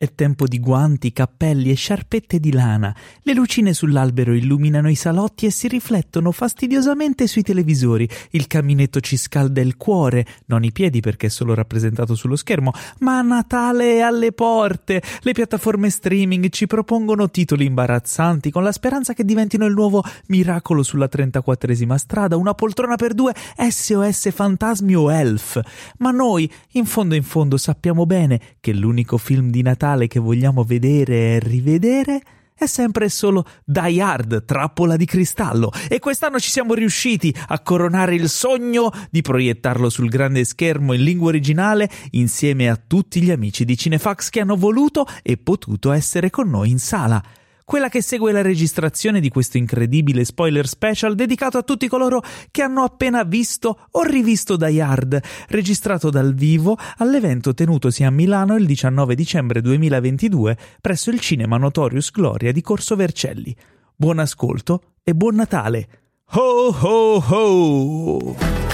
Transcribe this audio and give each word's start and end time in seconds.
È 0.00 0.14
tempo 0.14 0.46
di 0.46 0.60
guanti, 0.60 1.12
cappelli 1.12 1.72
e 1.72 1.74
sciarpette 1.74 2.38
di 2.38 2.52
lana. 2.52 2.94
Le 3.22 3.34
lucine 3.34 3.72
sull'albero 3.72 4.32
illuminano 4.32 4.88
i 4.88 4.94
salotti 4.94 5.44
e 5.44 5.50
si 5.50 5.66
riflettono 5.66 6.30
fastidiosamente 6.30 7.26
sui 7.26 7.42
televisori. 7.42 8.08
Il 8.30 8.46
caminetto 8.46 9.00
ci 9.00 9.16
scalda 9.16 9.60
il 9.60 9.76
cuore, 9.76 10.24
non 10.44 10.62
i 10.62 10.70
piedi 10.70 11.00
perché 11.00 11.26
è 11.26 11.30
solo 11.30 11.52
rappresentato 11.52 12.14
sullo 12.14 12.36
schermo, 12.36 12.70
ma 13.00 13.20
Natale 13.22 13.96
è 13.96 13.98
alle 13.98 14.30
porte. 14.30 15.02
Le 15.22 15.32
piattaforme 15.32 15.90
streaming 15.90 16.48
ci 16.50 16.68
propongono 16.68 17.28
titoli 17.28 17.64
imbarazzanti 17.64 18.52
con 18.52 18.62
la 18.62 18.70
speranza 18.70 19.14
che 19.14 19.24
diventino 19.24 19.66
il 19.66 19.74
nuovo 19.74 20.04
miracolo 20.28 20.84
sulla 20.84 21.08
34esima 21.10 21.96
strada, 21.96 22.36
una 22.36 22.54
poltrona 22.54 22.94
per 22.94 23.14
due, 23.14 23.34
SOS 23.34 24.30
fantasmi 24.30 24.94
o 24.94 25.10
elf. 25.10 25.60
Ma 25.98 26.12
noi, 26.12 26.48
in 26.74 26.84
fondo 26.86 27.16
in 27.16 27.24
fondo, 27.24 27.56
sappiamo 27.56 28.06
bene 28.06 28.40
che 28.60 28.72
l'unico 28.72 29.18
film 29.18 29.50
di 29.50 29.62
Natale 29.62 29.86
Natale 29.88 30.06
che 30.06 30.20
vogliamo 30.20 30.64
vedere 30.64 31.14
e 31.14 31.38
rivedere 31.38 32.20
è 32.54 32.66
sempre 32.66 33.08
solo 33.08 33.46
Die 33.64 34.02
Hard, 34.02 34.44
trappola 34.44 34.96
di 34.96 35.06
cristallo. 35.06 35.72
E 35.88 35.98
quest'anno 35.98 36.38
ci 36.38 36.50
siamo 36.50 36.74
riusciti 36.74 37.34
a 37.46 37.60
coronare 37.60 38.14
il 38.14 38.28
sogno 38.28 38.90
di 39.10 39.22
proiettarlo 39.22 39.88
sul 39.88 40.10
grande 40.10 40.44
schermo 40.44 40.92
in 40.92 41.02
lingua 41.02 41.28
originale 41.28 41.88
insieme 42.10 42.68
a 42.68 42.76
tutti 42.76 43.22
gli 43.22 43.30
amici 43.30 43.64
di 43.64 43.78
Cinefax 43.78 44.28
che 44.28 44.40
hanno 44.40 44.56
voluto 44.56 45.06
e 45.22 45.38
potuto 45.38 45.90
essere 45.92 46.28
con 46.28 46.50
noi 46.50 46.68
in 46.68 46.78
sala 46.78 47.22
quella 47.68 47.90
che 47.90 48.00
segue 48.00 48.32
la 48.32 48.40
registrazione 48.40 49.20
di 49.20 49.28
questo 49.28 49.58
incredibile 49.58 50.24
spoiler 50.24 50.66
special 50.66 51.14
dedicato 51.14 51.58
a 51.58 51.62
tutti 51.62 51.86
coloro 51.86 52.22
che 52.50 52.62
hanno 52.62 52.82
appena 52.82 53.24
visto 53.24 53.88
o 53.90 54.02
rivisto 54.04 54.56
Die 54.56 54.80
Hard, 54.80 55.20
registrato 55.48 56.08
dal 56.08 56.32
vivo 56.32 56.78
all'evento 56.96 57.52
tenutosi 57.52 58.04
a 58.04 58.10
Milano 58.10 58.56
il 58.56 58.64
19 58.64 59.14
dicembre 59.14 59.60
2022 59.60 60.56
presso 60.80 61.10
il 61.10 61.20
Cinema 61.20 61.58
Notorious 61.58 62.10
Gloria 62.10 62.52
di 62.52 62.62
Corso 62.62 62.96
Vercelli. 62.96 63.54
Buon 63.94 64.18
ascolto 64.20 64.94
e 65.02 65.14
buon 65.14 65.34
Natale! 65.34 65.88
Ho 66.30 66.74
ho 66.74 67.22
ho! 67.28 68.67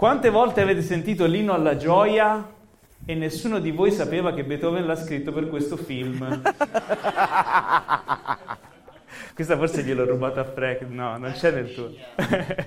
Quante 0.00 0.30
volte 0.30 0.62
avete 0.62 0.80
sentito 0.80 1.26
l'inno 1.26 1.52
alla 1.52 1.76
gioia 1.76 2.50
e 3.04 3.14
nessuno 3.14 3.58
di 3.58 3.70
voi 3.70 3.92
sapeva 3.92 4.32
che 4.32 4.44
Beethoven 4.44 4.86
l'ha 4.86 4.96
scritto 4.96 5.30
per 5.30 5.50
questo 5.50 5.76
film? 5.76 6.40
Questa 9.34 9.58
forse 9.58 9.82
gliel'ho 9.82 10.06
rubata 10.06 10.40
a 10.40 10.44
Frank, 10.44 10.80
no, 10.88 11.18
non 11.18 11.32
c'è 11.32 11.50
nel 11.50 11.74
tuo. 11.74 11.92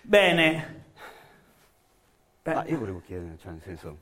Bene. 0.00 0.84
Ah, 2.44 2.64
io 2.66 2.78
volevo 2.78 3.02
chiedere, 3.04 3.36
cioè 3.38 3.52
nel 3.52 3.60
senso... 3.62 3.98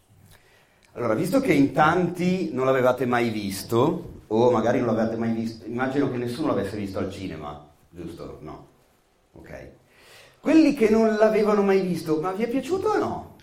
Allora, 0.93 1.15
visto 1.15 1.41
che 1.41 1.53
in 1.53 1.73
tanti 1.73 2.51
non 2.53 2.67
l'avevate 2.67 3.05
mai 3.05 3.31
visto, 3.31 4.21
o 4.29 4.51
magari 4.53 4.79
non 4.79 4.95
l'avete 4.95 5.17
mai 5.17 5.33
visto, 5.33 5.67
immagino 5.67 6.09
che 6.09 6.19
nessuno 6.19 6.47
l'avesse 6.47 6.77
visto 6.77 7.01
al 7.01 7.11
cinema, 7.11 7.69
giusto? 7.91 8.39
No. 8.43 8.69
Ok. 9.33 9.83
Quelli 10.45 10.75
che 10.75 10.91
non 10.91 11.17
l'avevano 11.17 11.63
mai 11.63 11.81
visto, 11.81 12.21
ma 12.21 12.33
vi 12.33 12.43
è 12.43 12.49
piaciuto 12.51 12.89
o 12.89 12.99
no? 12.99 13.37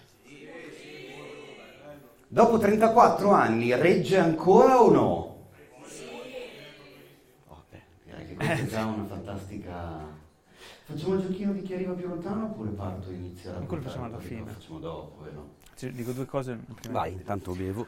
Dopo 2.27 2.59
34 2.59 3.31
anni 3.31 3.73
regge 3.73 4.19
ancora 4.19 4.79
o 4.79 4.91
no? 4.91 5.49
Oh, 7.47 7.63
beh, 7.71 7.81
direi 8.03 8.27
che 8.27 8.35
questa 8.35 8.53
è 8.53 8.65
già 8.67 8.85
una 8.85 9.05
fantastica... 9.07 10.19
Facciamo 10.83 11.15
il 11.15 11.21
giochino 11.21 11.53
di 11.53 11.63
chi 11.63 11.73
arriva 11.73 11.93
più 11.93 12.07
lontano 12.07 12.45
oppure 12.45 12.69
parto 12.69 13.09
e 13.09 13.13
inizio 13.13 13.49
a 13.49 13.61
Quello 13.61 13.81
facciamo 13.81 14.05
alla 14.05 14.19
fine. 14.19 14.41
Lo 14.41 14.45
facciamo 14.45 14.79
dopo, 14.79 15.25
eh, 15.25 15.31
no? 15.31 15.49
Dico 15.79 16.11
due 16.11 16.25
cose. 16.27 16.59
Vai, 16.91 17.13
intanto 17.13 17.53
bevo. 17.53 17.87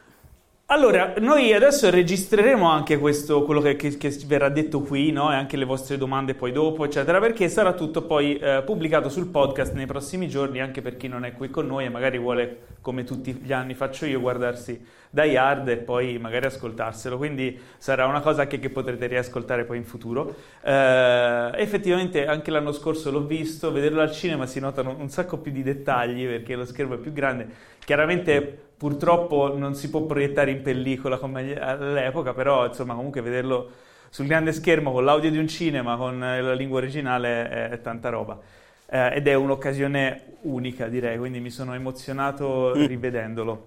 Allora, 0.68 1.12
noi 1.18 1.52
adesso 1.52 1.90
registreremo 1.90 2.66
anche 2.66 2.98
questo, 2.98 3.42
quello 3.42 3.60
che, 3.60 3.76
che, 3.76 3.98
che 3.98 4.18
verrà 4.26 4.48
detto 4.48 4.80
qui, 4.80 5.12
no? 5.12 5.30
e 5.30 5.34
anche 5.34 5.58
le 5.58 5.66
vostre 5.66 5.98
domande 5.98 6.34
poi 6.34 6.52
dopo, 6.52 6.86
eccetera, 6.86 7.20
perché 7.20 7.50
sarà 7.50 7.74
tutto 7.74 8.00
poi 8.00 8.38
eh, 8.38 8.62
pubblicato 8.64 9.10
sul 9.10 9.26
podcast 9.26 9.74
nei 9.74 9.84
prossimi 9.84 10.26
giorni, 10.26 10.62
anche 10.62 10.80
per 10.80 10.96
chi 10.96 11.06
non 11.06 11.26
è 11.26 11.32
qui 11.32 11.50
con 11.50 11.66
noi 11.66 11.84
e 11.84 11.90
magari 11.90 12.18
vuole, 12.18 12.60
come 12.80 13.04
tutti 13.04 13.34
gli 13.34 13.52
anni 13.52 13.74
faccio 13.74 14.06
io, 14.06 14.20
guardarsi 14.20 14.82
da 15.10 15.24
Yard 15.24 15.68
e 15.68 15.76
poi 15.76 16.16
magari 16.16 16.46
ascoltarselo. 16.46 17.18
Quindi 17.18 17.60
sarà 17.76 18.06
una 18.06 18.20
cosa 18.20 18.42
anche 18.42 18.58
che 18.58 18.70
potrete 18.70 19.06
riascoltare 19.06 19.64
poi 19.64 19.76
in 19.76 19.84
futuro. 19.84 20.34
Eh, 20.62 21.50
effettivamente 21.56 22.26
anche 22.26 22.50
l'anno 22.50 22.72
scorso 22.72 23.10
l'ho 23.10 23.26
visto, 23.26 23.70
vederlo 23.70 24.00
al 24.00 24.12
cinema 24.12 24.46
si 24.46 24.60
notano 24.60 24.96
un 24.98 25.10
sacco 25.10 25.36
più 25.36 25.52
di 25.52 25.62
dettagli 25.62 26.26
perché 26.26 26.56
lo 26.56 26.64
schermo 26.64 26.94
è 26.94 26.98
più 26.98 27.12
grande. 27.12 27.72
Chiaramente 27.84 28.63
purtroppo 28.76 29.56
non 29.56 29.74
si 29.74 29.90
può 29.90 30.02
proiettare 30.02 30.50
in 30.50 30.62
pellicola 30.62 31.18
come 31.18 31.58
all'epoca, 31.58 32.34
però 32.34 32.66
insomma 32.66 32.94
comunque 32.94 33.20
vederlo 33.20 33.70
sul 34.10 34.26
grande 34.26 34.52
schermo 34.52 34.92
con 34.92 35.04
l'audio 35.04 35.30
di 35.30 35.38
un 35.38 35.48
cinema, 35.48 35.96
con 35.96 36.18
la 36.18 36.52
lingua 36.54 36.78
originale 36.78 37.48
è, 37.48 37.68
è 37.70 37.80
tanta 37.80 38.10
roba. 38.10 38.38
Eh, 38.86 39.16
ed 39.16 39.26
è 39.26 39.34
un'occasione 39.34 40.36
unica 40.42 40.88
direi, 40.88 41.18
quindi 41.18 41.40
mi 41.40 41.50
sono 41.50 41.74
emozionato 41.74 42.74
mm. 42.76 42.84
rivedendolo. 42.86 43.66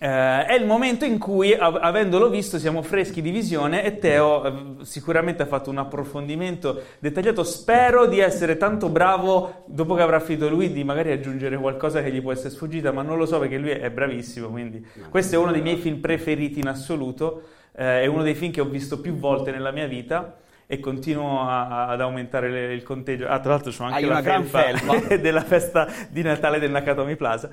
Eh, 0.00 0.44
è 0.46 0.54
il 0.54 0.64
momento 0.64 1.04
in 1.04 1.18
cui, 1.18 1.54
av- 1.54 1.80
avendolo 1.82 2.28
visto, 2.28 2.58
siamo 2.58 2.82
freschi 2.82 3.20
di 3.20 3.30
visione 3.30 3.82
e 3.82 3.98
Teo 3.98 4.44
eh, 4.44 4.84
sicuramente 4.84 5.42
ha 5.42 5.46
fatto 5.46 5.70
un 5.70 5.78
approfondimento 5.78 6.82
dettagliato. 7.00 7.42
Spero 7.42 8.06
di 8.06 8.20
essere 8.20 8.56
tanto 8.56 8.88
bravo, 8.90 9.64
dopo 9.66 9.94
che 9.94 10.02
avrà 10.02 10.20
finito 10.20 10.48
lui, 10.48 10.72
di 10.72 10.84
magari 10.84 11.10
aggiungere 11.10 11.56
qualcosa 11.56 12.00
che 12.00 12.12
gli 12.12 12.22
può 12.22 12.30
essere 12.30 12.50
sfuggita, 12.50 12.92
ma 12.92 13.02
non 13.02 13.18
lo 13.18 13.26
so 13.26 13.40
perché 13.40 13.58
lui 13.58 13.70
è 13.70 13.90
bravissimo. 13.90 14.48
Quindi, 14.48 14.86
questo 15.10 15.34
è 15.34 15.38
uno 15.38 15.50
dei 15.50 15.62
miei 15.62 15.76
film 15.76 15.96
preferiti 15.98 16.60
in 16.60 16.68
assoluto. 16.68 17.42
Eh, 17.76 18.02
è 18.02 18.06
uno 18.06 18.22
dei 18.22 18.34
film 18.34 18.52
che 18.52 18.60
ho 18.60 18.66
visto 18.66 19.00
più 19.00 19.14
volte 19.16 19.50
nella 19.50 19.72
mia 19.72 19.86
vita 19.88 20.36
e 20.70 20.80
continuo 20.80 21.48
a, 21.48 21.86
ad 21.86 22.02
aumentare 22.02 22.50
le, 22.50 22.74
il 22.74 22.82
conteggio. 22.82 23.26
Ah, 23.26 23.40
tra 23.40 23.52
l'altro, 23.52 23.72
c'ho 23.72 23.84
anche 23.84 24.04
Hai 24.04 24.04
la 24.04 24.20
felpa, 24.20 24.60
felpa. 24.60 25.16
della 25.16 25.40
festa 25.40 25.88
di 26.10 26.20
Natale 26.20 26.58
del 26.58 26.70
Nakatomi 26.70 27.16
Plaza. 27.16 27.48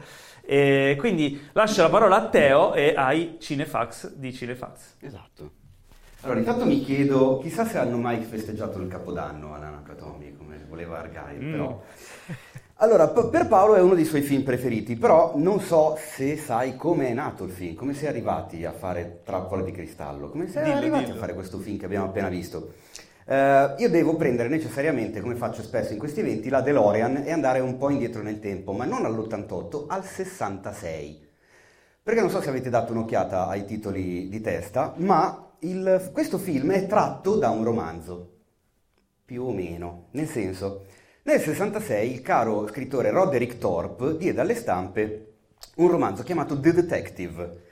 E 0.46 0.96
quindi 1.00 1.42
lascio 1.54 1.82
la 1.82 1.90
parola 1.90 2.18
a 2.18 2.30
Teo 2.30 2.74
e 2.74 2.94
ai 2.96 3.38
Cinefax 3.40 4.14
di 4.14 4.34
Cinefax. 4.34 4.96
Esatto. 5.00 5.52
Allora, 6.22 6.40
intanto 6.40 6.66
mi 6.66 6.82
chiedo, 6.82 7.38
chissà 7.38 7.66
se 7.66 7.78
hanno 7.78 7.98
mai 7.98 8.24
festeggiato 8.24 8.80
il 8.80 8.88
Capodanno 8.88 9.54
all'Anacatomi, 9.54 10.36
come 10.36 10.66
voleva 10.68 11.00
Argyle, 11.00 11.46
mm. 11.46 11.52
però... 11.52 11.84
Allora, 12.80 13.08
per 13.08 13.48
Paolo 13.48 13.76
è 13.76 13.80
uno 13.80 13.96
dei 13.96 14.04
suoi 14.04 14.22
film 14.22 14.44
preferiti, 14.44 14.98
però 14.98 15.34
non 15.38 15.62
so 15.62 15.98
se 15.98 16.36
sai 16.36 16.76
come 16.76 17.08
è 17.08 17.14
nato 17.14 17.46
il 17.46 17.52
film, 17.52 17.74
come 17.74 17.98
è 17.98 18.08
arrivati 18.08 18.66
a 18.66 18.74
fare 18.74 19.22
Trappola 19.24 19.62
di 19.62 19.72
Cristallo, 19.72 20.30
come 20.30 20.50
si 20.50 20.58
è 20.58 20.64
dillo, 20.64 20.76
arrivati 20.76 21.06
dillo. 21.06 21.16
a 21.16 21.20
fare 21.20 21.34
questo 21.34 21.58
film 21.60 21.78
che 21.78 21.86
abbiamo 21.86 22.08
appena 22.08 22.28
visto. 22.28 22.74
Uh, 23.28 23.74
io 23.80 23.90
devo 23.90 24.16
prendere 24.16 24.50
necessariamente, 24.50 25.20
come 25.20 25.36
faccio 25.36 25.64
spesso 25.64 25.94
in 25.94 25.98
questi 26.00 26.20
eventi, 26.20 26.50
la 26.50 26.62
DeLorean 26.62 27.24
e 27.26 27.32
andare 27.32 27.60
un 27.60 27.78
po' 27.78 27.90
indietro 27.90 28.22
nel 28.22 28.40
tempo, 28.40 28.72
ma 28.72 28.86
non 28.86 29.04
all'88, 29.04 29.86
al 29.88 30.06
66. 30.06 31.28
Perché 32.04 32.20
non 32.22 32.30
so 32.30 32.40
se 32.40 32.50
avete 32.50 32.70
dato 32.70 32.94
un'occhiata 32.94 33.48
ai 33.48 33.66
titoli 33.66 34.30
di 34.30 34.42
testa, 34.42 34.94
ma 34.98 35.54
il, 35.60 36.12
questo 36.14 36.38
film 36.38 36.72
è 36.72 36.86
tratto 36.86 37.36
da 37.36 37.50
un 37.50 37.64
romanzo, 37.64 38.34
più 39.26 39.44
o 39.44 39.52
meno, 39.52 40.10
nel 40.12 40.28
senso, 40.28 40.86
nel 41.24 41.40
66 41.40 42.12
il 42.12 42.22
caro 42.22 42.68
scrittore 42.68 43.10
Roderick 43.10 43.58
Thorpe 43.58 44.18
diede 44.18 44.42
alle 44.42 44.54
stampe 44.54 45.34
un 45.78 45.90
romanzo 45.90 46.22
chiamato 46.22 46.60
The 46.60 46.74
Detective, 46.74 47.64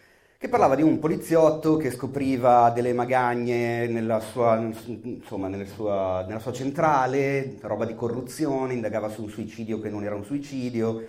che 0.44 0.50
parlava 0.50 0.76
di 0.76 0.82
un 0.82 1.00
poliziotto 1.00 1.78
che 1.78 1.90
scopriva 1.90 2.70
delle 2.76 2.92
magagne 2.92 3.88
nella 3.88 4.20
sua, 4.20 4.58
insomma, 4.58 5.48
nella 5.48 5.64
sua, 5.64 6.26
nella 6.28 6.42
sua 6.42 6.52
centrale, 6.52 7.56
roba 7.62 7.86
di 7.86 7.96
corruzione, 7.96 8.74
indagava 8.74 9.08
su 9.08 9.22
un 9.22 9.30
suicidio 9.30 9.80
che 9.80 9.90
non 9.90 10.04
era 10.04 10.16
un 10.16 10.26
suicidio. 10.26 11.02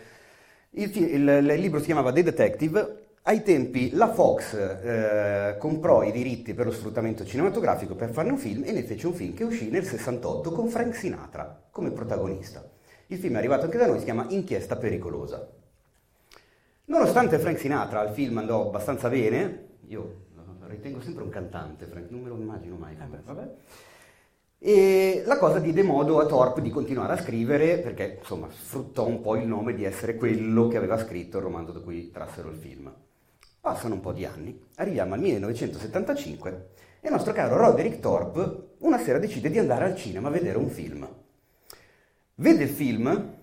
Il, 0.71 0.97
il, 0.97 1.29
il 1.51 1.61
libro 1.61 1.81
si 1.81 1.87
chiamava 1.87 2.13
The 2.13 2.23
Detective. 2.23 3.07
Ai 3.23 3.43
tempi 3.43 3.91
la 3.91 4.13
Fox 4.13 4.55
eh, 4.55 5.57
comprò 5.59 6.05
i 6.05 6.13
diritti 6.13 6.55
per 6.55 6.67
lo 6.67 6.73
sfruttamento 6.73 7.25
cinematografico 7.25 7.97
per 7.97 8.11
farne 8.11 8.31
un 8.31 8.39
film 8.39 8.63
e 8.65 8.71
ne 8.71 8.85
fece 8.85 9.09
un 9.09 9.15
film 9.15 9.35
che 9.35 9.43
uscì 9.43 9.69
nel 9.69 9.85
68 9.85 10.53
con 10.53 10.69
Frank 10.69 10.95
Sinatra 10.95 11.61
come 11.73 11.91
protagonista. 11.91 12.65
Il 13.09 13.19
film 13.19 13.35
è 13.35 13.39
arrivato 13.39 13.65
anche 13.65 13.79
da 13.79 13.87
noi, 13.89 13.99
si 13.99 14.05
chiama 14.05 14.27
Inchiesta 14.29 14.77
pericolosa. 14.77 15.45
Nonostante 16.87 17.39
Frank 17.39 17.59
Sinatra 17.59 18.01
al 18.01 18.13
film 18.13 18.39
andò 18.39 18.67
abbastanza 18.67 19.09
bene, 19.09 19.69
io 19.87 20.23
ritengo 20.67 21.01
sempre 21.01 21.23
un 21.23 21.31
cantante, 21.31 21.87
Frank, 21.87 22.11
non 22.11 22.21
me 22.21 22.29
lo 22.29 22.37
immagino 22.37 22.77
mai 22.77 22.97
come, 22.97 23.23
vabbè. 23.25 23.55
E 24.59 25.23
la 25.27 25.39
cosa 25.39 25.59
diede 25.59 25.83
modo 25.83 26.21
a 26.21 26.27
Thorpe 26.27 26.63
di 26.63 26.71
continuare 26.71 27.13
a 27.15 27.23
scrivere 27.23 27.79
perché, 27.79 28.17
insomma, 28.19 28.49
sfruttò 28.51 29.07
un 29.07 29.21
po' 29.21 29.37
il 29.37 29.47
nome 29.47 29.75
di 29.75 29.85
essere 29.85 30.17
quello 30.17 30.69
che 30.69 30.77
aveva 30.77 30.99
scritto 30.99 31.39
il 31.39 31.45
romanzo 31.45 31.73
da 31.73 31.81
cui 31.81 32.11
trassero 32.11 32.49
il 32.49 32.57
film. 32.57 32.93
Passano 33.61 33.95
un 33.95 34.01
po' 34.01 34.13
di 34.13 34.25
anni, 34.27 34.59
arriviamo 34.77 35.15
al 35.15 35.21
1975 35.21 36.69
e 37.01 37.07
il 37.07 37.13
nostro 37.13 37.33
caro 37.33 37.57
Roderick 37.57 38.01
Thorpe 38.01 38.73
una 38.79 38.99
sera 38.99 39.19
decide 39.19 39.51
di 39.51 39.59
andare 39.59 39.85
al 39.85 39.97
cinema 39.97 40.29
a 40.29 40.33
vedere 40.33 40.59
un 40.59 40.69
film. 40.69 41.07
vede 42.37 42.65
il 42.65 42.71
film, 42.71 43.34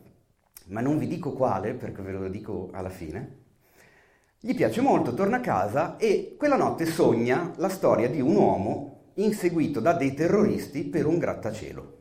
ma 0.72 0.82
non 0.82 0.98
vi 0.98 1.08
dico 1.08 1.34
quale 1.34 1.74
perché 1.74 2.02
ve 2.02 2.12
lo 2.12 2.28
dico 2.28 2.70
alla 2.74 2.90
fine, 2.90 3.40
gli 4.40 4.56
piace 4.56 4.82
molto, 4.82 5.14
torna 5.14 5.38
a 5.38 5.42
casa 5.42 5.98
e 5.98 6.36
quella 6.38 6.56
notte 6.56 6.86
sogna 6.86 7.54
la 7.58 7.70
storia 7.70 8.10
di 8.10 8.20
un 8.20 8.36
uomo 8.36 9.12
inseguito 9.16 9.80
da 9.80 9.94
dei 9.94 10.14
terroristi 10.14 10.84
per 10.86 11.06
un 11.06 11.20
grattacielo. 11.20 12.00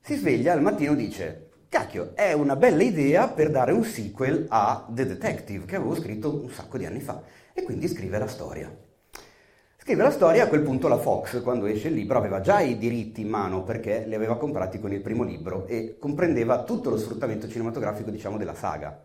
Si 0.00 0.14
sveglia 0.14 0.54
al 0.54 0.62
mattino 0.62 0.92
e 0.92 0.96
dice, 0.96 1.50
cacchio, 1.68 2.14
è 2.14 2.32
una 2.32 2.56
bella 2.56 2.82
idea 2.82 3.28
per 3.28 3.50
dare 3.50 3.72
un 3.72 3.84
sequel 3.84 4.46
a 4.48 4.86
The 4.88 5.04
Detective 5.04 5.66
che 5.66 5.76
avevo 5.76 5.94
scritto 5.94 6.42
un 6.42 6.48
sacco 6.48 6.78
di 6.78 6.86
anni 6.86 7.00
fa 7.00 7.22
e 7.52 7.62
quindi 7.62 7.88
scrive 7.88 8.18
la 8.18 8.28
storia. 8.28 8.74
Scrive 9.88 10.02
la 10.02 10.10
storia, 10.10 10.44
a 10.44 10.48
quel 10.48 10.60
punto 10.60 10.86
la 10.86 10.98
Fox, 10.98 11.40
quando 11.42 11.64
esce 11.64 11.88
il 11.88 11.94
libro, 11.94 12.18
aveva 12.18 12.42
già 12.42 12.60
i 12.60 12.76
diritti 12.76 13.22
in 13.22 13.28
mano 13.30 13.62
perché 13.62 14.04
li 14.06 14.14
aveva 14.14 14.36
comprati 14.36 14.78
con 14.78 14.92
il 14.92 15.00
primo 15.00 15.22
libro 15.22 15.66
e 15.66 15.96
comprendeva 15.98 16.62
tutto 16.64 16.90
lo 16.90 16.98
sfruttamento 16.98 17.48
cinematografico, 17.48 18.10
diciamo, 18.10 18.36
della 18.36 18.52
saga 18.52 19.02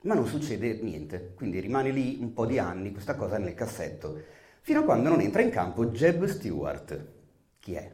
ma 0.00 0.14
non 0.14 0.26
succede 0.26 0.80
niente, 0.82 1.34
quindi 1.36 1.60
rimane 1.60 1.90
lì 1.90 2.18
un 2.20 2.32
po' 2.32 2.44
di 2.44 2.58
anni 2.58 2.90
questa 2.90 3.14
cosa 3.14 3.38
nel 3.38 3.54
cassetto, 3.54 4.20
fino 4.62 4.80
a 4.80 4.82
quando 4.82 5.10
non 5.10 5.20
entra 5.20 5.42
in 5.42 5.50
campo 5.50 5.86
Jeb 5.86 6.24
Stewart. 6.24 7.06
Chi 7.60 7.74
è? 7.74 7.88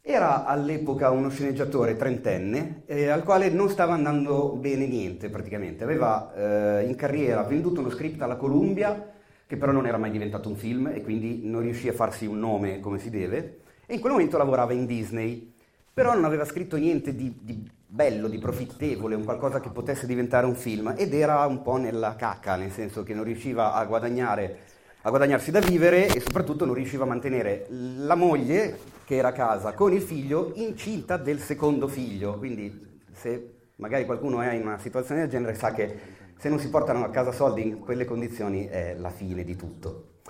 Era 0.00 0.46
all'epoca 0.46 1.10
uno 1.10 1.28
sceneggiatore 1.28 1.94
trentenne 1.94 2.82
eh, 2.86 3.06
al 3.06 3.22
quale 3.22 3.50
non 3.50 3.70
stava 3.70 3.94
andando 3.94 4.56
bene 4.56 4.88
niente 4.88 5.28
praticamente, 5.28 5.84
aveva 5.84 6.34
eh, 6.80 6.86
in 6.88 6.96
carriera 6.96 7.44
venduto 7.44 7.78
uno 7.78 7.90
script 7.90 8.20
alla 8.20 8.34
Columbia 8.34 9.12
che 9.48 9.56
però 9.56 9.72
non 9.72 9.86
era 9.86 9.96
mai 9.96 10.10
diventato 10.10 10.50
un 10.50 10.56
film 10.56 10.88
e 10.88 11.02
quindi 11.02 11.40
non 11.44 11.62
riuscì 11.62 11.88
a 11.88 11.94
farsi 11.94 12.26
un 12.26 12.38
nome 12.38 12.80
come 12.80 12.98
si 12.98 13.08
deve 13.08 13.60
e 13.86 13.94
in 13.94 14.00
quel 14.00 14.12
momento 14.12 14.36
lavorava 14.36 14.74
in 14.74 14.84
Disney, 14.84 15.54
però 15.94 16.12
non 16.12 16.26
aveva 16.26 16.44
scritto 16.44 16.76
niente 16.76 17.14
di, 17.14 17.34
di 17.40 17.66
bello, 17.86 18.28
di 18.28 18.36
profittevole, 18.36 19.14
un 19.14 19.24
qualcosa 19.24 19.60
che 19.60 19.70
potesse 19.70 20.06
diventare 20.06 20.44
un 20.44 20.54
film 20.54 20.92
ed 20.94 21.14
era 21.14 21.46
un 21.46 21.62
po' 21.62 21.78
nella 21.78 22.14
cacca, 22.14 22.56
nel 22.56 22.70
senso 22.70 23.02
che 23.02 23.14
non 23.14 23.24
riusciva 23.24 23.72
a 23.72 23.84
guadagnare 23.86 24.58
a 25.02 25.10
guadagnarsi 25.10 25.50
da 25.50 25.60
vivere 25.60 26.08
e 26.08 26.20
soprattutto 26.20 26.66
non 26.66 26.74
riusciva 26.74 27.04
a 27.04 27.06
mantenere 27.06 27.66
la 27.70 28.16
moglie 28.16 28.78
che 29.06 29.16
era 29.16 29.28
a 29.28 29.32
casa 29.32 29.72
con 29.72 29.94
il 29.94 30.02
figlio 30.02 30.52
incinta 30.56 31.16
del 31.16 31.38
secondo 31.38 31.88
figlio. 31.88 32.36
Quindi 32.36 33.00
se 33.12 33.54
magari 33.76 34.04
qualcuno 34.04 34.42
è 34.42 34.52
in 34.52 34.62
una 34.62 34.76
situazione 34.76 35.20
del 35.20 35.30
genere 35.30 35.54
sa 35.54 35.72
che 35.72 35.98
se 36.38 36.48
non 36.48 36.58
si 36.58 36.70
portano 36.70 37.04
a 37.04 37.10
casa 37.10 37.32
soldi 37.32 37.62
in 37.62 37.78
quelle 37.80 38.04
condizioni 38.04 38.66
è 38.66 38.94
la 38.96 39.10
fine 39.10 39.44
di 39.44 39.56
tutto. 39.56 40.20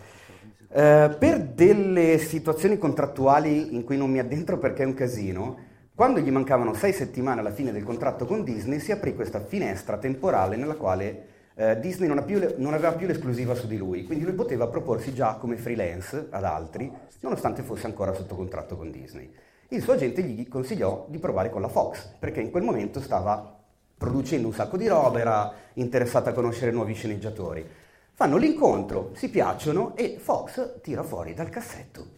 Eh, 0.71 1.17
per 1.19 1.41
delle 1.41 2.19
situazioni 2.19 2.79
contrattuali 2.79 3.75
in 3.75 3.85
cui 3.85 3.97
non 3.97 4.11
mi 4.11 4.19
addentro 4.19 4.59
perché 4.59 4.83
è 4.83 4.87
un 4.87 4.95
casino, 4.95 5.67
quando 5.95 6.21
gli 6.21 6.31
mancavano 6.31 6.75
sei 6.75 6.93
settimane 6.93 7.41
alla 7.41 7.51
fine 7.51 7.73
del 7.73 7.83
contratto 7.83 8.25
con 8.25 8.45
Disney, 8.45 8.79
si 8.79 8.93
aprì 8.93 9.15
questa 9.15 9.45
finestra 9.45 9.99
temporale 9.99 10.57
nella 10.57 10.77
quale 10.77 11.27
eh, 11.55 11.79
Disney 11.81 12.09
non, 12.09 12.25
più, 12.25 12.41
non, 12.59 12.73
aveva 12.73 12.93
più 12.93 13.07
l'esclusiva 13.07 13.55
su 13.55 13.67
di 13.67 13.77
lui, 13.77 14.05
quindi 14.05 14.25
lui 14.25 14.35
poteva 14.35 14.69
proporsi 14.69 15.13
già 15.13 15.35
come 15.35 15.57
freelance 15.57 16.29
ad 16.31 16.45
altri, 16.45 16.91
nonostante 17.21 17.63
fosse 17.63 17.87
ancora 17.87 18.13
sotto 18.13 18.37
contratto 18.37 18.77
con 18.77 18.93
Disney. 18.93 19.29
Il 19.71 19.83
suo 19.83 19.95
agente 19.95 20.23
gli 20.23 20.47
consigliò 20.49 21.07
di 21.09 21.19
provare 21.19 21.51
con 21.51 21.61
la 21.61 21.69
Fox, 21.69 22.13
perché 22.19 22.41
in 22.41 22.51
quel 22.51 22.63
momento 22.63 23.01
stava 23.01 23.58
producendo 23.99 24.47
un 24.47 24.55
sacco 24.55 24.77
di 24.77 24.87
roba, 24.87 25.19
era 25.19 25.53
interessata 25.75 26.31
a 26.31 26.33
conoscere 26.33 26.71
nuovi 26.71 26.95
sceneggiatori. 26.95 27.67
Fanno 28.15 28.37
l'incontro, 28.37 29.11
si 29.15 29.29
piacciono 29.29 29.95
e 29.97 30.17
Fox 30.19 30.81
tira 30.81 31.03
fuori 31.03 31.35
dal 31.35 31.51
cassetto 31.51 32.17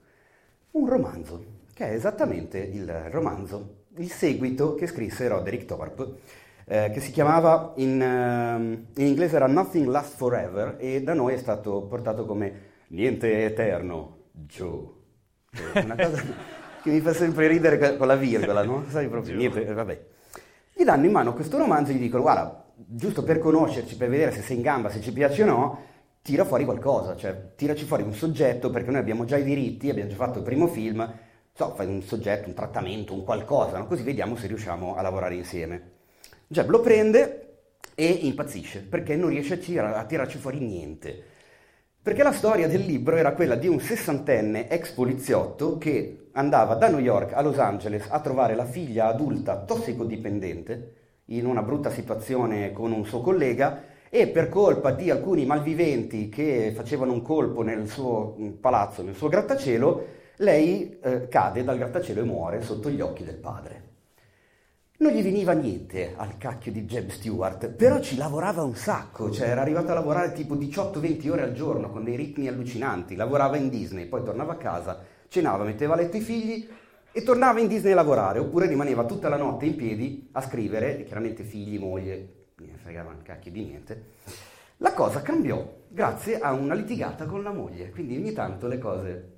un 0.72 0.88
romanzo 0.88 1.58
che 1.74 1.88
è 1.88 1.92
esattamente 1.94 2.58
il 2.58 2.86
romanzo, 3.10 3.84
il 3.96 4.10
seguito 4.10 4.74
che 4.74 4.86
scrisse 4.86 5.26
Roderick 5.28 5.64
Thorpe, 5.64 6.18
eh, 6.66 6.90
che 6.92 7.00
si 7.00 7.10
chiamava 7.10 7.72
in, 7.76 7.98
uh, 7.98 9.00
in, 9.00 9.06
inglese 9.06 9.36
era 9.36 9.46
Nothing 9.46 9.86
Lasts 9.86 10.14
Forever 10.16 10.76
e 10.78 11.02
da 11.02 11.14
noi 11.14 11.32
è 11.32 11.38
stato 11.38 11.82
portato 11.82 12.26
come 12.26 12.68
Niente 12.88 13.44
eterno, 13.44 14.24
Joe. 14.32 14.88
Una 15.74 15.94
cosa 15.94 16.22
che 16.82 16.90
mi 16.90 17.00
fa 17.00 17.14
sempre 17.14 17.46
ridere 17.46 17.96
con 17.96 18.06
la 18.06 18.16
virgola, 18.16 18.64
no? 18.64 18.84
Sai 18.88 19.08
proprio, 19.08 19.36
niente, 19.36 19.64
eh, 19.64 19.72
vabbè. 19.72 20.06
Gli 20.80 20.84
danno 20.84 21.04
in 21.04 21.12
mano 21.12 21.34
questo 21.34 21.58
romanzo 21.58 21.90
e 21.90 21.94
gli 21.96 22.00
dicono, 22.00 22.22
guarda, 22.22 22.64
giusto 22.74 23.22
per 23.22 23.38
conoscerci, 23.38 23.98
per 23.98 24.08
vedere 24.08 24.30
se 24.30 24.40
sei 24.40 24.56
in 24.56 24.62
gamba, 24.62 24.88
se 24.88 25.02
ci 25.02 25.12
piace 25.12 25.42
o 25.42 25.46
no, 25.46 25.78
tira 26.22 26.46
fuori 26.46 26.64
qualcosa, 26.64 27.14
cioè 27.16 27.50
tiraci 27.54 27.84
fuori 27.84 28.02
un 28.02 28.14
soggetto 28.14 28.70
perché 28.70 28.90
noi 28.90 29.00
abbiamo 29.00 29.26
già 29.26 29.36
i 29.36 29.44
diritti, 29.44 29.90
abbiamo 29.90 30.08
già 30.08 30.16
fatto 30.16 30.38
il 30.38 30.44
primo 30.44 30.68
film, 30.68 31.06
so, 31.52 31.74
fai 31.74 31.86
un 31.86 32.00
soggetto, 32.00 32.48
un 32.48 32.54
trattamento, 32.54 33.12
un 33.12 33.24
qualcosa, 33.24 33.76
no? 33.76 33.86
così 33.86 34.02
vediamo 34.02 34.36
se 34.36 34.46
riusciamo 34.46 34.94
a 34.96 35.02
lavorare 35.02 35.34
insieme. 35.34 35.90
Jeb 36.46 36.70
lo 36.70 36.80
prende 36.80 37.58
e 37.94 38.06
impazzisce 38.06 38.80
perché 38.80 39.16
non 39.16 39.28
riesce 39.28 39.52
a, 39.52 39.58
tir- 39.58 39.84
a 39.84 40.04
tirarci 40.06 40.38
fuori 40.38 40.60
niente. 40.60 41.24
Perché 42.02 42.22
la 42.22 42.32
storia 42.32 42.66
del 42.66 42.80
libro 42.80 43.16
era 43.16 43.34
quella 43.34 43.56
di 43.56 43.68
un 43.68 43.78
sessantenne 43.78 44.70
ex 44.70 44.92
poliziotto 44.92 45.76
che 45.76 46.28
andava 46.32 46.74
da 46.74 46.88
New 46.88 46.98
York 46.98 47.34
a 47.34 47.42
Los 47.42 47.58
Angeles 47.58 48.06
a 48.08 48.20
trovare 48.20 48.54
la 48.54 48.64
figlia 48.64 49.08
adulta 49.08 49.58
tossicodipendente 49.58 50.94
in 51.26 51.44
una 51.44 51.62
brutta 51.62 51.90
situazione 51.90 52.72
con 52.72 52.92
un 52.92 53.04
suo 53.04 53.20
collega 53.20 53.82
e 54.08 54.28
per 54.28 54.48
colpa 54.48 54.92
di 54.92 55.10
alcuni 55.10 55.44
malviventi 55.44 56.30
che 56.30 56.72
facevano 56.74 57.12
un 57.12 57.20
colpo 57.20 57.60
nel 57.60 57.86
suo 57.86 58.34
palazzo, 58.58 59.02
nel 59.02 59.14
suo 59.14 59.28
grattacielo, 59.28 60.06
lei 60.36 60.98
eh, 61.02 61.28
cade 61.28 61.64
dal 61.64 61.76
grattacielo 61.76 62.22
e 62.22 62.24
muore 62.24 62.62
sotto 62.62 62.88
gli 62.88 63.02
occhi 63.02 63.24
del 63.24 63.36
padre. 63.36 63.89
Non 65.00 65.12
gli 65.12 65.22
veniva 65.22 65.52
niente 65.52 66.12
al 66.14 66.36
cacchio 66.36 66.70
di 66.70 66.84
Jeb 66.84 67.08
Stewart, 67.08 67.70
però 67.70 68.00
ci 68.00 68.18
lavorava 68.18 68.62
un 68.62 68.74
sacco, 68.74 69.30
cioè 69.30 69.48
era 69.48 69.62
arrivato 69.62 69.90
a 69.90 69.94
lavorare 69.94 70.32
tipo 70.32 70.54
18-20 70.54 71.30
ore 71.30 71.40
al 71.40 71.54
giorno 71.54 71.88
con 71.88 72.04
dei 72.04 72.16
ritmi 72.16 72.48
allucinanti, 72.48 73.16
lavorava 73.16 73.56
in 73.56 73.70
Disney, 73.70 74.04
poi 74.04 74.22
tornava 74.22 74.52
a 74.52 74.56
casa, 74.56 75.02
cenava, 75.28 75.64
metteva 75.64 75.94
a 75.94 75.96
letto 75.96 76.18
i 76.18 76.20
figli 76.20 76.68
e 77.12 77.22
tornava 77.22 77.60
in 77.60 77.68
Disney 77.68 77.92
a 77.92 77.94
lavorare, 77.94 78.40
oppure 78.40 78.66
rimaneva 78.66 79.06
tutta 79.06 79.30
la 79.30 79.38
notte 79.38 79.64
in 79.64 79.74
piedi 79.74 80.28
a 80.32 80.42
scrivere, 80.42 81.04
chiaramente 81.04 81.44
figli, 81.44 81.78
moglie, 81.78 82.48
ne 82.56 82.76
fregava 82.76 83.08
un 83.08 83.22
cacchio 83.22 83.52
di 83.52 83.64
niente. 83.64 84.04
La 84.76 84.92
cosa 84.92 85.22
cambiò 85.22 85.66
grazie 85.88 86.40
a 86.40 86.52
una 86.52 86.74
litigata 86.74 87.24
con 87.24 87.42
la 87.42 87.52
moglie, 87.52 87.88
quindi 87.88 88.18
ogni 88.18 88.34
tanto 88.34 88.66
le 88.66 88.76
cose 88.76 89.30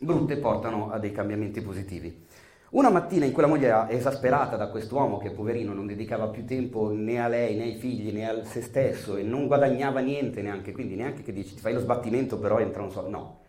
brutte 0.00 0.36
portano 0.38 0.90
a 0.90 0.98
dei 0.98 1.12
cambiamenti 1.12 1.60
positivi. 1.60 2.24
Una 2.70 2.90
mattina 2.90 3.24
in 3.24 3.32
cui 3.32 3.42
la 3.42 3.48
moglie 3.48 3.66
era 3.66 3.88
esasperata 3.88 4.56
da 4.56 4.68
quest'uomo 4.68 5.18
che 5.18 5.30
poverino 5.30 5.72
non 5.72 5.86
dedicava 5.86 6.26
più 6.26 6.44
tempo 6.44 6.90
né 6.90 7.22
a 7.22 7.28
lei 7.28 7.54
né 7.56 7.62
ai 7.62 7.74
figli 7.76 8.12
né 8.12 8.28
a 8.28 8.44
se 8.44 8.60
stesso 8.60 9.16
e 9.16 9.22
non 9.22 9.46
guadagnava 9.46 10.00
niente 10.00 10.42
neanche, 10.42 10.72
quindi 10.72 10.96
neanche 10.96 11.22
che 11.22 11.32
dici 11.32 11.54
ti 11.54 11.60
fai 11.60 11.72
lo 11.74 11.80
sbattimento 11.80 12.38
però 12.38 12.58
entra 12.58 12.82
un 12.82 12.90
soldo, 12.90 13.10
no. 13.10 13.40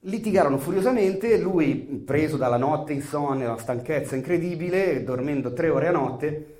Litigarono 0.00 0.58
furiosamente, 0.58 1.38
lui 1.38 1.74
preso 2.04 2.36
dalla 2.36 2.56
notte 2.58 2.92
insonne, 2.92 3.46
una 3.46 3.58
stanchezza 3.58 4.16
incredibile, 4.16 5.02
dormendo 5.02 5.52
tre 5.54 5.70
ore 5.70 5.88
a 5.88 5.92
notte, 5.92 6.58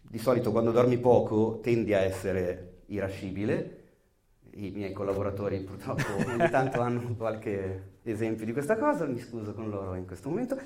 di 0.00 0.18
solito 0.18 0.52
quando 0.52 0.70
dormi 0.70 0.98
poco 0.98 1.58
tendi 1.60 1.92
a 1.92 2.00
essere 2.00 2.82
irascibile, 2.86 3.78
i 4.54 4.70
miei 4.70 4.92
collaboratori 4.92 5.60
purtroppo 5.60 6.02
ogni 6.26 6.50
tanto 6.50 6.80
hanno 6.80 7.14
qualche 7.16 7.89
esempio 8.02 8.44
di 8.44 8.52
questa 8.52 8.76
cosa, 8.76 9.04
mi 9.06 9.20
scuso 9.20 9.52
con 9.52 9.68
loro 9.68 9.94
in 9.94 10.06
questo 10.06 10.28
momento, 10.28 10.58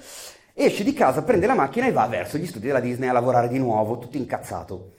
esce 0.52 0.84
di 0.84 0.92
casa, 0.92 1.22
prende 1.22 1.46
la 1.46 1.54
macchina 1.54 1.86
e 1.86 1.92
va 1.92 2.06
verso 2.06 2.38
gli 2.38 2.46
studi 2.46 2.66
della 2.66 2.80
Disney 2.80 3.08
a 3.08 3.12
lavorare 3.12 3.48
di 3.48 3.58
nuovo, 3.58 3.98
tutto 3.98 4.16
incazzato. 4.16 4.94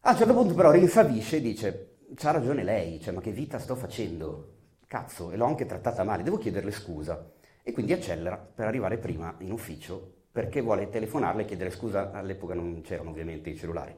A 0.00 0.12
un 0.12 0.16
certo 0.16 0.34
punto 0.34 0.54
però 0.54 0.70
rinsavisce 0.70 1.36
e 1.36 1.40
dice, 1.40 1.96
c'ha 2.14 2.30
ragione 2.30 2.62
lei, 2.62 3.00
cioè 3.00 3.14
ma 3.14 3.20
che 3.20 3.32
vita 3.32 3.58
sto 3.58 3.74
facendo? 3.74 4.54
Cazzo, 4.86 5.30
e 5.30 5.36
l'ho 5.36 5.44
anche 5.44 5.66
trattata 5.66 6.04
male, 6.04 6.22
devo 6.22 6.38
chiederle 6.38 6.70
scusa. 6.70 7.32
E 7.62 7.72
quindi 7.72 7.92
accelera 7.92 8.36
per 8.36 8.66
arrivare 8.66 8.96
prima 8.96 9.34
in 9.38 9.52
ufficio 9.52 10.18
perché 10.32 10.60
vuole 10.60 10.88
telefonarle 10.88 11.42
e 11.42 11.44
chiedere 11.44 11.70
scusa, 11.70 12.12
all'epoca 12.12 12.54
non 12.54 12.80
c'erano 12.82 13.10
ovviamente 13.10 13.50
i 13.50 13.56
cellulari. 13.56 13.94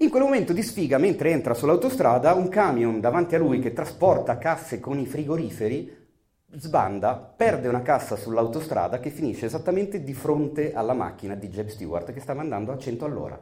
In 0.00 0.10
quel 0.10 0.22
momento 0.22 0.52
di 0.52 0.62
sfiga, 0.62 0.98
mentre 0.98 1.30
entra 1.30 1.54
sull'autostrada, 1.54 2.34
un 2.34 2.48
camion 2.48 3.00
davanti 3.00 3.34
a 3.34 3.38
lui 3.38 3.60
che 3.60 3.72
trasporta 3.72 4.38
casse 4.38 4.80
con 4.80 4.98
i 4.98 5.06
frigoriferi 5.06 6.07
sbanda, 6.50 7.16
perde 7.16 7.68
una 7.68 7.82
cassa 7.82 8.16
sull'autostrada 8.16 9.00
che 9.00 9.10
finisce 9.10 9.46
esattamente 9.46 10.02
di 10.02 10.14
fronte 10.14 10.72
alla 10.72 10.94
macchina 10.94 11.34
di 11.34 11.48
Jeb 11.48 11.68
Stewart 11.68 12.12
che 12.12 12.20
stava 12.20 12.40
andando 12.40 12.72
a 12.72 12.78
100 12.78 13.04
all'ora. 13.04 13.40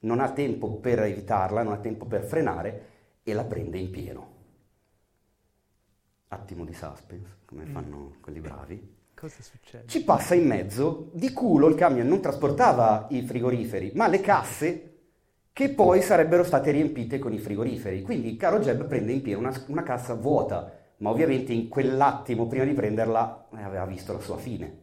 Non 0.00 0.20
ha 0.20 0.30
tempo 0.32 0.72
per 0.72 1.00
evitarla, 1.00 1.62
non 1.62 1.72
ha 1.72 1.78
tempo 1.78 2.06
per 2.06 2.24
frenare 2.24 2.86
e 3.22 3.32
la 3.32 3.44
prende 3.44 3.78
in 3.78 3.90
pieno. 3.90 4.30
Attimo 6.28 6.64
di 6.64 6.72
suspense, 6.72 7.38
come 7.44 7.64
mm. 7.64 7.72
fanno 7.72 8.16
quelli 8.20 8.40
bravi. 8.40 9.00
Cosa 9.14 9.42
succede? 9.42 9.86
Ci 9.86 10.02
passa 10.02 10.34
in 10.34 10.46
mezzo, 10.46 11.10
di 11.14 11.32
culo 11.32 11.68
il 11.68 11.76
camion 11.76 12.08
non 12.08 12.20
trasportava 12.20 13.06
i 13.10 13.22
frigoriferi, 13.22 13.92
ma 13.94 14.08
le 14.08 14.20
casse 14.20 14.88
che 15.52 15.68
poi 15.68 16.00
sarebbero 16.00 16.42
state 16.42 16.70
riempite 16.70 17.18
con 17.18 17.32
i 17.32 17.38
frigoriferi. 17.38 18.02
Quindi 18.02 18.36
caro 18.36 18.58
Jeb 18.58 18.84
prende 18.86 19.12
in 19.12 19.22
pieno 19.22 19.38
una, 19.38 19.64
una 19.68 19.82
cassa 19.82 20.14
vuota, 20.14 20.81
ma 20.98 21.10
ovviamente 21.10 21.52
in 21.52 21.68
quell'attimo 21.68 22.46
prima 22.46 22.64
di 22.64 22.72
prenderla 22.72 23.48
aveva 23.52 23.84
visto 23.86 24.12
la 24.12 24.20
sua 24.20 24.36
fine. 24.36 24.80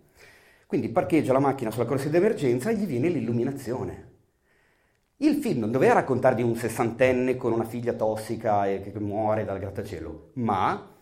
Quindi 0.68 0.90
parcheggia 0.90 1.34
la 1.34 1.40
macchina 1.40 1.72
sulla 1.72 1.86
corsia 1.86 2.10
d'emergenza 2.10 2.70
e 2.70 2.76
gli 2.76 2.86
viene 2.86 3.10
l'illuminazione. 3.10 4.08
Il 5.18 5.36
film 5.36 5.60
non 5.60 5.72
doveva 5.72 5.96
raccontare 5.96 6.36
di 6.36 6.44
un 6.44 6.56
sessantenne 6.56 7.36
con 7.36 7.52
una 7.52 7.66
figlia 7.66 7.94
tossica 7.94 8.68
e 8.68 8.82
che 8.82 9.00
muore 9.00 9.46
dal 9.46 9.60
grattacielo, 9.60 10.32
ma 10.36 10.96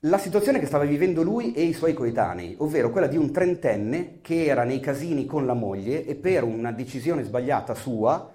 la 0.00 0.18
situazione 0.18 0.58
che 0.58 0.66
stava 0.66 0.84
vivendo 0.84 1.22
lui 1.22 1.54
e 1.54 1.62
i 1.62 1.72
suoi 1.72 1.94
coetanei, 1.94 2.56
ovvero 2.58 2.90
quella 2.90 3.06
di 3.06 3.16
un 3.16 3.32
trentenne 3.32 4.18
che 4.20 4.44
era 4.44 4.64
nei 4.64 4.78
casini 4.78 5.24
con 5.24 5.46
la 5.46 5.54
moglie 5.54 6.04
e 6.04 6.14
per 6.14 6.44
una 6.44 6.72
decisione 6.72 7.22
sbagliata 7.22 7.74
sua 7.74 8.33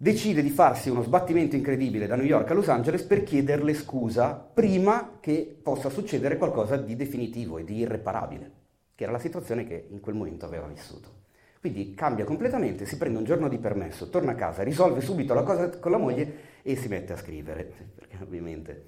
decide 0.00 0.42
di 0.42 0.50
farsi 0.50 0.90
uno 0.90 1.02
sbattimento 1.02 1.56
incredibile 1.56 2.06
da 2.06 2.14
New 2.14 2.24
York 2.24 2.48
a 2.48 2.54
Los 2.54 2.68
Angeles 2.68 3.02
per 3.02 3.24
chiederle 3.24 3.74
scusa 3.74 4.32
prima 4.32 5.18
che 5.18 5.58
possa 5.60 5.90
succedere 5.90 6.36
qualcosa 6.36 6.76
di 6.76 6.94
definitivo 6.94 7.58
e 7.58 7.64
di 7.64 7.78
irreparabile, 7.78 8.50
che 8.94 9.02
era 9.02 9.10
la 9.10 9.18
situazione 9.18 9.66
che 9.66 9.88
in 9.90 9.98
quel 9.98 10.14
momento 10.14 10.46
aveva 10.46 10.68
vissuto. 10.68 11.16
Quindi 11.58 11.94
cambia 11.94 12.24
completamente, 12.24 12.86
si 12.86 12.96
prende 12.96 13.18
un 13.18 13.24
giorno 13.24 13.48
di 13.48 13.58
permesso, 13.58 14.08
torna 14.08 14.30
a 14.30 14.36
casa, 14.36 14.62
risolve 14.62 15.00
subito 15.00 15.34
la 15.34 15.42
cosa 15.42 15.68
con 15.68 15.90
la 15.90 15.98
moglie 15.98 16.32
e 16.62 16.76
si 16.76 16.86
mette 16.86 17.14
a 17.14 17.16
scrivere, 17.16 17.64
perché 17.98 18.18
ovviamente... 18.22 18.86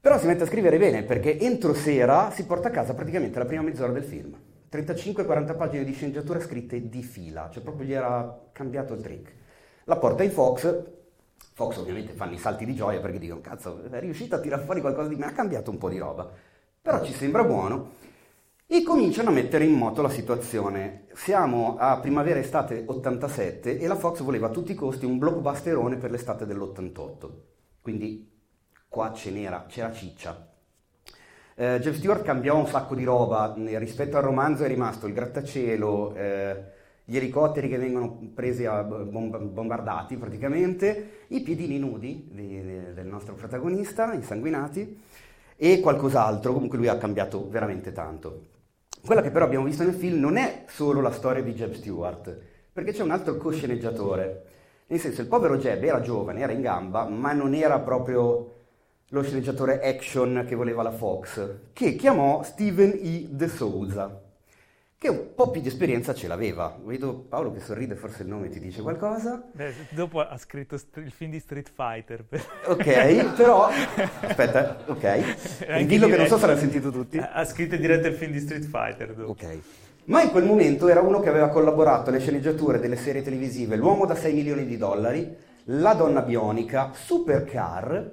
Però 0.00 0.16
si 0.20 0.26
mette 0.26 0.44
a 0.44 0.46
scrivere 0.46 0.78
bene 0.78 1.02
perché 1.02 1.36
entro 1.40 1.74
sera 1.74 2.30
si 2.30 2.46
porta 2.46 2.68
a 2.68 2.70
casa 2.70 2.94
praticamente 2.94 3.40
la 3.40 3.44
prima 3.44 3.62
mezz'ora 3.62 3.90
del 3.90 4.04
film. 4.04 4.38
35-40 4.70 5.56
pagine 5.56 5.82
di 5.82 5.92
sceneggiatura 5.92 6.38
scritte 6.38 6.88
di 6.88 7.02
fila, 7.02 7.50
cioè 7.52 7.64
proprio 7.64 7.88
gli 7.88 7.92
era 7.92 8.48
cambiato 8.52 8.94
il 8.94 9.02
trick 9.02 9.37
la 9.88 9.96
porta 9.96 10.22
in 10.22 10.30
Fox, 10.30 10.82
Fox 11.54 11.76
ovviamente 11.78 12.12
fanno 12.12 12.34
i 12.34 12.38
salti 12.38 12.66
di 12.66 12.74
gioia 12.74 13.00
perché 13.00 13.18
dicono 13.18 13.40
cazzo 13.40 13.82
è 13.90 14.00
riuscito 14.00 14.34
a 14.34 14.38
tirare 14.38 14.62
fuori 14.62 14.82
qualcosa 14.82 15.08
di 15.08 15.16
me, 15.16 15.24
ha 15.24 15.32
cambiato 15.32 15.70
un 15.70 15.78
po' 15.78 15.88
di 15.88 15.96
roba, 15.96 16.30
però 16.80 17.02
ci 17.02 17.14
sembra 17.14 17.42
buono 17.42 17.92
e 18.66 18.82
cominciano 18.82 19.30
a 19.30 19.32
mettere 19.32 19.64
in 19.64 19.72
moto 19.72 20.02
la 20.02 20.10
situazione. 20.10 21.06
Siamo 21.14 21.78
a 21.78 21.98
primavera-estate 22.00 22.84
87 22.86 23.78
e 23.78 23.86
la 23.86 23.96
Fox 23.96 24.20
voleva 24.20 24.48
a 24.48 24.50
tutti 24.50 24.72
i 24.72 24.74
costi 24.74 25.06
un 25.06 25.16
blockbusterone 25.16 25.96
per 25.96 26.10
l'estate 26.10 26.44
dell'88, 26.44 27.30
quindi 27.80 28.30
qua 28.88 29.14
ce 29.14 29.30
n'era, 29.30 29.64
c'era 29.68 29.90
ciccia. 29.90 30.52
Eh, 31.54 31.78
Jeff 31.80 31.96
Stewart 31.96 32.22
cambiò 32.22 32.58
un 32.58 32.66
sacco 32.66 32.94
di 32.94 33.04
roba, 33.04 33.54
rispetto 33.56 34.18
al 34.18 34.22
romanzo 34.22 34.64
è 34.64 34.68
rimasto 34.68 35.06
il 35.06 35.14
grattacielo, 35.14 36.14
eh, 36.14 36.76
gli 37.10 37.16
elicotteri 37.16 37.70
che 37.70 37.78
vengono 37.78 38.20
presi 38.34 38.66
a 38.66 38.82
bombardati 38.82 40.18
praticamente, 40.18 41.24
i 41.28 41.40
piedini 41.40 41.78
nudi 41.78 42.28
di, 42.30 42.46
di, 42.46 42.92
del 42.92 43.06
nostro 43.06 43.32
protagonista, 43.32 44.12
insanguinati, 44.12 45.00
e 45.56 45.80
qualcos'altro, 45.80 46.52
comunque 46.52 46.76
lui 46.76 46.88
ha 46.88 46.98
cambiato 46.98 47.48
veramente 47.48 47.92
tanto. 47.92 48.48
Quella 49.02 49.22
che 49.22 49.30
però 49.30 49.46
abbiamo 49.46 49.64
visto 49.64 49.84
nel 49.84 49.94
film 49.94 50.20
non 50.20 50.36
è 50.36 50.64
solo 50.66 51.00
la 51.00 51.10
storia 51.10 51.42
di 51.42 51.54
Jeb 51.54 51.72
Stewart, 51.72 52.38
perché 52.70 52.92
c'è 52.92 53.02
un 53.02 53.12
altro 53.12 53.38
co-sceneggiatore. 53.38 54.44
Nel 54.88 55.00
senso, 55.00 55.22
il 55.22 55.28
povero 55.28 55.56
Jeb 55.56 55.82
era 55.82 56.02
giovane, 56.02 56.42
era 56.42 56.52
in 56.52 56.60
gamba, 56.60 57.08
ma 57.08 57.32
non 57.32 57.54
era 57.54 57.78
proprio 57.78 58.56
lo 59.08 59.22
sceneggiatore 59.22 59.80
action 59.80 60.44
che 60.46 60.54
voleva 60.54 60.82
la 60.82 60.92
Fox, 60.92 61.70
che 61.72 61.96
chiamò 61.96 62.42
Steven 62.42 62.98
E. 63.00 63.28
De 63.30 63.48
Souza 63.48 64.26
che 64.98 65.06
un 65.06 65.32
po' 65.32 65.50
più 65.50 65.60
di 65.60 65.68
esperienza 65.68 66.12
ce 66.12 66.26
l'aveva. 66.26 66.76
Vedo 66.84 67.14
Paolo 67.28 67.52
che 67.52 67.60
sorride, 67.60 67.94
forse 67.94 68.24
il 68.24 68.28
nome 68.28 68.48
ti 68.48 68.58
dice 68.58 68.82
qualcosa. 68.82 69.40
Beh, 69.52 69.72
dopo 69.90 70.18
ha 70.18 70.36
scritto 70.36 70.76
st- 70.76 70.96
il 70.96 71.12
film 71.12 71.30
di 71.30 71.38
Street 71.38 71.70
Fighter. 71.72 72.24
ok, 72.66 73.34
però... 73.34 73.68
Aspetta, 74.22 74.78
ok. 74.86 75.84
Dillo 75.86 76.08
che 76.08 76.16
non 76.16 76.26
so 76.26 76.36
se 76.36 76.46
l'hanno 76.46 76.58
sentito 76.58 76.90
tutti. 76.90 77.16
Ha 77.16 77.44
scritto 77.44 77.76
diretto 77.76 78.08
il 78.08 78.14
film 78.14 78.32
di 78.32 78.40
Street 78.40 78.64
Fighter. 78.64 79.14
Dopo. 79.14 79.30
Ok. 79.30 79.58
Ma 80.06 80.22
in 80.22 80.30
quel 80.30 80.44
momento 80.44 80.88
era 80.88 81.00
uno 81.00 81.20
che 81.20 81.28
aveva 81.28 81.48
collaborato 81.48 82.10
alle 82.10 82.18
sceneggiature 82.18 82.80
delle 82.80 82.96
serie 82.96 83.22
televisive 83.22 83.76
L'uomo 83.76 84.04
da 84.04 84.16
6 84.16 84.32
milioni 84.32 84.66
di 84.66 84.76
dollari, 84.78 85.32
La 85.64 85.94
donna 85.94 86.22
bionica, 86.22 86.90
Supercar, 86.92 88.10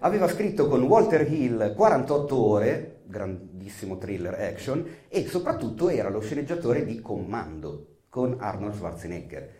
aveva 0.00 0.28
scritto 0.28 0.68
con 0.68 0.82
Walter 0.82 1.26
Hill 1.32 1.74
48 1.74 2.36
ore, 2.36 2.97
grandissimo 3.08 3.98
thriller 3.98 4.34
action, 4.34 4.86
e 5.08 5.26
soprattutto 5.26 5.88
era 5.88 6.10
lo 6.10 6.20
sceneggiatore 6.20 6.84
di 6.84 7.00
Commando 7.00 7.96
con 8.08 8.36
Arnold 8.38 8.74
Schwarzenegger. 8.74 9.50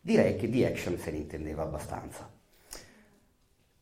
Direi 0.00 0.36
che 0.36 0.48
di 0.48 0.64
action 0.64 0.98
se 0.98 1.10
ne 1.10 1.18
intendeva 1.18 1.62
abbastanza. 1.62 2.30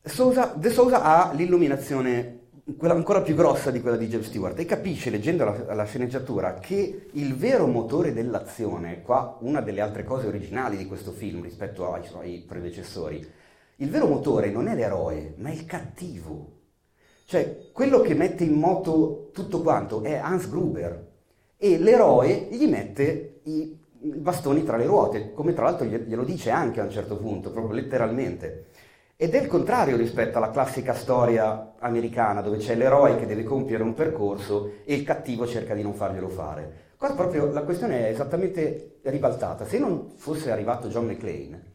Sousa, 0.03 0.53
De 0.55 0.71
Sousa 0.71 1.03
ha 1.03 1.33
l'illuminazione 1.33 2.43
quella 2.79 2.95
ancora 2.95 3.21
più 3.21 3.35
grossa 3.35 3.71
di 3.71 3.83
quella 3.83 3.99
di 3.99 4.09
James 4.09 4.27
Stewart 4.27 4.59
e 4.59 4.65
capisce 4.65 5.11
leggendo 5.11 5.45
la, 5.45 5.75
la, 5.75 5.85
sceneggiatura 5.85 6.55
che 6.55 7.09
il 7.13 7.35
vero 7.35 7.67
motore 7.67 8.15
dell'azione, 8.15 9.03
qua 9.03 9.37
una 9.41 9.61
delle 9.61 9.83
altre 9.83 10.03
cose 10.03 10.29
originali 10.29 10.79
di 10.79 10.87
questo 10.87 11.11
film 11.11 11.43
rispetto 11.43 11.93
ai 11.93 12.05
suoi 12.05 12.43
predecessori, 12.47 13.27
il 13.77 13.91
vero 13.91 14.07
motore 14.07 14.51
non 14.51 14.69
è 14.69 14.75
l'eroe, 14.75 15.35
ma 15.37 15.51
è 15.51 15.53
il 15.53 15.67
cattivo. 15.67 16.63
Cioè, 17.25 17.71
quello 17.73 18.01
che 18.01 18.15
mette 18.15 18.45
in 18.45 18.53
moto 18.53 19.31
tutto 19.33 19.63
quanto 19.63 20.03
è 20.03 20.15
Hans 20.17 20.49
Gruber 20.49 21.13
e 21.57 21.79
l'eroe 21.79 22.49
gli 22.51 22.67
mette 22.67 23.41
i 23.45 23.79
bastoni 23.99 24.63
tra 24.63 24.77
le 24.77 24.85
ruote, 24.85 25.33
come 25.33 25.55
tra 25.55 25.65
l'altro 25.65 25.87
glielo 25.87 26.25
dice 26.25 26.51
anche 26.51 26.81
a 26.81 26.85
un 26.85 26.91
certo 26.91 27.17
punto, 27.17 27.51
proprio 27.51 27.75
letteralmente. 27.75 28.67
Ed 29.17 29.35
è 29.35 29.41
il 29.41 29.47
contrario 29.47 29.97
rispetto 29.97 30.37
alla 30.37 30.51
classica 30.51 30.93
storia 30.93 31.75
americana 31.79 32.43
dove 32.43 32.59
c'è 32.59 32.75
l'eroe 32.75 33.17
che 33.17 33.27
deve 33.27 33.45
compiere 33.45 33.83
un 33.83 33.95
percorso 33.95 34.73
e 34.85 34.95
il 34.95 35.05
cattivo 35.05 35.47
cerca 35.47 35.73
di 35.73 35.83
non 35.83 35.95
farglielo 35.95 36.29
fare. 36.29 36.93
Qua 36.99 37.15
proprio 37.15 37.51
la 37.51 37.63
questione 37.63 38.07
è 38.07 38.11
esattamente 38.11 38.99
ribaltata. 39.03 39.65
Se 39.65 39.79
non 39.79 40.11
fosse 40.17 40.51
arrivato 40.51 40.89
John 40.89 41.07
McClane, 41.07 41.73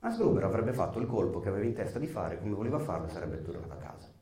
Asgruber 0.00 0.44
avrebbe 0.44 0.72
fatto 0.72 0.98
il 0.98 1.06
colpo 1.06 1.40
che 1.40 1.48
aveva 1.48 1.64
in 1.64 1.74
testa 1.74 1.98
di 1.98 2.06
fare 2.06 2.40
come 2.40 2.54
voleva 2.54 2.78
farlo 2.78 3.06
e 3.06 3.10
sarebbe 3.10 3.42
tornato 3.42 3.72
a 3.72 3.76
casa. 3.76 4.17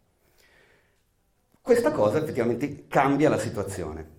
Questa 1.67 1.91
cosa 1.91 2.19
effettivamente 2.19 2.87
cambia 2.87 3.29
la 3.29 3.39
situazione. 3.39 4.11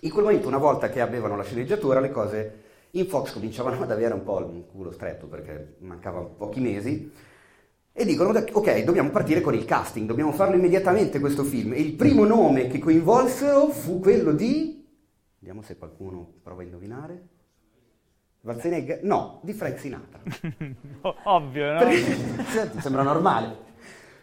In 0.00 0.10
quel 0.10 0.24
momento, 0.24 0.46
una 0.46 0.58
volta 0.58 0.90
che 0.90 1.00
avevano 1.00 1.34
la 1.34 1.42
sceneggiatura, 1.42 2.00
le 2.00 2.10
cose 2.10 2.64
in 2.90 3.06
Fox 3.06 3.32
cominciavano 3.32 3.80
ad 3.82 3.90
avere 3.90 4.12
un 4.12 4.22
po' 4.22 4.40
il 4.40 4.66
culo 4.70 4.92
stretto 4.92 5.26
perché 5.26 5.76
mancavano 5.78 6.34
pochi 6.36 6.60
mesi 6.60 7.10
e 7.94 8.04
dicono 8.04 8.38
ok, 8.38 8.84
dobbiamo 8.84 9.08
partire 9.08 9.40
con 9.40 9.54
il 9.54 9.64
casting, 9.64 10.06
dobbiamo 10.06 10.32
farlo 10.32 10.56
immediatamente 10.56 11.18
questo 11.18 11.44
film. 11.44 11.72
E 11.72 11.80
il 11.80 11.94
primo 11.94 12.26
nome 12.26 12.66
che 12.66 12.78
coinvolsero 12.78 13.70
fu 13.70 13.98
quello 13.98 14.32
di... 14.32 14.86
Vediamo 15.38 15.62
se 15.62 15.78
qualcuno 15.78 16.30
prova 16.42 16.60
a 16.60 16.64
indovinare. 16.64 17.28
Schwarzenegger? 18.40 19.02
No, 19.02 19.40
di 19.42 19.54
Frank 19.54 19.78
Sinatra. 19.78 20.20
Ovvio, 21.24 21.72
no? 21.72 21.88
Ti 21.88 22.80
sembra 22.82 23.02
normale. 23.02 23.65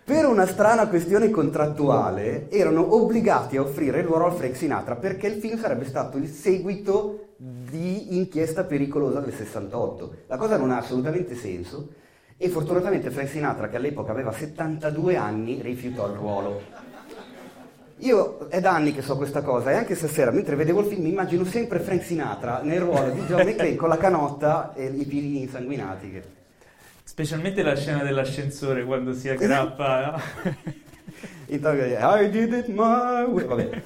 Per 0.05 0.25
una 0.25 0.45
strana 0.45 0.89
questione 0.89 1.29
contrattuale 1.29 2.51
erano 2.51 2.93
obbligati 2.93 3.55
a 3.55 3.62
offrire 3.62 4.00
il 4.00 4.05
ruolo 4.05 4.25
a 4.25 4.31
Frank 4.31 4.53
Sinatra 4.53 4.98
perché 4.98 5.27
il 5.27 5.39
film 5.39 5.57
sarebbe 5.57 5.86
stato 5.86 6.17
il 6.17 6.27
seguito 6.27 7.36
di 7.38 8.17
Inchiesta 8.17 8.65
pericolosa 8.65 9.22
del 9.22 9.33
68. 9.33 10.15
La 10.27 10.36
cosa 10.36 10.57
non 10.57 10.72
ha 10.72 10.79
assolutamente 10.79 11.36
senso 11.36 11.88
e 12.36 12.50
fortunatamente 12.50 13.12
Frank 13.12 13.29
Sinatra, 13.29 13.69
che 13.69 13.77
all'epoca 13.77 14.12
aveva 14.12 14.33
72 14.33 15.15
anni, 15.15 15.62
rifiutò 15.62 16.05
il 16.10 16.15
ruolo. 16.15 16.62
Io 18.00 18.48
è 18.50 18.60
da 18.60 18.72
anni 18.72 18.93
che 18.93 19.01
so 19.01 19.15
questa 19.15 19.41
cosa 19.41 19.72
e 19.72 19.75
anche 19.75 19.95
stasera, 19.95 20.31
mentre 20.31 20.57
vedevo 20.57 20.81
il 20.81 20.88
film, 20.88 21.03
mi 21.03 21.12
immagino 21.12 21.45
sempre 21.45 21.79
Frank 21.79 22.03
Sinatra 22.03 22.60
nel 22.62 22.81
ruolo 22.81 23.10
di 23.12 23.22
John 23.22 23.39
McClane 23.48 23.77
con 23.77 23.88
la 23.88 23.98
canotta 23.98 24.74
e 24.74 24.83
i 24.83 25.05
piedini 25.05 25.43
insanguinati. 25.43 26.41
Specialmente 27.03 27.62
la 27.62 27.75
scena 27.75 28.01
dell'ascensore 28.01 28.86
quando 28.86 29.13
si 29.13 29.29
aggrappa. 29.29 30.19
I 31.48 32.29
did 32.29 32.53
it 32.53 32.67
my 32.67 33.24
way. 33.25 33.45
Vabbè. 33.45 33.81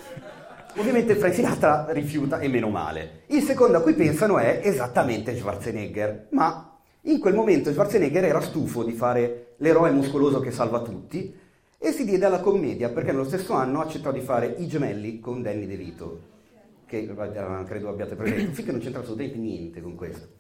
Ovviamente 0.78 1.16
Frank 1.16 1.34
Sinatra 1.34 1.88
rifiuta 1.90 2.40
e 2.40 2.48
meno 2.48 2.70
male. 2.70 3.24
Il 3.28 3.42
secondo 3.42 3.78
a 3.78 3.82
cui 3.82 3.96
pensano 3.96 4.38
è 4.38 4.62
esattamente 4.64 5.36
Schwarzenegger, 5.36 6.28
ma 6.32 6.78
in 7.02 7.20
quel 7.20 7.34
momento 7.34 7.72
Schwarzenegger 7.72 8.24
era 8.24 8.40
stufo 8.42 8.84
di 8.84 8.94
fare 8.94 9.56
l'eroe 9.58 9.90
muscoloso 9.90 10.40
che 10.40 10.52
salva 10.52 10.82
tutti 10.82 11.36
e 11.80 11.92
si 11.92 12.06
diede 12.06 12.26
alla 12.26 12.40
commedia 12.40 12.90
perché 12.90 13.12
nello 13.12 13.26
stesso 13.26 13.54
anno 13.54 13.82
accettò 13.82 14.12
di 14.12 14.22
fare 14.22 14.56
I 14.60 14.68
gemelli 14.68 15.20
con 15.20 15.42
Danny 15.42 15.66
DeVito, 15.66 16.22
che 16.86 17.06
credo 17.66 17.90
abbiate 17.90 18.16
presente, 18.16 18.64
che 18.64 18.72
non 18.72 18.80
c'entra 18.80 19.02
assolutamente 19.02 19.40
niente 19.40 19.82
con 19.82 19.96
questo. 19.96 20.37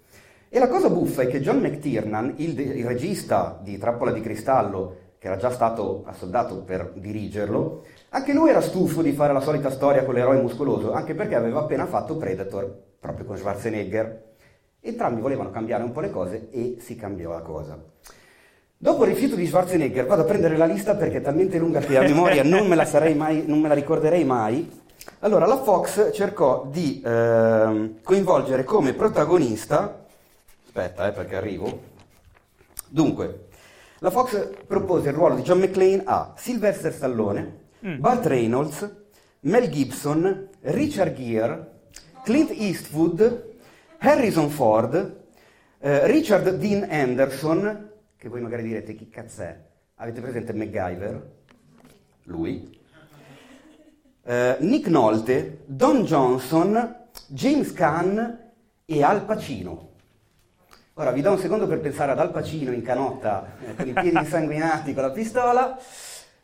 E 0.49 0.59
la 0.59 0.69
cosa 0.69 0.89
buffa 0.89 1.23
è 1.23 1.27
che 1.27 1.41
John 1.41 1.57
McTiernan, 1.57 2.35
il, 2.37 2.57
il 2.57 2.85
regista 2.85 3.59
di 3.61 3.77
Trappola 3.77 4.11
di 4.11 4.21
Cristallo, 4.21 4.95
che 5.19 5.27
era 5.27 5.35
già 5.35 5.51
stato 5.51 6.03
assoldato 6.05 6.61
per 6.63 6.93
dirigerlo, 6.95 7.83
anche 8.09 8.33
lui 8.33 8.49
era 8.49 8.61
stufo 8.61 9.01
di 9.01 9.11
fare 9.11 9.33
la 9.33 9.41
solita 9.41 9.69
storia 9.69 10.05
con 10.05 10.13
l'eroe 10.13 10.39
muscoloso, 10.39 10.93
anche 10.93 11.15
perché 11.15 11.35
aveva 11.35 11.61
appena 11.61 11.85
fatto 11.85 12.15
Predator, 12.15 12.73
proprio 12.99 13.25
con 13.25 13.35
Schwarzenegger. 13.35 14.25
Entrambi 14.79 15.19
volevano 15.19 15.49
cambiare 15.49 15.83
un 15.83 15.91
po' 15.91 15.99
le 15.99 16.11
cose 16.11 16.47
e 16.51 16.77
si 16.79 16.95
cambiò 16.95 17.31
la 17.31 17.41
cosa. 17.41 17.77
Dopo 18.77 19.03
il 19.03 19.09
rifiuto 19.09 19.35
di 19.35 19.47
Schwarzenegger 19.47 20.05
vado 20.05 20.21
a 20.21 20.25
prendere 20.25 20.55
la 20.55 20.65
lista 20.65 20.95
perché 20.95 21.17
è 21.17 21.21
talmente 21.21 21.57
lunga 21.57 21.79
che 21.79 21.97
a 21.97 22.03
memoria 22.03 22.43
non 22.43 22.67
me 22.67 22.75
la, 22.75 22.87
mai, 23.15 23.43
non 23.45 23.59
me 23.59 23.67
la 23.67 23.73
ricorderei 23.73 24.23
mai. 24.23 24.71
Allora, 25.19 25.45
la 25.45 25.57
Fox 25.57 26.11
cercò 26.13 26.67
di 26.71 27.01
eh, 27.03 27.95
coinvolgere 28.03 28.63
come 28.63 28.93
protagonista, 28.93 30.05
aspetta 30.77 31.07
eh, 31.07 31.11
perché 31.11 31.35
arrivo, 31.35 31.81
dunque, 32.87 33.47
la 33.99 34.11
Fox 34.11 34.65
propose 34.67 35.09
il 35.09 35.15
ruolo 35.15 35.35
di 35.35 35.41
John 35.41 35.59
McClane 35.59 36.03
a 36.05 36.33
Sylvester 36.37 36.93
Stallone, 36.93 37.65
mm. 37.85 37.99
Burt 37.99 38.25
Reynolds, 38.27 38.95
Mel 39.41 39.69
Gibson, 39.69 40.49
Richard 40.61 41.15
Gere, 41.15 41.71
Clint 42.23 42.51
Eastwood, 42.51 43.55
Harrison 43.97 44.49
Ford, 44.49 45.25
eh, 45.79 46.05
Richard 46.05 46.57
Dean 46.57 46.85
Anderson, 46.87 47.91
che 48.15 48.29
voi 48.29 48.41
magari 48.41 48.61
direte 48.61 48.93
chi 48.93 49.09
cazzo 49.09 49.41
è, 49.41 49.59
avete 49.95 50.21
presente 50.21 50.53
MacGyver? 50.53 51.35
Lui. 52.25 52.79
Eh, 54.23 54.57
Nick 54.59 54.87
Nolte, 54.89 55.63
Don 55.65 56.03
Johnson, 56.03 57.07
James 57.29 57.73
Caan 57.73 58.51
e 58.85 59.03
Al 59.03 59.25
Pacino. 59.25 59.95
Ora 60.99 61.11
vi 61.11 61.21
do 61.21 61.29
un 61.29 61.37
secondo 61.37 61.67
per 61.67 61.79
pensare 61.79 62.11
ad 62.11 62.17
Al 62.17 62.31
Pacino 62.31 62.71
in 62.71 62.81
canotta, 62.81 63.53
eh, 63.63 63.75
con 63.75 63.87
i 63.87 63.93
piedi 63.93 64.17
insanguinati, 64.17 64.95
con 64.95 65.03
la 65.03 65.11
pistola, 65.11 65.77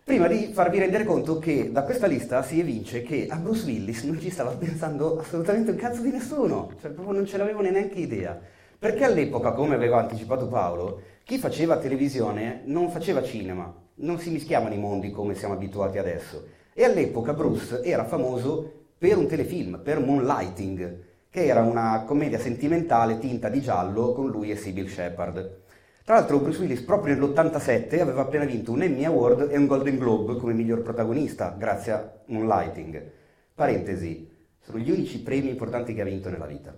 prima 0.03 0.27
di 0.27 0.51
farvi 0.53 0.77
rendere 0.77 1.05
conto 1.05 1.39
che 1.39 1.71
da 1.71 1.81
questa 1.81 2.05
lista 2.05 2.43
si 2.43 2.59
evince 2.59 3.01
che 3.01 3.25
a 3.27 3.37
Bruce 3.37 3.65
Willis 3.65 4.03
non 4.03 4.19
ci 4.19 4.29
stava 4.29 4.51
pensando 4.51 5.17
assolutamente 5.17 5.71
un 5.71 5.77
cazzo 5.77 6.01
di 6.01 6.11
nessuno, 6.11 6.71
cioè 6.79 6.91
proprio 6.91 7.15
non 7.15 7.25
ce 7.25 7.37
l'avevano 7.37 7.67
neanche 7.67 7.97
idea. 7.97 8.39
Perché 8.77 9.05
all'epoca, 9.05 9.53
come 9.53 9.73
aveva 9.73 10.01
anticipato 10.01 10.47
Paolo, 10.47 11.01
chi 11.23 11.39
faceva 11.39 11.77
televisione 11.77 12.61
non 12.65 12.91
faceva 12.91 13.23
cinema, 13.23 13.73
non 13.95 14.19
si 14.19 14.29
mischiavano 14.29 14.75
i 14.75 14.79
mondi 14.79 15.09
come 15.09 15.33
siamo 15.33 15.55
abituati 15.55 15.97
adesso. 15.97 16.45
E 16.75 16.83
all'epoca 16.83 17.33
Bruce 17.33 17.81
era 17.81 18.03
famoso 18.03 18.71
per 18.99 19.17
un 19.17 19.25
telefilm, 19.25 19.81
per 19.83 19.99
Moonlighting, 19.99 21.11
che 21.33 21.47
era 21.47 21.61
una 21.61 22.03
commedia 22.05 22.37
sentimentale 22.37 23.17
tinta 23.17 23.49
di 23.49 23.59
giallo 23.59 24.13
con 24.13 24.29
lui 24.29 24.51
e 24.51 24.55
Sybil 24.55 24.87
Shepard. 24.87 25.61
Tra 26.05 26.13
l'altro 26.13 26.37
Bruce 26.37 26.59
Willis 26.59 26.81
proprio 26.81 27.15
nell'87 27.15 27.99
aveva 27.99 28.21
appena 28.21 28.45
vinto 28.45 28.71
un 28.71 28.83
Emmy 28.83 29.03
Award 29.03 29.47
e 29.49 29.57
un 29.57 29.65
Golden 29.65 29.97
Globe 29.97 30.35
come 30.35 30.53
miglior 30.53 30.83
protagonista, 30.83 31.55
grazie 31.57 31.91
a 31.91 32.11
Moonlighting. 32.25 33.11
Parentesi, 33.55 34.29
sono 34.59 34.77
gli 34.77 34.91
unici 34.91 35.23
premi 35.23 35.49
importanti 35.49 35.95
che 35.95 36.01
ha 36.01 36.05
vinto 36.05 36.29
nella 36.29 36.45
vita, 36.45 36.71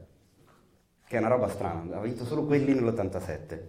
che 1.05 1.15
è 1.17 1.19
una 1.19 1.27
roba 1.27 1.49
strana, 1.49 1.97
ha 1.97 2.01
vinto 2.01 2.23
solo 2.23 2.45
quelli 2.45 2.73
nell'87. 2.73 3.59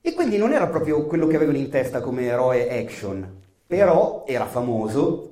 E 0.00 0.12
quindi 0.12 0.38
non 0.38 0.52
era 0.52 0.66
proprio 0.66 1.06
quello 1.06 1.28
che 1.28 1.36
avevano 1.36 1.58
in 1.58 1.70
testa 1.70 2.00
come 2.00 2.24
eroe 2.24 2.68
action, 2.80 3.42
però 3.64 4.24
era 4.26 4.46
famoso 4.46 5.31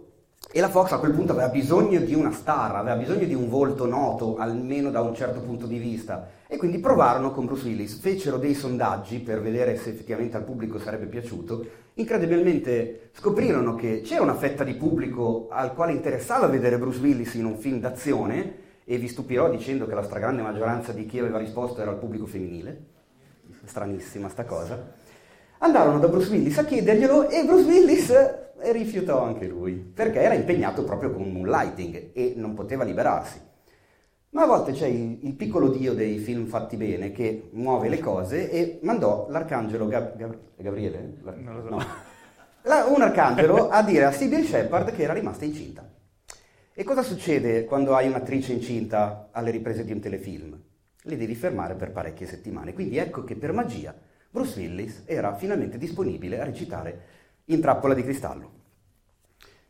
e 0.53 0.61
la 0.61 0.69
Fox 0.69 0.91
a 0.93 0.99
quel 0.99 1.13
punto 1.13 1.33
aveva 1.33 1.49
bisogno 1.49 2.01
di 2.01 2.15
una 2.15 2.33
star, 2.33 2.75
aveva 2.75 2.97
bisogno 2.97 3.25
di 3.25 3.35
un 3.35 3.49
volto 3.49 3.87
noto, 3.87 4.37
almeno 4.37 4.91
da 4.91 5.01
un 5.01 5.15
certo 5.15 5.41
punto 5.41 5.67
di 5.67 5.79
vista. 5.79 6.29
E 6.49 6.57
quindi 6.57 6.79
provarono 6.79 7.31
con 7.31 7.47
Bruce 7.47 7.67
Willis, 7.67 8.01
fecero 8.01 8.37
dei 8.37 8.55
sondaggi 8.55 9.21
per 9.21 9.41
vedere 9.41 9.77
se 9.77 9.91
effettivamente 9.91 10.37
al 10.37 10.43
pubblico 10.43 10.81
sarebbe 10.81 11.07
piaciuto. 11.07 11.65
Incredibilmente 11.95 13.11
scoprirono 13.13 13.77
che 13.77 14.01
c'era 14.01 14.23
una 14.23 14.35
fetta 14.35 14.65
di 14.65 14.75
pubblico 14.75 15.47
al 15.51 15.73
quale 15.75 15.93
interessava 15.93 16.47
vedere 16.49 16.79
Bruce 16.79 16.99
Willis 17.01 17.35
in 17.35 17.45
un 17.45 17.57
film 17.57 17.79
d'azione, 17.79 18.69
e 18.85 18.99
vi 18.99 19.07
stupirò 19.07 19.49
dicendo 19.49 19.87
che 19.87 19.95
la 19.95 20.03
stragrande 20.03 20.43
maggioranza 20.43 20.91
di 20.91 21.07
chi 21.07 21.21
aveva 21.21 21.39
risposto 21.39 21.81
era 21.81 21.93
il 21.93 21.99
pubblico 21.99 22.27
femminile. 22.27 22.87
Stranissima 23.65 24.29
sta 24.29 24.45
cosa. 24.45 24.99
Andarono 25.63 25.99
da 25.99 26.09
Bruce 26.09 26.31
Willis 26.31 26.57
a 26.57 26.65
chiederglielo 26.65 27.29
e 27.29 27.45
Bruce 27.45 27.69
Willis 27.69 28.11
e 28.63 28.73
rifiutò 28.73 29.23
anche 29.23 29.47
lui, 29.47 29.75
perché 29.75 30.21
era 30.21 30.33
impegnato 30.33 30.85
proprio 30.85 31.13
con 31.13 31.31
Moonlighting 31.31 32.13
e 32.15 32.33
non 32.37 32.55
poteva 32.55 32.83
liberarsi. 32.83 33.39
Ma 34.31 34.45
a 34.45 34.47
volte 34.47 34.73
c'è 34.73 34.87
il, 34.87 35.19
il, 35.23 35.35
piccolo 35.35 35.69
dio 35.69 35.93
dei 35.93 36.17
film 36.17 36.47
fatti 36.47 36.77
bene 36.77 37.13
che 37.13 37.51
muove 37.53 37.91
le 37.91 37.99
cose 37.99 38.51
e 38.51 38.79
mandò 38.85 39.27
l'arcangelo 39.29 39.87
Gab- 39.87 40.17
Gab- 40.17 40.39
Gabriele? 40.57 41.17
Non 41.23 41.57
lo 41.57 41.63
so. 41.63 41.69
No. 41.69 41.85
La, 42.63 42.85
un 42.85 43.03
arcangelo 43.03 43.69
a 43.69 43.83
dire 43.83 44.05
a 44.05 44.13
Sybil 44.13 44.47
Shepard 44.47 44.93
che 44.93 45.03
era 45.03 45.13
rimasta 45.13 45.45
incinta. 45.45 45.87
E 46.73 46.85
cosa 46.85 47.03
succede 47.03 47.67
quando 47.67 47.95
hai 47.95 48.07
un'attrice 48.07 48.53
incinta 48.53 49.29
alle 49.31 49.51
riprese 49.51 49.85
di 49.85 49.93
un 49.93 50.01
telefilm? 50.01 50.59
Le 51.03 51.17
devi 51.19 51.35
fermare 51.35 51.75
per 51.75 51.91
parecchie 51.91 52.27
settimane. 52.27 52.73
Quindi 52.73 52.97
ecco 52.97 53.25
che 53.25 53.35
per 53.35 53.53
magia 53.53 53.95
Bruce 54.33 54.61
Willis 54.61 55.03
era 55.07 55.35
finalmente 55.35 55.77
disponibile 55.77 56.41
a 56.41 56.45
recitare 56.45 57.01
in 57.47 57.61
trappola 57.61 57.95
di 57.95 58.05
cristallo. 58.05 58.59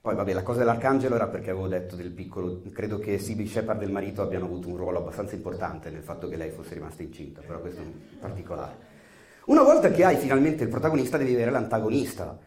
Poi 0.03 0.15
vabbè, 0.15 0.35
la 0.35 0.43
cosa 0.43 0.59
dell'arcangelo 0.59 1.15
era 1.15 1.29
perché 1.29 1.49
avevo 1.49 1.67
detto 1.67 1.97
del 1.97 2.11
piccolo, 2.11 2.61
credo 2.71 2.99
che 2.99 3.17
Sibyl 3.19 3.49
Shepard 3.49 3.81
e 3.81 3.87
il 3.87 3.91
marito 3.91 4.21
abbiano 4.21 4.45
avuto 4.45 4.69
un 4.69 4.77
ruolo 4.77 4.99
abbastanza 4.99 5.35
importante 5.35 5.89
nel 5.89 6.03
fatto 6.03 6.29
che 6.29 6.37
lei 6.37 6.51
fosse 6.51 6.75
rimasta 6.75 7.03
incinta, 7.03 7.41
però 7.41 7.59
questo 7.61 7.81
è 7.81 7.85
un 7.85 7.93
particolare. 8.19 8.89
Una 9.47 9.63
volta 9.63 9.91
che 9.91 10.05
hai 10.05 10.17
finalmente 10.17 10.65
il 10.65 10.69
protagonista 10.69 11.17
devi 11.17 11.33
avere 11.33 11.51
l'antagonista 11.51 12.39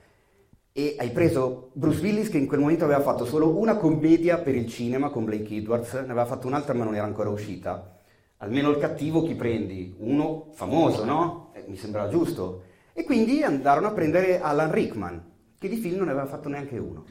e 0.71 0.95
hai 0.99 1.09
preso 1.09 1.71
Bruce 1.73 2.01
Willis 2.01 2.29
che 2.29 2.37
in 2.37 2.45
quel 2.45 2.59
momento 2.59 2.83
aveva 2.83 3.01
fatto 3.01 3.25
solo 3.25 3.57
una 3.57 3.75
commedia 3.75 4.37
per 4.37 4.53
il 4.53 4.67
cinema 4.67 5.09
con 5.09 5.25
Blake 5.25 5.55
Edwards, 5.55 5.93
ne 5.93 5.99
aveva 6.01 6.25
fatto 6.25 6.45
un'altra 6.45 6.75
ma 6.75 6.83
non 6.83 6.93
era 6.93 7.05
ancora 7.05 7.29
uscita. 7.29 8.01
Almeno 8.43 8.71
il 8.71 8.77
cattivo 8.77 9.23
chi 9.23 9.35
prendi? 9.35 9.95
Uno 9.99 10.49
famoso, 10.51 11.05
no? 11.05 11.51
Eh, 11.53 11.63
mi 11.67 11.77
sembrava 11.77 12.09
giusto. 12.09 12.63
E 12.91 13.05
quindi 13.05 13.41
andarono 13.41 13.87
a 13.87 13.91
prendere 13.91 14.41
Alan 14.41 14.69
Rickman, 14.69 15.31
che 15.57 15.69
di 15.69 15.77
film 15.77 15.95
non 15.95 16.07
ne 16.07 16.11
aveva 16.11 16.25
fatto 16.25 16.49
neanche 16.49 16.77
uno. 16.77 17.05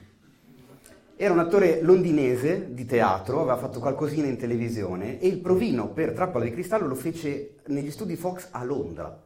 Era 1.16 1.32
un 1.32 1.38
attore 1.38 1.80
londinese 1.80 2.74
di 2.74 2.84
teatro, 2.84 3.40
aveva 3.40 3.56
fatto 3.56 3.80
qualcosina 3.80 4.26
in 4.26 4.36
televisione 4.36 5.20
e 5.20 5.26
il 5.26 5.38
provino 5.38 5.88
per 5.88 6.12
Trappola 6.12 6.44
di 6.44 6.50
Cristallo 6.50 6.86
lo 6.86 6.94
fece 6.94 7.60
negli 7.68 7.90
studi 7.90 8.14
Fox 8.14 8.48
a 8.50 8.62
Londra. 8.62 9.24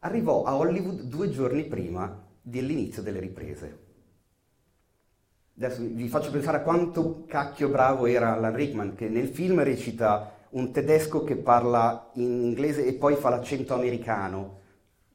Arrivò 0.00 0.42
a 0.42 0.56
Hollywood 0.56 1.02
due 1.02 1.30
giorni 1.30 1.62
prima 1.62 2.26
dell'inizio 2.42 3.02
delle 3.02 3.20
riprese. 3.20 3.78
Adesso 5.56 5.80
vi 5.80 6.08
faccio 6.08 6.32
pensare 6.32 6.56
a 6.56 6.62
quanto 6.62 7.24
cacchio 7.28 7.68
bravo 7.68 8.06
era 8.06 8.34
Alan 8.34 8.56
Rickman, 8.56 8.96
che 8.96 9.08
nel 9.08 9.28
film 9.28 9.62
recita 9.62 10.38
un 10.50 10.72
tedesco 10.72 11.24
che 11.24 11.36
parla 11.36 12.10
in 12.14 12.42
inglese 12.42 12.84
e 12.84 12.94
poi 12.94 13.14
fa 13.16 13.28
l'accento 13.28 13.74
americano 13.74 14.58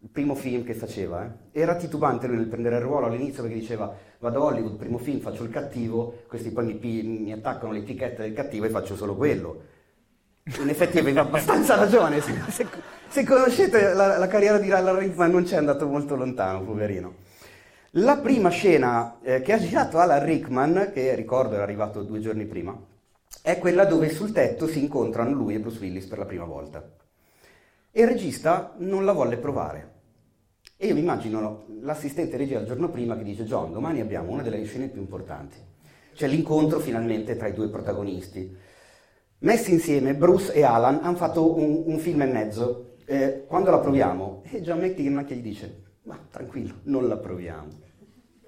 il 0.06 0.12
primo 0.12 0.36
film 0.36 0.64
che 0.64 0.76
faceva, 0.76 1.26
eh? 1.26 1.60
era 1.60 1.76
titubante 1.76 2.28
lui 2.28 2.38
nel 2.38 2.46
prendere 2.46 2.76
il 2.76 2.84
ruolo 2.84 3.08
all'inizio 3.08 3.42
perché 3.42 3.58
diceva 3.58 3.92
vado 4.20 4.42
a 4.42 4.44
Hollywood, 4.46 4.76
primo 4.76 5.00
film, 5.00 5.20
faccio 5.20 5.44
il 5.44 5.50
cattivo, 5.50 6.24
questi 6.28 6.52
poi 6.52 6.78
mi, 6.80 7.02
mi 7.04 7.34
attaccano 7.34 7.72
l'etichetta 7.72 8.22
del 8.22 8.34
cattivo 8.34 8.66
e 8.66 8.70
faccio 8.70 8.96
solo 8.96 9.16
quello. 9.16 9.64
In 10.60 10.70
effetti 10.70 11.00
aveva 11.00 11.22
abbastanza 11.22 11.74
ragione, 11.76 12.22
se, 12.22 12.34
se, 12.50 12.68
se 13.08 13.24
conoscete 13.24 13.94
la, 13.94 14.20
la, 14.20 14.28
carriera 14.28 14.60
di 14.60 14.72
Alan 14.72 15.00
Rickman 15.00 15.32
non 15.32 15.44
c'è 15.44 15.56
andato 15.58 15.88
molto 15.88 16.16
lontano, 16.16 16.62
poverino. 16.62 17.16
La 17.98 18.18
prima 18.18 18.50
scena 18.50 19.18
eh, 19.24 19.42
che 19.42 19.54
ha 19.54 19.58
girato 19.58 19.98
Alan 19.98 20.24
Rickman, 20.24 20.92
che 20.94 21.16
ricordo 21.16 21.56
era 21.56 21.64
arrivato 21.64 22.04
due 22.04 22.20
giorni 22.20 22.46
prima, 22.46 22.78
è 23.46 23.60
quella 23.60 23.86
dove 23.86 24.10
sul 24.10 24.32
tetto 24.32 24.66
si 24.66 24.80
incontrano 24.80 25.32
lui 25.32 25.54
e 25.54 25.60
Bruce 25.60 25.78
Willis 25.78 26.08
per 26.08 26.18
la 26.18 26.26
prima 26.26 26.46
volta. 26.46 26.84
E 27.92 28.02
il 28.02 28.08
regista 28.08 28.74
non 28.80 29.06
la 29.06 29.12
volle 29.12 29.38
provare 29.38 29.94
e 30.78 30.88
io 30.88 30.96
mi 30.96 31.02
immagino 31.02 31.68
l'assistente 31.82 32.38
regia 32.38 32.60
il 32.60 32.66
giorno 32.66 32.90
prima 32.90 33.16
che 33.16 33.24
dice 33.24 33.44
John, 33.44 33.72
domani 33.72 34.02
abbiamo 34.02 34.32
una 34.32 34.42
delle 34.42 34.64
scene 34.66 34.88
più 34.88 35.00
importanti. 35.00 35.58
C'è 36.16 36.28
l'incontro 36.28 36.80
finalmente 36.80 37.38
tra 37.38 37.48
i 37.48 37.54
due 37.54 37.70
protagonisti. 37.70 38.58
Messi 39.40 39.74
insieme, 39.74 40.16
Bruce 40.16 40.52
e 40.52 40.64
Alan 40.64 41.02
hanno 41.04 41.16
fatto 41.16 41.56
un, 41.56 41.84
un 41.86 42.00
film 42.00 42.24
e 42.24 42.26
mezzo. 42.26 42.96
Eh, 43.06 43.44
quando 43.46 43.70
la 43.70 43.78
proviamo? 43.78 44.42
E 44.50 44.62
John 44.66 44.80
McTiernan 44.80 45.24
che 45.24 45.36
gli 45.36 45.44
dice, 45.44 45.84
ma 46.06 46.20
tranquillo, 46.32 46.80
non 46.86 47.08
la 47.08 47.18
proviamo. 47.18 47.84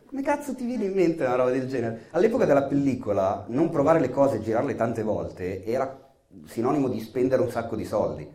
Come 0.07 0.21
cazzo 0.21 0.55
ti 0.55 0.63
viene 0.63 0.85
in 0.85 0.93
mente 0.93 1.25
una 1.25 1.35
roba 1.35 1.51
del 1.51 1.67
genere? 1.67 2.07
All'epoca 2.11 2.45
della 2.45 2.63
pellicola, 2.63 3.43
non 3.49 3.69
provare 3.69 3.99
le 3.99 4.09
cose 4.09 4.37
e 4.37 4.41
girarle 4.41 4.73
tante 4.73 5.03
volte 5.03 5.65
era 5.65 6.15
sinonimo 6.45 6.87
di 6.87 7.01
spendere 7.01 7.41
un 7.41 7.49
sacco 7.51 7.75
di 7.75 7.83
soldi. 7.83 8.25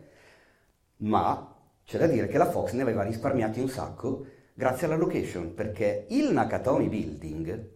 Ma 0.97 1.51
c'è 1.83 1.97
da 1.97 2.05
dire 2.05 2.27
che 2.27 2.37
la 2.37 2.47
Fox 2.47 2.73
ne 2.73 2.83
aveva 2.83 3.01
risparmiati 3.01 3.59
un 3.59 3.69
sacco 3.69 4.23
grazie 4.53 4.85
alla 4.85 4.97
location, 4.97 5.55
perché 5.55 6.05
il 6.09 6.31
Nakatomi 6.31 6.87
Building 6.89 7.69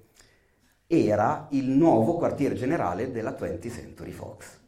era 0.85 1.47
il 1.49 1.67
nuovo 1.67 2.17
quartiere 2.17 2.53
generale 2.53 3.09
della 3.09 3.31
20th 3.31 3.71
Century 3.71 4.11
Fox. 4.11 4.59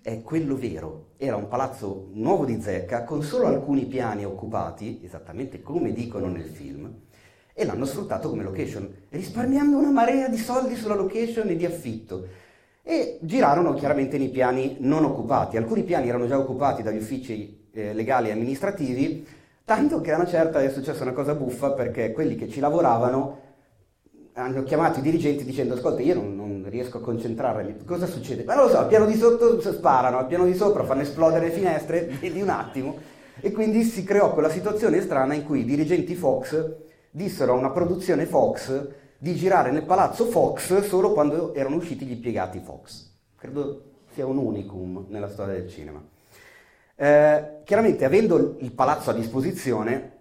È 0.00 0.22
quello 0.22 0.54
vero, 0.54 1.14
era 1.16 1.34
un 1.34 1.48
palazzo 1.48 2.10
nuovo 2.12 2.44
di 2.44 2.62
zecca 2.62 3.02
con 3.02 3.24
solo 3.24 3.46
alcuni 3.46 3.86
piani 3.86 4.24
occupati, 4.24 5.00
esattamente 5.02 5.60
come 5.60 5.92
dicono 5.92 6.28
nel 6.28 6.44
film, 6.44 7.00
e 7.58 7.64
l'hanno 7.64 7.86
sfruttato 7.86 8.28
come 8.28 8.42
location, 8.42 8.86
risparmiando 9.08 9.78
una 9.78 9.90
marea 9.90 10.28
di 10.28 10.36
soldi 10.36 10.76
sulla 10.76 10.94
location 10.94 11.48
e 11.48 11.56
di 11.56 11.64
affitto. 11.64 12.26
E 12.82 13.16
girarono 13.22 13.72
chiaramente 13.72 14.18
nei 14.18 14.28
piani 14.28 14.76
non 14.80 15.06
occupati. 15.06 15.56
Alcuni 15.56 15.82
piani 15.82 16.06
erano 16.06 16.26
già 16.26 16.38
occupati 16.38 16.82
dagli 16.82 16.98
uffici 16.98 17.68
eh, 17.72 17.94
legali 17.94 18.28
e 18.28 18.32
amministrativi, 18.32 19.26
tanto 19.64 20.02
che 20.02 20.12
a 20.12 20.16
una 20.16 20.26
certa 20.26 20.60
è 20.60 20.68
successa 20.68 21.02
una 21.02 21.14
cosa 21.14 21.34
buffa 21.34 21.70
perché 21.70 22.12
quelli 22.12 22.36
che 22.36 22.50
ci 22.50 22.60
lavoravano 22.60 23.40
hanno 24.34 24.62
chiamato 24.64 24.98
i 24.98 25.02
dirigenti 25.02 25.42
dicendo 25.42 25.72
ascolta 25.72 26.02
io 26.02 26.14
non, 26.14 26.36
non, 26.36 26.66
riesco 26.68 26.98
a 26.98 27.00
concentrarmi. 27.00 27.86
Cosa 27.86 28.04
succede? 28.04 28.44
Ma 28.44 28.54
non 28.54 28.64
lo 28.64 28.70
so, 28.70 28.80
al 28.80 28.86
piano 28.86 29.06
di 29.06 29.14
sotto 29.14 29.58
sparano, 29.62 30.18
al 30.18 30.26
piano 30.26 30.44
di 30.44 30.54
sopra 30.54 30.84
fanno 30.84 31.00
esplodere 31.00 31.46
le 31.46 31.52
finestre, 31.52 32.02
vedi 32.20 32.42
un 32.42 32.50
attimo. 32.50 32.98
E 33.40 33.50
quindi 33.50 33.82
si 33.82 34.04
creò 34.04 34.34
quella 34.34 34.50
situazione 34.50 35.00
strana 35.00 35.32
in 35.32 35.44
cui 35.44 35.60
i 35.60 35.64
dirigenti 35.64 36.14
Fox 36.14 36.84
dissero 37.16 37.54
a 37.54 37.56
una 37.56 37.70
produzione 37.70 38.26
Fox 38.26 38.88
di 39.16 39.34
girare 39.34 39.70
nel 39.70 39.84
palazzo 39.84 40.26
Fox 40.26 40.82
solo 40.82 41.12
quando 41.12 41.54
erano 41.54 41.76
usciti 41.76 42.04
gli 42.04 42.10
impiegati 42.10 42.60
Fox. 42.60 43.10
Credo 43.38 43.84
sia 44.12 44.26
un 44.26 44.36
unicum 44.36 45.06
nella 45.08 45.30
storia 45.30 45.54
del 45.54 45.70
cinema. 45.70 46.04
Eh, 46.94 47.60
chiaramente, 47.64 48.04
avendo 48.04 48.56
il 48.58 48.70
palazzo 48.70 49.08
a 49.08 49.14
disposizione, 49.14 50.12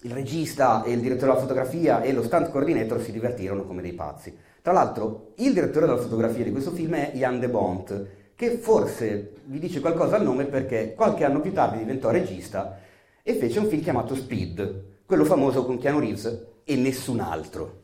il 0.00 0.10
regista 0.10 0.82
e 0.82 0.90
il 0.90 1.00
direttore 1.00 1.30
della 1.30 1.40
fotografia 1.40 2.02
e 2.02 2.12
lo 2.12 2.24
stunt 2.24 2.50
coordinator 2.50 3.00
si 3.00 3.12
divertirono 3.12 3.62
come 3.62 3.80
dei 3.80 3.92
pazzi. 3.92 4.36
Tra 4.62 4.72
l'altro, 4.72 5.34
il 5.36 5.52
direttore 5.52 5.86
della 5.86 5.98
fotografia 5.98 6.42
di 6.42 6.50
questo 6.50 6.72
film 6.72 6.94
è 6.94 7.12
Jan 7.14 7.38
de 7.38 7.48
Bont, 7.48 8.06
che 8.34 8.58
forse 8.58 9.34
vi 9.44 9.60
dice 9.60 9.78
qualcosa 9.78 10.16
al 10.16 10.24
nome 10.24 10.46
perché 10.46 10.94
qualche 10.94 11.24
anno 11.24 11.40
più 11.40 11.52
tardi 11.52 11.78
diventò 11.78 12.10
regista 12.10 12.80
e 13.22 13.34
fece 13.34 13.60
un 13.60 13.66
film 13.66 13.80
chiamato 13.80 14.16
Speed, 14.16 14.90
quello 15.06 15.24
famoso 15.24 15.64
con 15.64 15.78
Keanu 15.78 15.98
Reeves 15.98 16.46
e 16.64 16.76
nessun 16.76 17.20
altro. 17.20 17.80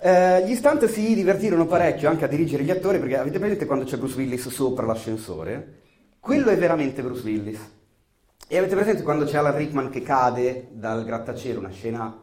Eh, 0.00 0.46
gli 0.46 0.54
stunt 0.54 0.84
si 0.86 1.14
divertirono 1.14 1.66
parecchio 1.66 2.08
anche 2.08 2.24
a 2.24 2.28
dirigere 2.28 2.62
gli 2.62 2.70
attori 2.70 3.00
perché 3.00 3.16
avete 3.16 3.40
presente 3.40 3.66
quando 3.66 3.84
c'è 3.84 3.96
Bruce 3.96 4.16
Willis 4.16 4.48
sopra 4.48 4.86
l'ascensore? 4.86 5.80
Quello 6.20 6.50
è 6.50 6.56
veramente 6.56 7.02
Bruce 7.02 7.24
Willis. 7.24 7.58
E 8.46 8.56
avete 8.56 8.74
presente 8.74 9.02
quando 9.02 9.24
c'è 9.24 9.38
Alan 9.38 9.56
Rickman 9.56 9.90
che 9.90 10.02
cade 10.02 10.68
dal 10.70 11.04
grattacielo, 11.04 11.58
una 11.58 11.70
scena 11.70 12.22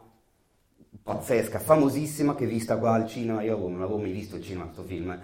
pazzesca, 1.02 1.58
famosissima, 1.58 2.34
che 2.34 2.46
vista 2.46 2.78
qua 2.78 2.94
al 2.94 3.06
cinema, 3.06 3.42
io 3.42 3.56
non 3.56 3.82
avevo 3.82 3.98
mai 3.98 4.10
visto 4.10 4.36
il 4.36 4.42
cinema 4.42 4.64
questo 4.64 4.82
film, 4.82 5.16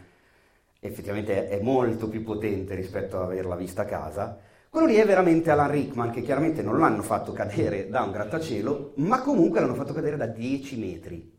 effettivamente 0.78 1.48
è 1.48 1.60
molto 1.60 2.08
più 2.08 2.22
potente 2.22 2.74
rispetto 2.74 3.16
ad 3.16 3.24
averla 3.24 3.56
vista 3.56 3.82
a 3.82 3.86
casa. 3.86 4.38
Quello 4.72 4.86
lì 4.86 4.94
è 4.94 5.04
veramente 5.04 5.50
Alan 5.50 5.70
Rickman, 5.70 6.10
che 6.10 6.22
chiaramente 6.22 6.62
non 6.62 6.78
l'hanno 6.78 7.02
fatto 7.02 7.32
cadere 7.32 7.90
da 7.90 8.04
un 8.04 8.10
grattacielo, 8.10 8.94
ma 8.96 9.20
comunque 9.20 9.60
l'hanno 9.60 9.74
fatto 9.74 9.92
cadere 9.92 10.16
da 10.16 10.24
10 10.24 10.78
metri. 10.78 11.38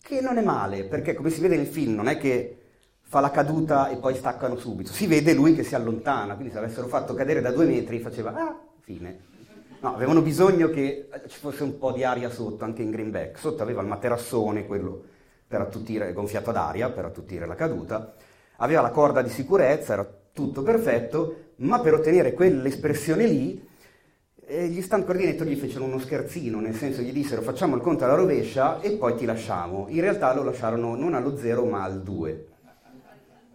Che 0.00 0.20
non 0.20 0.38
è 0.38 0.40
male, 0.40 0.84
perché 0.84 1.14
come 1.14 1.30
si 1.30 1.40
vede 1.40 1.56
nel 1.56 1.66
film, 1.66 1.96
non 1.96 2.06
è 2.06 2.16
che 2.16 2.58
fa 3.00 3.18
la 3.18 3.32
caduta 3.32 3.88
e 3.88 3.96
poi 3.96 4.14
staccano 4.14 4.54
subito. 4.54 4.92
Si 4.92 5.08
vede 5.08 5.34
lui 5.34 5.52
che 5.52 5.64
si 5.64 5.74
allontana, 5.74 6.34
quindi 6.34 6.52
se 6.52 6.58
avessero 6.58 6.86
fatto 6.86 7.12
cadere 7.12 7.40
da 7.40 7.50
due 7.50 7.66
metri 7.66 7.98
faceva 7.98 8.32
ah, 8.32 8.56
fine. 8.82 9.18
No, 9.80 9.96
avevano 9.96 10.22
bisogno 10.22 10.70
che 10.70 11.08
ci 11.26 11.40
fosse 11.40 11.64
un 11.64 11.76
po' 11.76 11.90
di 11.90 12.04
aria 12.04 12.30
sotto, 12.30 12.64
anche 12.64 12.82
in 12.82 12.92
greenback. 12.92 13.36
Sotto 13.36 13.64
aveva 13.64 13.82
il 13.82 13.88
materassone, 13.88 14.64
quello 14.64 15.02
per 15.44 15.60
attutire, 15.60 16.12
gonfiato 16.12 16.52
d'aria, 16.52 16.88
per 16.90 17.04
attutire 17.04 17.46
la 17.46 17.56
caduta. 17.56 18.14
Aveva 18.58 18.80
la 18.80 18.90
corda 18.90 19.22
di 19.22 19.28
sicurezza, 19.28 19.94
era 19.94 20.17
tutto 20.32 20.62
perfetto, 20.62 21.52
ma 21.56 21.80
per 21.80 21.94
ottenere 21.94 22.32
quell'espressione 22.32 23.26
lì, 23.26 23.66
eh, 24.46 24.66
gli 24.68 24.80
stand 24.80 25.04
coordinator 25.04 25.46
gli 25.46 25.56
fecero 25.56 25.84
uno 25.84 25.98
scherzino, 25.98 26.60
nel 26.60 26.74
senso 26.74 27.02
gli 27.02 27.12
dissero 27.12 27.42
facciamo 27.42 27.74
il 27.74 27.82
conto 27.82 28.04
alla 28.04 28.14
rovescia 28.14 28.80
e 28.80 28.92
poi 28.92 29.16
ti 29.16 29.24
lasciamo. 29.24 29.86
In 29.88 30.00
realtà 30.00 30.34
lo 30.34 30.42
lasciarono 30.42 30.94
non 30.94 31.14
allo 31.14 31.36
zero 31.36 31.64
ma 31.64 31.82
al 31.82 32.02
2 32.02 32.46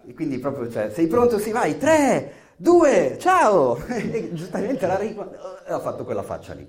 e 0.06 0.14
quindi 0.14 0.38
proprio, 0.38 0.70
cioè, 0.70 0.90
sei 0.92 1.08
pronto? 1.08 1.40
Sì, 1.40 1.52
vai, 1.52 1.78
tre, 1.78 2.32
due, 2.58 3.16
ciao! 3.20 3.78
E 3.88 4.34
giustamente 4.34 4.86
la 4.86 4.98
Rickman 4.98 5.30
ha 5.66 5.80
fatto 5.80 6.04
quella 6.04 6.24
faccia 6.24 6.54
lì. 6.54 6.68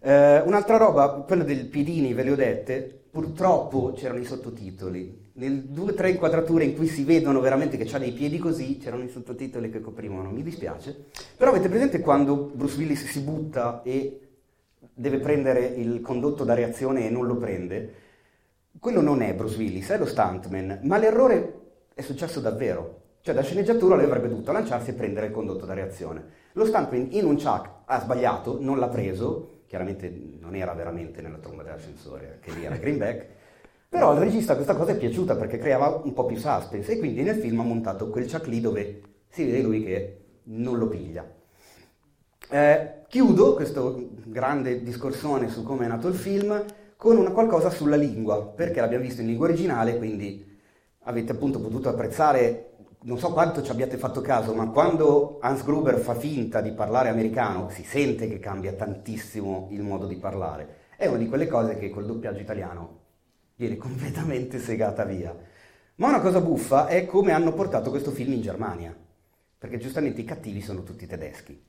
Eh, 0.00 0.40
un'altra 0.40 0.76
roba, 0.76 1.24
quella 1.26 1.42
del 1.42 1.66
piedini, 1.66 2.14
ve 2.14 2.22
le 2.22 2.30
ho 2.30 2.36
dette, 2.36 3.06
purtroppo 3.10 3.92
c'erano 3.92 4.20
i 4.20 4.24
sottotitoli. 4.24 5.23
Nel 5.36 5.64
due 5.64 5.90
o 5.90 5.94
tre 5.94 6.10
inquadrature 6.10 6.62
in 6.62 6.76
cui 6.76 6.86
si 6.86 7.02
vedono 7.02 7.40
veramente 7.40 7.76
che 7.76 7.92
ha 7.92 7.98
dei 7.98 8.12
piedi 8.12 8.38
così, 8.38 8.78
c'erano 8.78 9.02
i 9.02 9.08
sottotitoli 9.08 9.68
che 9.68 9.80
coprivano, 9.80 10.30
mi 10.30 10.44
dispiace. 10.44 11.06
Però 11.36 11.50
avete 11.50 11.68
presente 11.68 11.98
quando 11.98 12.52
Bruce 12.54 12.78
Willis 12.78 13.04
si 13.04 13.18
butta 13.18 13.82
e 13.82 14.20
deve 14.78 15.18
prendere 15.18 15.66
il 15.66 16.00
condotto 16.02 16.44
da 16.44 16.54
reazione 16.54 17.04
e 17.04 17.10
non 17.10 17.26
lo 17.26 17.36
prende? 17.36 17.94
Quello 18.78 19.00
non 19.00 19.22
è 19.22 19.34
Bruce 19.34 19.56
Willis, 19.56 19.88
è 19.88 19.98
lo 19.98 20.06
stuntman, 20.06 20.80
ma 20.82 20.98
l'errore 20.98 21.62
è 21.94 22.00
successo 22.02 22.38
davvero. 22.38 23.00
Cioè 23.20 23.34
da 23.34 23.42
sceneggiatura 23.42 23.96
lei 23.96 24.04
avrebbe 24.04 24.28
dovuto 24.28 24.52
lanciarsi 24.52 24.90
e 24.90 24.94
prendere 24.94 25.26
il 25.26 25.32
condotto 25.32 25.66
da 25.66 25.74
reazione. 25.74 26.24
Lo 26.52 26.64
stuntman 26.64 27.08
in 27.10 27.24
un 27.24 27.34
chuck 27.34 27.68
ha 27.86 28.00
sbagliato, 28.00 28.58
non 28.60 28.78
l'ha 28.78 28.88
preso, 28.88 29.62
chiaramente 29.66 30.12
non 30.38 30.54
era 30.54 30.74
veramente 30.74 31.20
nella 31.22 31.38
tromba 31.38 31.64
dell'ascensore, 31.64 32.38
che 32.40 32.52
lì 32.52 32.64
era 32.64 32.76
greenback, 32.76 33.26
però 33.94 34.10
al 34.10 34.16
regista 34.16 34.56
questa 34.56 34.74
cosa 34.74 34.90
è 34.90 34.96
piaciuta 34.96 35.36
perché 35.36 35.56
creava 35.56 36.00
un 36.02 36.12
po' 36.12 36.26
più 36.26 36.36
suspense 36.36 36.90
e 36.90 36.98
quindi 36.98 37.22
nel 37.22 37.36
film 37.36 37.60
ha 37.60 37.62
montato 37.62 38.10
quel 38.10 38.28
chuck 38.28 38.48
lì 38.48 38.60
dove 38.60 39.02
si 39.28 39.44
vede 39.44 39.62
lui 39.62 39.84
che 39.84 40.40
non 40.46 40.78
lo 40.78 40.88
piglia. 40.88 41.24
Eh, 42.50 43.04
chiudo 43.06 43.54
questo 43.54 44.08
grande 44.24 44.82
discorsone 44.82 45.48
su 45.48 45.62
come 45.62 45.84
è 45.84 45.88
nato 45.88 46.08
il 46.08 46.14
film 46.14 46.64
con 46.96 47.18
una 47.18 47.30
qualcosa 47.30 47.70
sulla 47.70 47.94
lingua, 47.94 48.44
perché 48.44 48.80
l'abbiamo 48.80 49.04
visto 49.04 49.20
in 49.20 49.28
lingua 49.28 49.46
originale, 49.46 49.96
quindi 49.96 50.44
avete 51.04 51.30
appunto 51.30 51.60
potuto 51.60 51.88
apprezzare, 51.88 52.72
non 53.02 53.18
so 53.18 53.32
quanto 53.32 53.62
ci 53.62 53.70
abbiate 53.70 53.96
fatto 53.96 54.20
caso, 54.20 54.54
ma 54.54 54.70
quando 54.70 55.38
Hans 55.40 55.62
Gruber 55.62 55.98
fa 55.98 56.16
finta 56.16 56.60
di 56.60 56.72
parlare 56.72 57.10
americano 57.10 57.68
si 57.70 57.84
sente 57.84 58.26
che 58.26 58.40
cambia 58.40 58.72
tantissimo 58.72 59.68
il 59.70 59.82
modo 59.82 60.08
di 60.08 60.16
parlare. 60.16 60.78
È 60.96 61.06
una 61.06 61.18
di 61.18 61.28
quelle 61.28 61.46
cose 61.46 61.76
che 61.78 61.90
col 61.90 62.06
doppiaggio 62.06 62.40
italiano 62.40 63.02
viene 63.56 63.76
completamente 63.78 64.58
segata 64.58 65.04
via. 65.04 65.36
Ma 65.96 66.08
una 66.08 66.20
cosa 66.20 66.40
buffa 66.40 66.88
è 66.88 67.06
come 67.06 67.32
hanno 67.32 67.52
portato 67.52 67.90
questo 67.90 68.10
film 68.10 68.32
in 68.32 68.40
Germania, 68.40 68.96
perché 69.58 69.78
giustamente 69.78 70.20
i 70.20 70.24
cattivi 70.24 70.60
sono 70.60 70.82
tutti 70.82 71.06
tedeschi. 71.06 71.62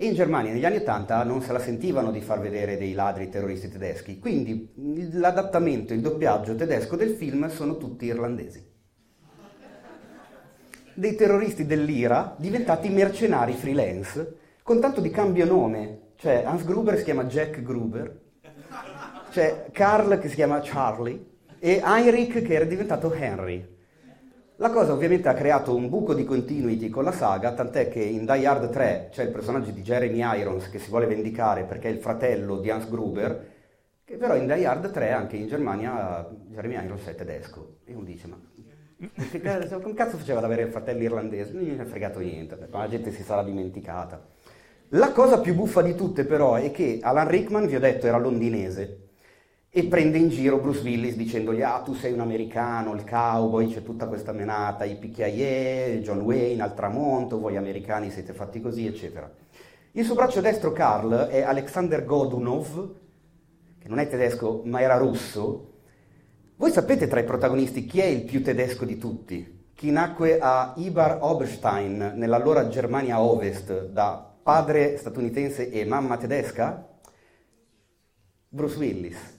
E 0.00 0.06
in 0.06 0.14
Germania 0.14 0.52
negli 0.52 0.64
anni 0.64 0.76
Ottanta 0.76 1.24
non 1.24 1.42
se 1.42 1.50
la 1.50 1.58
sentivano 1.58 2.12
di 2.12 2.20
far 2.20 2.38
vedere 2.38 2.76
dei 2.76 2.92
ladri 2.92 3.28
terroristi 3.28 3.68
tedeschi, 3.68 4.20
quindi 4.20 4.70
l'adattamento, 5.14 5.92
il 5.92 6.00
doppiaggio 6.00 6.54
tedesco 6.54 6.94
del 6.94 7.16
film 7.16 7.48
sono 7.48 7.76
tutti 7.78 8.04
irlandesi. 8.04 8.64
Dei 10.94 11.16
terroristi 11.16 11.66
dell'IRA 11.66 12.36
diventati 12.38 12.88
mercenari 12.90 13.54
freelance, 13.54 14.36
con 14.62 14.80
tanto 14.80 15.00
di 15.00 15.10
cambio 15.10 15.46
nome, 15.46 16.12
cioè 16.14 16.44
Hans 16.44 16.64
Gruber 16.64 16.96
si 16.96 17.02
chiama 17.02 17.24
Jack 17.24 17.60
Gruber, 17.62 18.20
c'è 19.38 19.66
Carl 19.70 20.18
che 20.18 20.28
si 20.28 20.34
chiama 20.34 20.58
Charlie 20.60 21.24
e 21.60 21.80
Heinrich 21.80 22.42
che 22.42 22.54
era 22.54 22.64
diventato 22.64 23.12
Henry. 23.12 23.76
La 24.56 24.70
cosa 24.70 24.92
ovviamente 24.92 25.28
ha 25.28 25.34
creato 25.34 25.76
un 25.76 25.88
buco 25.88 26.12
di 26.12 26.24
continuity 26.24 26.88
con 26.88 27.04
la 27.04 27.12
saga, 27.12 27.52
tant'è 27.52 27.88
che 27.88 28.00
in 28.00 28.24
Die 28.24 28.44
Hard 28.44 28.68
3 28.68 29.10
c'è 29.12 29.22
il 29.22 29.30
personaggio 29.30 29.70
di 29.70 29.82
Jeremy 29.82 30.40
Irons 30.40 30.68
che 30.68 30.80
si 30.80 30.90
vuole 30.90 31.06
vendicare 31.06 31.62
perché 31.62 31.86
è 31.86 31.92
il 31.92 32.00
fratello 32.00 32.58
di 32.58 32.68
Hans 32.68 32.90
Gruber, 32.90 33.46
che 34.04 34.16
però 34.16 34.34
in 34.34 34.46
Die 34.46 34.66
Hard 34.66 34.90
3 34.90 35.12
anche 35.12 35.36
in 35.36 35.46
Germania 35.46 36.28
Jeremy 36.48 36.84
Irons 36.84 37.06
è 37.06 37.14
tedesco. 37.14 37.76
E 37.84 37.94
uno 37.94 38.02
dice, 38.02 38.26
ma 38.26 38.40
come 39.80 39.94
cazzo 39.94 40.16
faceva 40.16 40.38
ad 40.38 40.46
avere 40.46 40.62
il 40.62 40.72
fratello 40.72 41.04
irlandese? 41.04 41.52
Non 41.52 41.62
gli 41.62 41.78
è 41.78 41.84
fregato 41.84 42.18
niente, 42.18 42.58
la 42.68 42.88
gente 42.88 43.12
si 43.12 43.22
sarà 43.22 43.44
dimenticata. 43.44 44.20
La 44.88 45.12
cosa 45.12 45.38
più 45.38 45.54
buffa 45.54 45.80
di 45.80 45.94
tutte 45.94 46.24
però 46.24 46.56
è 46.56 46.72
che 46.72 46.98
Alan 47.00 47.28
Rickman, 47.28 47.68
vi 47.68 47.76
ho 47.76 47.80
detto, 47.80 48.08
era 48.08 48.18
londinese 48.18 49.02
e 49.70 49.84
prende 49.84 50.16
in 50.16 50.30
giro 50.30 50.58
Bruce 50.58 50.80
Willis 50.80 51.14
dicendogli 51.14 51.60
ah 51.60 51.82
tu 51.82 51.92
sei 51.92 52.12
un 52.12 52.20
americano, 52.20 52.94
il 52.94 53.04
cowboy, 53.04 53.68
c'è 53.68 53.82
tutta 53.82 54.06
questa 54.06 54.32
menata, 54.32 54.84
i 54.84 54.96
picchiaier, 54.96 55.98
John 55.98 56.20
Wayne 56.20 56.62
al 56.62 56.74
tramonto, 56.74 57.38
voi 57.38 57.56
americani 57.56 58.10
siete 58.10 58.32
fatti 58.32 58.60
così, 58.62 58.86
eccetera. 58.86 59.30
Il 59.92 60.04
suo 60.04 60.14
braccio 60.14 60.40
destro 60.40 60.72
Karl 60.72 61.26
è 61.26 61.42
Alexander 61.42 62.04
Godunov, 62.04 62.94
che 63.78 63.88
non 63.88 63.98
è 63.98 64.08
tedesco 64.08 64.62
ma 64.64 64.80
era 64.80 64.96
russo. 64.96 65.72
Voi 66.56 66.70
sapete 66.70 67.06
tra 67.06 67.20
i 67.20 67.24
protagonisti 67.24 67.84
chi 67.84 68.00
è 68.00 68.06
il 68.06 68.24
più 68.24 68.42
tedesco 68.42 68.86
di 68.86 68.96
tutti? 68.96 69.66
Chi 69.74 69.90
nacque 69.90 70.38
a 70.40 70.72
Ibar 70.76 71.18
Oberstein, 71.20 72.14
nell'allora 72.16 72.68
Germania 72.68 73.20
Ovest, 73.20 73.90
da 73.90 74.34
padre 74.42 74.96
statunitense 74.96 75.70
e 75.70 75.84
mamma 75.84 76.16
tedesca? 76.16 76.88
Bruce 78.48 78.78
Willis 78.78 79.36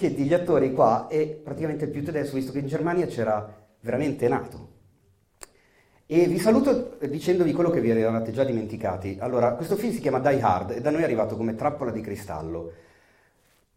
che 0.00 0.14
degli 0.14 0.32
attori 0.32 0.72
qua 0.72 1.08
è 1.08 1.26
praticamente 1.26 1.86
più 1.86 2.02
tedesco, 2.02 2.36
visto 2.36 2.52
che 2.52 2.60
in 2.60 2.66
Germania 2.66 3.04
c'era 3.04 3.54
veramente 3.80 4.28
nato. 4.28 4.68
E 6.06 6.26
vi 6.26 6.38
saluto 6.38 6.96
dicendovi 7.06 7.52
quello 7.52 7.68
che 7.68 7.82
vi 7.82 7.90
eravate 7.90 8.32
già 8.32 8.42
dimenticati. 8.42 9.18
Allora, 9.20 9.52
questo 9.52 9.76
film 9.76 9.92
si 9.92 10.00
chiama 10.00 10.18
Die 10.18 10.40
Hard 10.40 10.70
e 10.70 10.80
da 10.80 10.88
noi 10.88 11.02
è 11.02 11.04
arrivato 11.04 11.36
come 11.36 11.54
trappola 11.54 11.90
di 11.90 12.00
cristallo. 12.00 12.72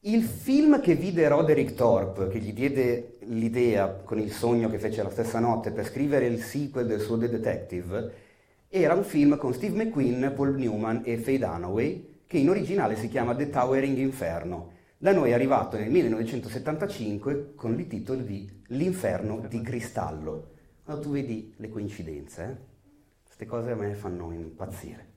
Il 0.05 0.23
film 0.23 0.79
che 0.79 0.95
vide 0.95 1.27
Roderick 1.27 1.73
Thorpe, 1.73 2.29
che 2.29 2.39
gli 2.39 2.53
diede 2.53 3.17
l'idea 3.23 3.89
con 3.89 4.17
il 4.17 4.31
sogno 4.31 4.69
che 4.69 4.79
fece 4.79 5.03
la 5.03 5.09
stessa 5.09 5.39
notte 5.39 5.71
per 5.71 5.85
scrivere 5.85 6.25
il 6.25 6.41
sequel 6.41 6.87
del 6.87 7.01
suo 7.01 7.17
The 7.17 7.29
Detective, 7.29 8.13
era 8.69 8.93
un 8.93 9.03
film 9.03 9.35
con 9.35 9.53
Steve 9.53 9.83
McQueen, 9.83 10.31
Paul 10.33 10.55
Newman 10.55 11.01
e 11.03 11.17
Faye 11.17 11.37
Dunaway, 11.37 12.21
che 12.25 12.37
in 12.37 12.49
originale 12.49 12.95
si 12.95 13.09
chiama 13.09 13.35
The 13.35 13.49
Towering 13.49 13.97
Inferno 13.97 14.72
Da 15.03 15.11
noi 15.11 15.31
è 15.31 15.33
arrivato 15.33 15.75
nel 15.75 15.89
1975 15.89 17.55
con 17.55 17.77
il 17.77 17.87
titolo 17.87 18.21
di 18.21 18.49
L'inferno 18.67 19.43
di 19.49 19.59
cristallo. 19.59 20.51
Ma 20.85 20.97
tu 20.97 21.11
vedi 21.11 21.53
le 21.57 21.67
coincidenze, 21.67 22.43
eh? 22.43 22.55
Queste 23.25 23.45
cose 23.45 23.71
a 23.71 23.75
me 23.75 23.95
fanno 23.95 24.31
impazzire. 24.31 25.07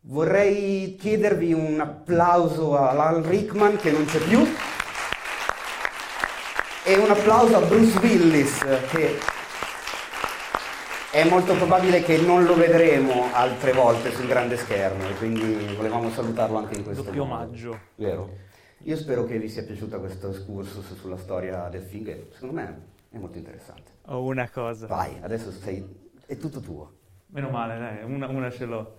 Vorrei 0.00 0.96
chiedervi 0.96 1.54
un 1.54 1.80
applauso 1.80 2.76
a 2.76 2.90
Alan 2.90 3.26
Rickman 3.26 3.78
che 3.78 3.90
non 3.90 4.04
c'è 4.04 4.18
più 4.18 4.40
e 6.84 6.98
un 6.98 7.08
applauso 7.10 7.56
a 7.56 7.64
Bruce 7.64 7.98
Willis 8.00 8.58
che 8.90 9.31
è 11.12 11.28
molto 11.28 11.54
probabile 11.54 12.02
che 12.02 12.16
non 12.16 12.44
lo 12.44 12.54
vedremo 12.54 13.30
altre 13.34 13.72
volte 13.72 14.10
sul 14.12 14.26
grande 14.26 14.56
schermo 14.56 15.06
e 15.06 15.14
quindi 15.16 15.74
volevamo 15.76 16.08
salutarlo 16.08 16.56
anche 16.56 16.76
in 16.76 16.84
questo 16.84 17.02
Doppio 17.02 17.26
modo. 17.26 17.42
omaggio. 17.42 17.78
Vero? 17.96 18.30
Io 18.84 18.96
spero 18.96 19.24
che 19.24 19.38
vi 19.38 19.50
sia 19.50 19.62
piaciuta 19.62 19.98
questo 19.98 20.30
excursus 20.30 20.96
sulla 20.98 21.18
storia 21.18 21.68
del 21.68 21.82
film 21.82 22.04
che 22.04 22.28
secondo 22.32 22.54
me 22.54 22.82
è 23.10 23.18
molto 23.18 23.36
interessante. 23.36 23.92
Ho 24.06 24.22
una 24.22 24.48
cosa. 24.48 24.86
Vai, 24.86 25.18
adesso 25.20 25.50
sei... 25.50 25.86
è 26.24 26.38
tutto 26.38 26.60
tuo. 26.60 26.92
Meno 27.26 27.50
male, 27.50 27.78
dai, 27.78 28.04
una, 28.10 28.28
una 28.28 28.50
ce 28.50 28.64
l'ho. 28.64 28.96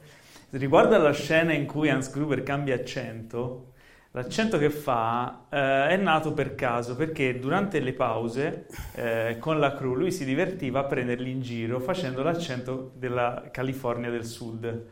Riguardo 0.52 0.94
alla 0.94 1.14
scena 1.14 1.52
in 1.52 1.66
cui 1.66 1.90
Hans 1.90 2.12
Gruber 2.12 2.44
cambia 2.44 2.76
accento, 2.76 3.73
l'accento 4.16 4.60
che 4.60 4.70
fa 4.70 5.46
eh, 5.50 5.88
è 5.90 5.98
nato 5.98 6.34
per 6.34 6.54
caso 6.54 6.96
perché 6.96 7.40
durante 7.40 7.80
le 7.80 7.94
pause 7.94 8.68
eh, 8.96 9.38
con 9.40 9.60
la 9.60 9.74
crew 9.74 9.96
lui 9.96 10.12
si 10.12 10.24
divertiva 10.24 10.82
a 10.82 10.84
prenderli 10.84 11.32
in 11.32 11.42
giro 11.42 11.80
facendo 11.80 12.22
l'accento 12.22 12.92
della 12.96 13.50
California 13.52 14.12
del 14.12 14.26
Sud, 14.26 14.86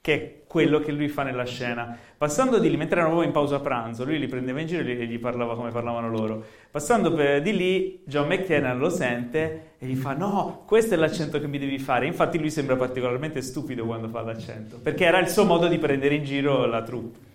che 0.00 0.14
è 0.14 0.42
quello 0.46 0.78
che 0.78 0.92
lui 0.92 1.08
fa 1.08 1.24
nella 1.24 1.44
scena. 1.44 1.98
Passando 2.16 2.58
di 2.58 2.70
lì, 2.70 2.76
mentre 2.76 3.00
proprio 3.00 3.22
in 3.22 3.32
pausa 3.32 3.58
pranzo, 3.58 4.04
lui 4.04 4.18
li 4.18 4.28
prendeva 4.28 4.60
in 4.60 4.68
giro 4.68 4.88
e 4.88 5.06
gli 5.06 5.18
parlava 5.18 5.56
come 5.56 5.70
parlavano 5.70 6.08
loro. 6.08 6.44
Passando 6.70 7.10
di 7.40 7.56
lì, 7.56 8.02
John 8.06 8.28
McTiernan 8.28 8.78
lo 8.78 8.90
sente 8.90 9.72
e 9.78 9.86
gli 9.86 9.96
fa: 9.96 10.14
No, 10.14 10.62
questo 10.66 10.94
è 10.94 10.96
l'accento 10.96 11.40
che 11.40 11.48
mi 11.48 11.58
devi 11.58 11.80
fare. 11.80 12.06
Infatti, 12.06 12.38
lui 12.38 12.50
sembra 12.50 12.76
particolarmente 12.76 13.42
stupido 13.42 13.84
quando 13.84 14.08
fa 14.08 14.22
l'accento, 14.22 14.78
perché 14.80 15.04
era 15.04 15.18
il 15.18 15.28
suo 15.28 15.44
modo 15.44 15.66
di 15.66 15.78
prendere 15.78 16.14
in 16.14 16.24
giro 16.24 16.64
la 16.64 16.82
troupe. 16.82 17.27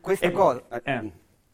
Questa 0.00 0.26
E- 0.26 0.30
cosa... 0.30 0.62
eh. 0.82 1.12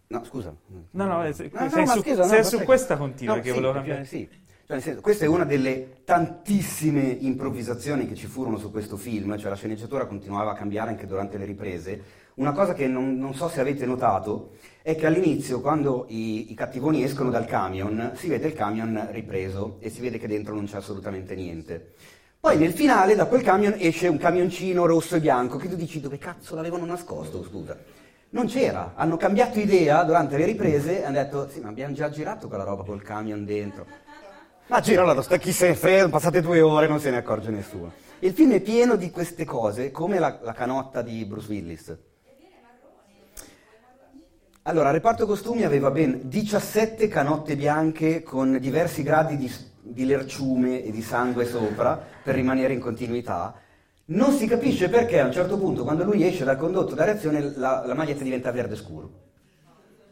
No, 0.09 0.25
scusa. 0.25 0.55
No, 0.91 1.05
no, 1.05 1.25
eh, 1.27 1.33
se, 1.33 1.51
No, 1.53 1.61
no, 1.65 1.69
sei 1.71 1.87
su, 1.87 2.01
scusa, 2.01 2.23
no, 2.23 2.29
sei 2.29 2.45
su 2.45 2.61
questa 2.61 2.97
continua 2.97 3.35
No, 3.37 3.41
che 3.41 3.49
sì, 3.49 3.55
volevo 3.55 3.73
cambiare. 3.73 4.05
Sì. 4.05 4.29
Cioè, 4.29 4.77
nel 4.77 4.83
senso, 4.83 5.01
questa 5.01 5.25
è 5.25 5.29
una 5.29 5.45
delle 5.45 6.03
tantissime 6.05 7.03
improvvisazioni 7.03 8.07
che 8.07 8.15
ci 8.15 8.27
furono 8.27 8.57
su 8.57 8.71
questo 8.71 8.97
film, 8.97 9.37
cioè 9.37 9.49
la 9.51 9.57
sceneggiatura 9.57 10.07
continuava 10.07 10.53
a 10.53 10.55
cambiare 10.55 10.91
anche 10.91 11.07
durante 11.07 11.39
le 11.39 11.45
riprese. 11.45 12.03
Una 12.35 12.53
cosa 12.53 12.75
che 12.75 12.87
non, 12.87 13.17
non 13.17 13.35
so 13.35 13.49
se 13.49 13.61
avete 13.61 13.87
notato 13.87 14.57
è 14.83 14.95
che 14.95 15.07
all'inizio, 15.07 15.61
quando 15.61 16.07
i, 16.09 16.53
i 16.53 16.55
cattivoni 16.55 17.03
escono 17.03 17.31
dal 17.31 17.47
camion, 17.47 18.13
si 18.15 18.29
vede 18.29 18.49
il 18.49 18.55
camion 18.55 19.09
ripreso 19.11 19.77
e 19.81 19.89
si 19.91 20.01
vede 20.01 20.19
che 20.19 20.29
dentro 20.29 20.55
non 20.55 20.67
c'è 20.67 20.77
assolutamente 20.77 21.35
niente. 21.35 21.95
Poi 22.39 22.59
nel 22.59 22.73
finale 22.73 23.15
da 23.17 23.27
quel 23.27 23.43
camion 23.43 23.75
esce 23.79 24.07
un 24.07 24.19
camioncino 24.19 24.85
rosso 24.87 25.17
e 25.17 25.21
bianco 25.21 25.59
che 25.59 25.69
tu 25.69 25.75
dici 25.75 26.01
dove 26.01 26.19
cazzo 26.19 26.55
l'avevano 26.55 26.85
nascosto, 26.85 27.43
scusa. 27.43 27.77
Non 28.37 28.49
c'era, 28.49 28.93
hanno 28.97 29.17
cambiato 29.17 29.59
idea 29.59 30.03
durante 30.05 30.37
le 30.37 30.45
riprese 30.45 31.01
e 31.01 31.05
hanno 31.05 31.15
detto 31.15 31.49
sì 31.49 31.59
ma 31.61 31.71
abbiamo 31.71 31.95
già 31.95 32.11
girato 32.11 32.49
quella 32.49 32.65
roba 32.65 32.85
col 32.85 33.01
camion 33.01 33.47
dentro. 33.47 33.87
Ma 34.67 34.81
girala 34.81 35.15
lo 35.15 35.23
sta 35.23 35.39
chi 35.39 35.53
se 35.53 35.69
ne 35.69 35.75
frega, 35.75 36.11
passate 36.11 36.43
due 36.43 36.61
ore 36.61 36.87
non 36.87 37.01
se 37.01 37.09
ne 37.09 37.17
accorge 37.17 37.51
nessuno. 37.51 37.95
Il 38.19 38.35
film 38.35 38.53
è 38.53 38.61
pieno 38.61 38.97
di 38.97 39.11
queste 39.11 39.47
cose, 39.47 39.91
come 39.91 40.19
la, 40.19 40.39
la 40.43 40.53
canotta 40.53 41.01
di 41.01 41.25
Bruce 41.25 41.49
Willis. 41.49 41.97
Allora, 44.65 44.89
il 44.89 44.95
reparto 44.97 45.25
costumi 45.25 45.63
aveva 45.65 45.91
ben 45.91 46.29
17 46.29 47.09
canotte 47.09 47.57
bianche 47.57 48.23
con 48.23 48.59
diversi 48.59 49.03
gradi 49.03 49.39
di, 49.39 49.51
di 49.81 50.05
lerciume 50.05 50.85
e 50.85 50.91
di 50.91 51.01
sangue 51.01 51.47
sopra 51.47 51.99
per 52.23 52.35
rimanere 52.35 52.75
in 52.75 52.81
continuità. 52.81 53.55
Non 54.09 54.33
si 54.33 54.47
capisce 54.47 54.89
perché 54.89 55.19
a 55.21 55.25
un 55.25 55.33
certo 55.33 55.59
punto, 55.59 55.83
quando 55.83 56.05
lui 56.05 56.25
esce 56.25 56.45
dal 56.45 56.57
condotto 56.57 56.95
da 56.95 57.05
reazione, 57.05 57.53
la, 57.57 57.85
la 57.85 57.95
maglietta 57.95 58.23
diventa 58.23 58.53
verde 58.53 58.77
scuro. 58.77 59.11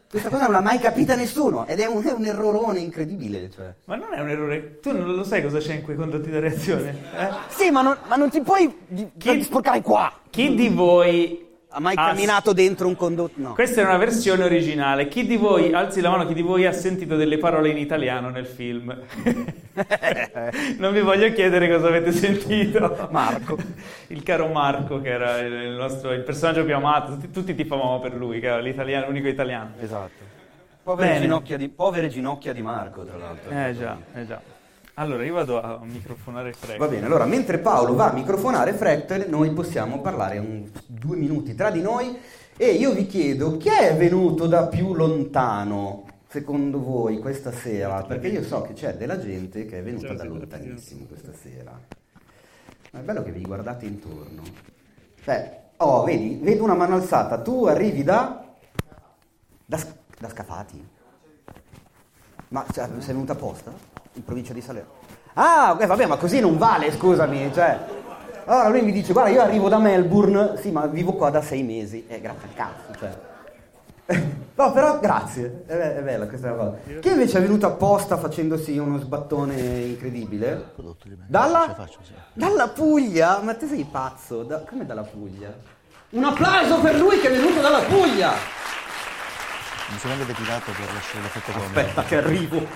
Questa 0.09 0.29
cosa 0.29 0.43
non 0.43 0.53
l'ha 0.53 0.61
mai 0.61 0.79
capita 0.79 1.15
nessuno 1.15 1.65
ed 1.65 1.79
è 1.79 1.85
un, 1.85 2.03
è 2.05 2.11
un 2.11 2.25
errorone 2.25 2.79
incredibile. 2.79 3.49
Cioè. 3.49 3.73
Ma 3.85 3.95
non 3.95 4.13
è 4.13 4.19
un 4.19 4.29
errore. 4.29 4.79
Tu 4.79 4.91
non 4.91 5.13
lo 5.13 5.23
sai 5.23 5.41
cosa 5.41 5.59
c'è 5.59 5.75
in 5.75 5.81
quei 5.81 5.95
condotti 5.95 6.29
da 6.29 6.39
reazione? 6.39 6.89
eh? 7.17 7.27
Sì, 7.49 7.69
ma 7.71 7.81
non, 7.81 7.97
ma 8.07 8.15
non 8.15 8.29
ti 8.29 8.41
puoi 8.41 8.73
di, 8.87 9.09
Chi- 9.17 9.41
sporcare 9.43 9.81
qua. 9.81 10.11
Chi 10.29 10.55
di 10.55 10.69
voi 10.69 11.45
Ha 11.75 11.81
mai 11.81 11.93
ha- 11.97 12.05
camminato 12.05 12.53
dentro 12.53 12.87
un 12.87 12.95
condotto? 12.95 13.33
No. 13.35 13.53
Questa 13.53 13.81
è 13.81 13.83
una 13.83 13.97
versione 13.97 14.45
originale. 14.45 15.09
Chi 15.09 15.27
di 15.27 15.35
voi, 15.35 15.73
alzi 15.73 15.99
la 15.99 16.09
mano, 16.09 16.25
chi 16.25 16.33
di 16.33 16.41
voi 16.41 16.65
ha 16.65 16.71
sentito 16.71 17.17
delle 17.17 17.37
parole 17.37 17.67
in 17.67 17.77
italiano 17.77 18.29
nel 18.29 18.45
film? 18.45 18.95
non 20.79 20.93
vi 20.93 21.01
voglio 21.01 21.33
chiedere 21.33 21.67
cosa 21.69 21.87
avete 21.87 22.13
sentito. 22.13 23.09
Marco. 23.11 23.57
Il 24.07 24.23
caro 24.23 24.47
Marco, 24.47 25.01
che 25.01 25.09
era 25.09 25.39
il, 25.39 25.71
nostro, 25.71 26.13
il 26.13 26.21
personaggio 26.21 26.63
più 26.63 26.75
amato, 26.75 27.11
tutti, 27.11 27.29
tutti 27.29 27.53
tifavamo 27.53 27.99
per 27.99 28.15
lui, 28.15 28.39
che 28.39 28.47
era 28.47 28.59
l'italiano, 28.59 29.07
l'unico 29.07 29.27
italiano. 29.27 29.73
Esatto. 29.81 30.23
Povere 30.81 31.19
ginocchia, 31.19 31.57
di, 31.57 31.67
povere 31.67 32.07
ginocchia 32.07 32.53
di 32.53 32.61
Marco, 32.61 33.03
tra 33.03 33.17
l'altro. 33.17 33.51
Eh 33.51 33.75
già, 33.77 33.97
eh 34.13 34.25
già. 34.25 34.54
Allora, 34.97 35.25
io 35.25 35.33
vado 35.33 35.61
a 35.61 35.81
microfonare 35.83 36.53
Frank. 36.53 36.79
Va 36.79 36.87
bene, 36.87 37.05
allora 37.05 37.25
mentre 37.25 37.57
Paolo 37.57 37.95
va 37.95 38.11
a 38.11 38.13
microfonare 38.13 38.71
Fractal, 38.71 39.25
noi 39.27 39.51
possiamo 39.51 39.99
parlare 39.99 40.37
un, 40.37 40.69
due 40.85 41.17
minuti 41.17 41.53
tra 41.53 41.69
di 41.69 41.81
noi 41.81 42.17
e 42.55 42.67
io 42.71 42.93
vi 42.93 43.05
chiedo 43.05 43.57
chi 43.57 43.67
è 43.67 43.93
venuto 43.97 44.47
da 44.47 44.67
più 44.67 44.93
lontano, 44.93 46.05
secondo 46.29 46.81
voi, 46.81 47.19
questa 47.19 47.51
sera? 47.51 48.03
Perché 48.03 48.29
io 48.29 48.41
so 48.41 48.61
che 48.61 48.71
c'è 48.71 48.95
della 48.95 49.19
gente 49.19 49.65
che 49.65 49.79
è 49.79 49.83
venuta 49.83 50.13
da 50.13 50.23
lontanissimo 50.23 51.03
questa 51.03 51.33
sera. 51.33 51.77
Ma 52.91 52.99
è 52.99 53.03
bello 53.03 53.21
che 53.21 53.31
vi 53.31 53.41
guardate 53.41 53.85
intorno. 53.85 54.43
Cioè, 55.25 55.61
oh, 55.75 56.05
vedi, 56.05 56.39
vedo 56.41 56.63
una 56.63 56.73
mano 56.73 56.95
alzata, 56.95 57.41
tu 57.41 57.65
arrivi 57.65 58.01
da... 58.01 58.45
da, 59.65 59.77
da 60.19 60.29
Scafati? 60.29 60.87
Ma 62.47 62.65
cioè, 62.71 62.87
sei 62.99 63.13
venuta 63.13 63.33
apposta? 63.33 64.04
In 64.15 64.23
provincia 64.23 64.53
di 64.53 64.61
Salerno? 64.61 64.91
Ah, 65.33 65.71
ok, 65.73 65.85
vabbè, 65.85 66.05
ma 66.05 66.15
così 66.17 66.39
non 66.39 66.57
vale, 66.57 66.91
scusami, 66.91 67.51
cioè... 67.53 68.03
Allora 68.45 68.69
lui 68.69 68.81
mi 68.83 68.91
dice, 68.91 69.11
guarda, 69.11 69.31
io 69.31 69.41
arrivo 69.41 69.69
da 69.69 69.79
Melbourne, 69.79 70.57
sì, 70.61 70.71
ma 70.71 70.85
vivo 70.85 71.13
qua 71.13 71.29
da 71.29 71.41
sei 71.41 71.63
mesi. 71.63 72.05
Eh, 72.07 72.21
grazie 72.21 72.47
al 72.47 72.53
cazzo, 72.53 72.99
cioè... 72.99 73.17
No, 74.57 74.71
però 74.71 74.99
grazie, 74.99 75.63
è, 75.67 75.75
be- 75.75 75.97
è 75.97 76.01
bella 76.01 76.27
questa 76.27 76.53
cosa. 76.53 76.75
Chi 77.01 77.09
invece 77.09 77.39
è 77.39 77.41
venuto 77.41 77.65
apposta 77.65 78.15
facendosi 78.15 78.77
uno 78.77 78.97
sbattone 78.99 79.53
incredibile? 79.53 80.71
Dalla, 81.27 81.75
la 81.75 81.87
dalla 82.31 82.67
Puglia? 82.69 83.39
Ma 83.41 83.53
te 83.55 83.67
sei 83.67 83.83
pazzo? 83.83 84.43
Da- 84.43 84.59
come 84.59 84.85
dalla 84.85 85.01
Puglia? 85.01 85.53
Un 86.11 86.23
applauso 86.23 86.79
per 86.79 86.95
lui 86.95 87.19
che 87.19 87.27
è 87.27 87.31
venuto 87.31 87.59
dalla 87.59 87.79
Puglia! 87.79 88.31
Mi 89.91 89.97
sono 89.97 90.13
anche 90.13 90.25
declinato 90.25 90.71
per 90.71 90.93
lasciare 90.93 91.21
l'effetto 91.23 91.51
comico. 91.51 91.79
Aspetta 91.79 92.03
che 92.03 92.15
arrivo. 92.15 92.67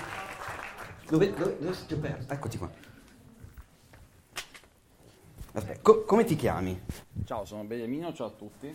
Dove, 1.10 1.34
dove, 1.34 1.56
dove 1.58 1.76
ti 1.88 1.94
ho 1.94 1.98
perso? 1.98 2.32
Eccoti 2.32 2.56
qua. 2.56 2.70
Aspetta, 5.52 5.80
co- 5.82 6.04
come 6.04 6.22
ti 6.22 6.36
chiami? 6.36 6.80
Ciao, 7.24 7.44
sono 7.44 7.64
Beniamino, 7.64 8.12
ciao 8.12 8.28
a 8.28 8.30
tutti. 8.30 8.72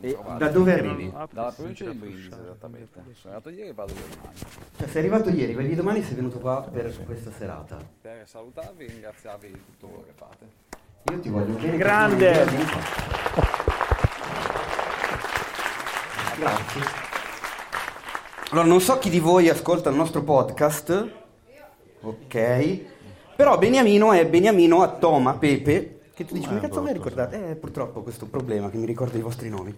E 0.00 0.18
da 0.36 0.48
dove 0.50 0.72
arrivi? 0.72 1.12
Dalla 1.32 1.50
provincia 1.50 1.90
di 1.90 1.96
Brindisi, 1.96 2.28
esattamente. 2.28 3.02
Sono 3.14 3.34
arrivato 3.34 3.48
ieri 3.48 3.70
e 3.70 3.72
vado 3.72 3.92
domani. 3.92 4.38
Cioè, 4.76 4.86
sei 4.86 5.00
arrivato 5.00 5.30
ieri, 5.30 5.54
vai 5.54 5.74
domani 5.74 6.02
sei 6.04 6.14
venuto 6.14 6.38
qua 6.38 6.62
per 6.62 7.04
questa 7.04 7.32
serata. 7.32 7.78
Per 8.02 8.28
salutarvi 8.28 8.84
e 8.84 8.88
ringraziarvi 8.88 9.48
di 9.48 9.64
tutto 9.64 9.86
quello 9.88 10.04
che 10.04 10.12
fate. 10.14 10.46
Io 11.10 11.18
ti 11.18 11.28
voglio 11.28 11.54
bene. 11.54 11.76
Grande. 11.76 12.44
vedi. 12.44 12.64
Grazie. 16.36 16.82
Allora, 18.50 18.66
non 18.66 18.80
so 18.80 18.98
chi 18.98 19.10
di 19.10 19.18
voi 19.18 19.48
ascolta 19.48 19.90
il 19.90 19.96
nostro 19.96 20.22
podcast. 20.22 21.26
Ok. 22.00 22.80
Però 23.36 23.56
Beniamino 23.58 24.12
è 24.12 24.26
Beniamino 24.26 24.82
a 24.82 24.88
Toma 24.88 25.34
Pepe. 25.34 26.00
Che 26.14 26.24
tu 26.24 26.34
dici, 26.34 26.48
come 26.48 26.60
cazzo 26.60 26.82
me 26.82 26.92
ricordate? 26.92 27.50
Eh, 27.50 27.54
purtroppo 27.54 28.02
questo 28.02 28.26
problema 28.26 28.70
che 28.70 28.76
mi 28.76 28.86
ricorda 28.86 29.16
i 29.18 29.20
vostri 29.20 29.48
nomi. 29.48 29.74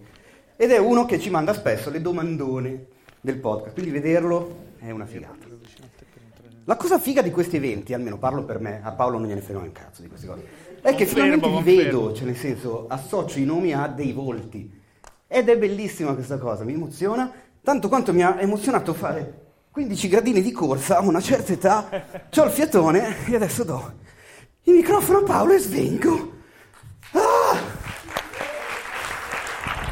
Ed 0.55 0.71
è 0.71 0.77
uno 0.79 1.05
che 1.05 1.19
ci 1.19 1.29
manda 1.29 1.53
spesso 1.53 1.89
le 1.89 2.01
domandone 2.01 2.85
del 3.21 3.37
podcast. 3.37 3.73
Quindi 3.73 3.91
vederlo 3.91 4.69
è 4.79 4.89
una 4.89 5.05
figata. 5.05 5.45
La 6.65 6.75
cosa 6.75 6.99
figa 6.99 7.21
di 7.21 7.31
questi 7.31 7.57
eventi, 7.57 7.93
almeno 7.93 8.17
parlo 8.17 8.43
per 8.43 8.59
me, 8.59 8.81
a 8.83 8.91
Paolo 8.91 9.17
non 9.17 9.27
gliene 9.27 9.41
frega 9.41 9.59
un 9.59 9.71
cazzo 9.71 10.01
di 10.01 10.07
queste 10.07 10.27
cose, 10.27 10.43
è 10.81 10.93
che 10.95 11.05
finalmente 11.05 11.47
li 11.47 11.61
vedo, 11.63 12.13
cioè 12.13 12.25
nel 12.25 12.37
senso 12.37 12.85
associo 12.87 13.39
i 13.39 13.45
nomi 13.45 13.73
a 13.73 13.87
dei 13.87 14.11
volti. 14.11 14.79
Ed 15.27 15.49
è 15.49 15.57
bellissima 15.57 16.13
questa 16.13 16.37
cosa, 16.37 16.63
mi 16.63 16.73
emoziona, 16.73 17.31
tanto 17.61 17.89
quanto 17.89 18.13
mi 18.13 18.23
ha 18.23 18.39
emozionato 18.39 18.93
fare 18.93 19.40
15 19.71 20.07
gradini 20.09 20.41
di 20.41 20.51
corsa 20.51 20.97
a 20.97 21.01
una 21.01 21.21
certa 21.21 21.53
età, 21.53 21.87
ho 22.35 22.43
il 22.43 22.51
fiatone 22.51 23.25
e 23.25 23.35
adesso 23.35 23.63
do 23.63 23.93
il 24.63 24.73
microfono 24.73 25.19
a 25.19 25.23
Paolo 25.23 25.53
e 25.53 25.59
svengo. 25.59 26.33
Ah! 27.13 27.57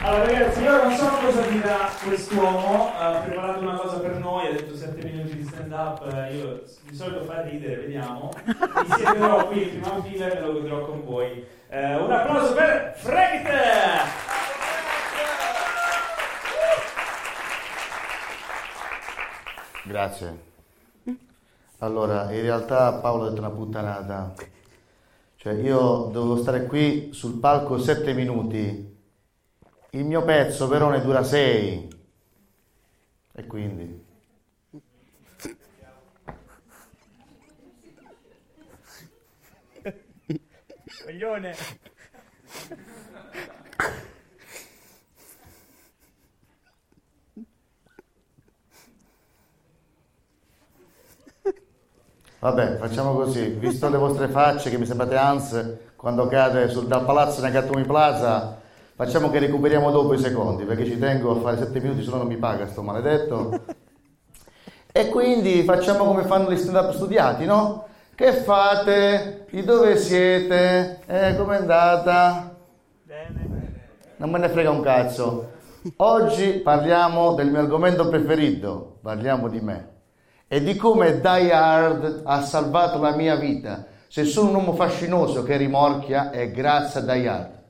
Allora 0.03 0.25
ragazzi, 0.25 0.61
io 0.61 0.83
non 0.83 0.95
so 0.97 1.07
cosa 1.07 1.41
dirà 1.43 1.89
quest'uomo, 2.03 2.91
ha 2.97 3.19
preparato 3.19 3.61
una 3.61 3.77
cosa 3.77 3.99
per 3.99 4.17
noi, 4.17 4.47
ha 4.47 4.51
detto 4.51 4.75
7 4.75 5.01
minuti 5.05 5.37
di 5.37 5.45
stand 5.45 5.71
up, 5.71 6.29
io 6.33 6.63
di 6.89 6.95
solito 6.95 7.23
fa 7.23 7.41
ridere, 7.43 7.75
vediamo. 7.77 8.31
Mi 8.45 8.95
siederò 8.95 9.47
qui 9.47 9.61
in 9.63 9.79
prima 9.79 10.03
fila 10.03 10.29
e 10.29 10.41
lo 10.41 10.53
godrò 10.53 10.85
con 10.85 11.05
voi. 11.05 11.45
Eh, 11.69 11.95
un 11.95 12.11
applauso 12.11 12.53
per 12.53 12.95
Fregit! 12.97 14.58
Grazie. 19.89 20.47
Allora, 21.79 22.31
in 22.31 22.41
realtà 22.41 22.93
Paolo 22.99 23.23
ha 23.23 23.29
detto 23.29 23.41
una 23.41 23.49
puttanata. 23.49 24.35
Cioè, 25.35 25.53
io 25.53 26.09
dovevo 26.11 26.37
stare 26.37 26.67
qui 26.67 27.11
sul 27.11 27.39
palco 27.39 27.79
sette 27.79 28.13
minuti. 28.13 28.97
Il 29.89 30.05
mio 30.05 30.23
pezzo 30.23 30.67
però 30.67 30.91
ne 30.91 31.01
dura 31.01 31.23
sei. 31.23 31.89
E 33.31 33.47
quindi... 33.47 34.05
Coglione! 41.03 41.55
Vabbè, 52.39 52.77
facciamo 52.77 53.13
così. 53.15 53.47
Visto 53.49 53.89
le 53.89 53.97
vostre 53.97 54.29
facce 54.29 54.69
che 54.69 54.77
mi 54.77 54.85
sembrate 54.85 55.17
ans 55.17 55.75
quando 55.97 56.27
cade 56.27 56.69
sul, 56.69 56.87
dal 56.87 57.03
palazzo 57.03 57.41
Nakatomi 57.41 57.83
Plaza, 57.83 58.57
facciamo 58.95 59.29
che 59.29 59.39
recuperiamo 59.39 59.91
dopo 59.91 60.13
i 60.13 60.17
secondi, 60.17 60.63
perché 60.63 60.85
ci 60.85 60.97
tengo 60.97 61.31
a 61.31 61.41
fare 61.41 61.57
sette 61.57 61.81
minuti, 61.81 62.03
se 62.03 62.09
no 62.09 62.17
non 62.17 62.27
mi 62.27 62.37
paga 62.37 62.67
sto 62.67 62.81
maledetto. 62.81 63.61
E 64.91 65.09
quindi 65.09 65.63
facciamo 65.63 66.05
come 66.05 66.23
fanno 66.23 66.49
gli 66.49 66.57
stand-up 66.57 66.93
studiati, 66.93 67.45
no? 67.45 67.85
Che 68.15 68.31
fate? 68.31 69.45
Di 69.51 69.63
dove 69.63 69.97
siete? 69.97 71.01
Eh, 71.05 71.35
com'è 71.35 71.57
andata? 71.57 72.55
Non 74.15 74.29
me 74.29 74.39
ne 74.39 74.49
frega 74.49 74.71
un 74.71 74.81
cazzo. 74.81 75.51
Oggi 75.97 76.53
parliamo 76.53 77.33
del 77.33 77.49
mio 77.51 77.59
argomento 77.59 78.07
preferito, 78.07 78.97
parliamo 79.01 79.49
di 79.49 79.59
me 79.59 79.97
e 80.51 80.63
di 80.63 80.75
come 80.75 81.19
Die 81.19 81.51
Hard 81.53 82.21
ha 82.23 82.41
salvato 82.41 82.99
la 82.99 83.15
mia 83.15 83.35
vita. 83.35 83.85
Se 84.07 84.25
sono 84.25 84.49
un 84.49 84.55
uomo 84.55 84.73
fascinoso 84.73 85.43
che 85.43 85.55
rimorchia 85.57 86.31
è 86.31 86.49
grazie 86.49 87.01
a 87.01 87.03
Die 87.03 87.27
Hard. 87.27 87.63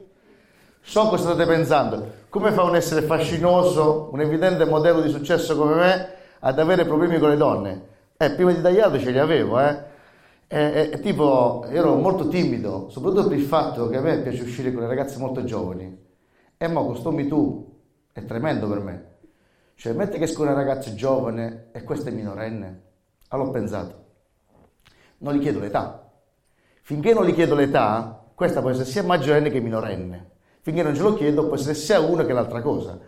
So 0.79 1.09
cosa 1.09 1.23
state 1.23 1.45
pensando. 1.45 2.11
Come 2.29 2.51
fa 2.53 2.63
un 2.63 2.77
essere 2.77 3.01
fascinoso, 3.01 4.07
un 4.13 4.21
evidente 4.21 4.63
modello 4.63 5.01
di 5.01 5.09
successo 5.09 5.57
come 5.57 5.75
me, 5.75 6.09
ad 6.39 6.57
avere 6.57 6.85
problemi 6.85 7.19
con 7.19 7.29
le 7.29 7.35
donne? 7.35 7.87
Eh, 8.15 8.31
prima 8.31 8.53
di 8.53 8.61
Die 8.61 8.81
Hard 8.81 8.97
ce 8.97 9.11
li 9.11 9.19
avevo, 9.19 9.59
eh. 9.59 9.87
E, 10.47 10.89
e, 10.93 10.99
tipo, 11.01 11.65
ero 11.69 11.95
molto 11.95 12.29
timido, 12.29 12.87
soprattutto 12.89 13.27
per 13.27 13.37
il 13.37 13.43
fatto 13.43 13.89
che 13.89 13.97
a 13.97 14.01
me 14.01 14.19
piace 14.19 14.43
uscire 14.43 14.71
con 14.71 14.83
le 14.83 14.87
ragazze 14.87 15.19
molto 15.19 15.43
giovani. 15.43 15.97
E 16.55 16.67
mo 16.69 16.85
con 16.85 16.95
sto 16.95 17.13
è 18.13 18.23
tremendo 18.23 18.69
per 18.69 18.79
me. 18.79 19.08
Cioè, 19.79 19.93
metti 19.93 20.17
che 20.17 20.25
esco 20.25 20.41
una 20.41 20.51
ragazza 20.51 20.93
giovane 20.93 21.69
e 21.71 21.83
questa 21.85 22.09
è 22.09 22.11
minorenne. 22.11 22.81
Allora 23.29 23.47
ho 23.47 23.51
pensato, 23.53 24.05
non 25.19 25.33
gli 25.33 25.39
chiedo 25.39 25.59
l'età. 25.59 26.05
Finché 26.81 27.13
non 27.13 27.23
gli 27.23 27.33
chiedo 27.33 27.55
l'età, 27.55 28.25
questa 28.35 28.59
può 28.59 28.71
essere 28.71 28.83
sia 28.83 29.03
maggiorenne 29.03 29.49
che 29.49 29.61
minorenne. 29.61 30.31
Finché 30.59 30.83
non 30.83 30.93
ce 30.93 31.01
lo 31.01 31.13
chiedo, 31.13 31.45
può 31.45 31.55
essere 31.55 31.75
sia 31.75 32.01
una 32.01 32.25
che 32.25 32.33
l'altra 32.33 32.61
cosa. 32.61 32.99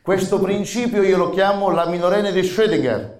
Questo 0.00 0.40
principio 0.40 1.02
io 1.02 1.18
lo 1.18 1.28
chiamo 1.28 1.68
la 1.68 1.84
minorenne 1.84 2.32
di 2.32 2.40
Schrödinger. 2.40 3.10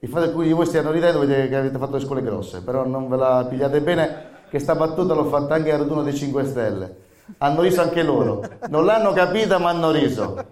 Il 0.00 0.08
fatto 0.08 0.22
che 0.22 0.28
alcuni 0.30 0.48
di 0.48 0.52
voi 0.54 0.66
stiano 0.66 0.90
ridendo 0.90 1.20
vedete 1.20 1.48
che 1.48 1.54
avete 1.54 1.78
fatto 1.78 1.94
le 1.94 2.02
scuole 2.02 2.22
grosse, 2.22 2.62
però 2.62 2.84
non 2.84 3.08
ve 3.08 3.16
la 3.16 3.46
pigliate 3.48 3.80
bene 3.80 4.30
che 4.50 4.58
sta 4.58 4.74
battuta 4.74 5.14
l'ho 5.14 5.26
fatta 5.26 5.54
anche 5.54 5.70
a 5.70 5.76
raduno 5.76 6.02
dei 6.02 6.12
5 6.12 6.44
Stelle. 6.44 6.96
Hanno 7.38 7.60
riso 7.60 7.80
anche 7.80 8.02
loro. 8.02 8.42
Non 8.68 8.84
l'hanno 8.84 9.12
capita 9.12 9.58
ma 9.58 9.68
hanno 9.68 9.92
riso. 9.92 10.44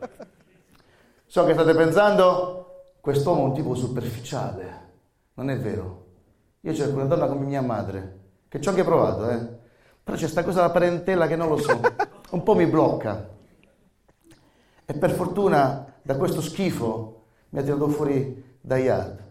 So 1.31 1.45
che 1.45 1.53
state 1.53 1.77
pensando, 1.77 2.95
quest'uomo 3.01 3.43
è 3.43 3.45
un 3.45 3.55
tipo 3.55 3.77
superficiale. 3.77 4.89
Non 5.35 5.49
è 5.49 5.57
vero. 5.57 6.07
Io 6.63 6.75
cerco 6.75 6.97
una 6.97 7.05
donna 7.05 7.29
come 7.29 7.47
mia 7.47 7.63
madre, 7.63 8.19
che 8.49 8.61
ci 8.61 8.67
ho 8.67 8.73
anche 8.73 8.83
provato, 8.83 9.31
eh. 9.31 9.39
Però 10.03 10.17
c'è 10.17 10.27
sta 10.27 10.43
cosa 10.43 10.63
della 10.63 10.73
parentela 10.73 11.29
che 11.29 11.37
non 11.37 11.49
lo 11.49 11.57
so, 11.57 11.81
un 12.31 12.43
po' 12.43 12.57
mi 12.57 12.67
blocca. 12.67 13.29
E 14.85 14.93
per 14.93 15.13
fortuna 15.13 15.93
da 16.03 16.17
questo 16.17 16.41
schifo 16.41 17.23
mi 17.51 17.61
ha 17.61 17.63
tirato 17.63 17.87
fuori 17.91 18.57
Dayad. 18.61 19.23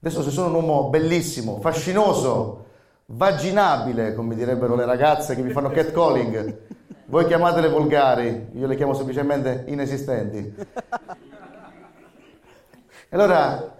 Adesso 0.00 0.22
se 0.22 0.30
sono 0.30 0.48
un 0.48 0.54
uomo 0.54 0.88
bellissimo, 0.88 1.60
fascinoso, 1.60 2.64
vaginabile, 3.04 4.14
come 4.14 4.34
direbbero 4.34 4.74
le 4.76 4.86
ragazze 4.86 5.36
che 5.36 5.42
mi 5.42 5.50
fanno 5.50 5.68
catcalling, 5.68 6.58
voi 7.06 7.26
chiamatele 7.26 7.68
volgari, 7.68 8.48
io 8.54 8.66
le 8.66 8.76
chiamo 8.76 8.94
semplicemente 8.94 9.64
inesistenti. 9.68 10.54
E 13.14 13.16
allora, 13.16 13.72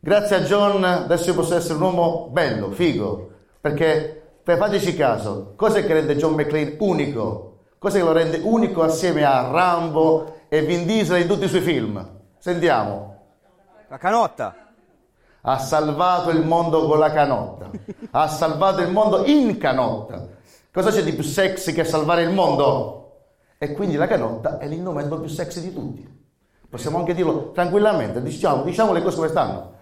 grazie 0.00 0.36
a 0.36 0.40
John, 0.40 0.82
adesso 0.82 1.28
io 1.28 1.34
posso 1.34 1.54
essere 1.54 1.74
un 1.74 1.82
uomo 1.82 2.28
bello, 2.30 2.70
figo, 2.70 3.30
perché 3.60 4.38
per 4.42 4.56
fateci 4.56 4.96
caso, 4.96 5.52
cosa 5.56 5.80
è 5.80 5.84
che 5.84 5.92
rende 5.92 6.16
John 6.16 6.32
McClane 6.32 6.76
unico? 6.78 7.64
Cosa 7.76 7.98
che 7.98 8.04
lo 8.04 8.12
rende 8.12 8.40
unico 8.42 8.80
assieme 8.82 9.24
a 9.24 9.50
Rambo 9.50 10.36
e 10.48 10.62
Vin 10.62 10.86
Diesel 10.86 11.20
in 11.20 11.28
tutti 11.28 11.44
i 11.44 11.48
suoi 11.48 11.60
film? 11.60 12.20
Sentiamo. 12.38 13.16
La 13.88 13.98
canotta. 13.98 14.56
Ha 15.42 15.58
salvato 15.58 16.30
il 16.30 16.42
mondo 16.42 16.86
con 16.86 16.98
la 16.98 17.12
canotta. 17.12 17.68
Ha 18.12 18.26
salvato 18.26 18.80
il 18.80 18.90
mondo 18.90 19.26
in 19.26 19.58
canotta. 19.58 20.28
Cosa 20.72 20.90
c'è 20.90 21.02
di 21.02 21.12
più 21.12 21.24
sexy 21.24 21.74
che 21.74 21.84
salvare 21.84 22.22
il 22.22 22.30
mondo? 22.30 23.26
E 23.58 23.74
quindi 23.74 23.96
la 23.96 24.06
canotta 24.06 24.56
è 24.56 24.66
l'innomento 24.66 25.20
più 25.20 25.28
sexy 25.28 25.60
di 25.60 25.74
tutti. 25.74 26.21
Possiamo 26.72 26.96
anche 26.96 27.12
dirlo 27.12 27.50
tranquillamente, 27.50 28.22
diciamo, 28.22 28.62
diciamo 28.62 28.94
le 28.94 29.02
cose 29.02 29.16
come 29.16 29.28
stanno. 29.28 29.72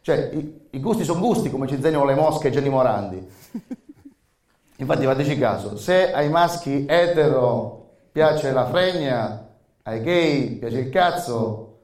Cioè, 0.00 0.30
i, 0.32 0.68
i 0.70 0.80
gusti 0.80 1.04
sono 1.04 1.20
gusti, 1.20 1.50
come 1.50 1.66
ci 1.66 1.74
insegnano 1.74 2.06
le 2.06 2.14
mosche 2.14 2.48
e 2.48 2.50
Gianni 2.50 2.70
Morandi. 2.70 3.30
Infatti, 4.76 5.04
fateci 5.04 5.38
caso, 5.38 5.76
se 5.76 6.10
ai 6.10 6.30
maschi 6.30 6.86
etero 6.88 7.96
piace 8.10 8.50
la 8.52 8.64
fregna, 8.64 9.46
ai 9.82 10.00
gay 10.00 10.56
piace 10.56 10.78
il 10.78 10.88
cazzo, 10.88 11.80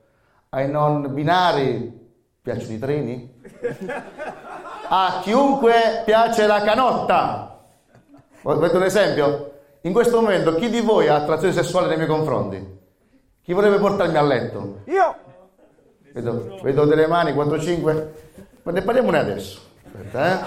ai 0.49 0.71
non 0.71 1.13
binari 1.13 2.13
piacciono 2.41 2.73
i 2.73 2.79
treni, 2.79 3.41
a 4.89 5.21
chiunque 5.23 6.05
piace 6.07 6.47
la 6.47 6.63
canotta. 6.63 7.65
Volete 8.41 8.77
un 8.77 8.85
esempio? 8.85 9.53
In 9.83 9.93
questo 9.93 10.23
momento 10.23 10.55
chi 10.55 10.71
di 10.71 10.81
voi 10.81 11.09
ha 11.09 11.17
attrazione 11.17 11.53
sessuale 11.53 11.89
nei 11.89 11.97
miei 11.99 12.09
confronti? 12.09 12.84
Chi 13.45 13.53
vorrebbe 13.53 13.77
portarmi 13.77 14.17
a 14.17 14.23
letto? 14.23 14.81
Io! 14.87 15.15
Vedo, 16.15 16.59
vedo 16.63 16.87
delle 16.87 17.07
mani, 17.07 17.33
4-5. 17.33 18.07
Ma 18.63 18.73
ne 18.73 18.81
parliamone 18.81 19.19
adesso. 19.19 19.61
Aspetta, 19.85 20.41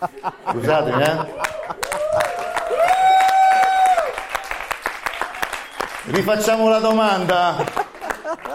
eh. 0.00 0.50
Scusatemi, 0.50 1.02
eh. 1.04 1.16
Rifacciamo 6.06 6.68
la 6.68 6.80
domanda. 6.80 7.64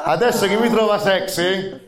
Adesso 0.04 0.48
chi 0.48 0.58
mi 0.58 0.70
trova 0.70 1.00
sexy? 1.00 1.86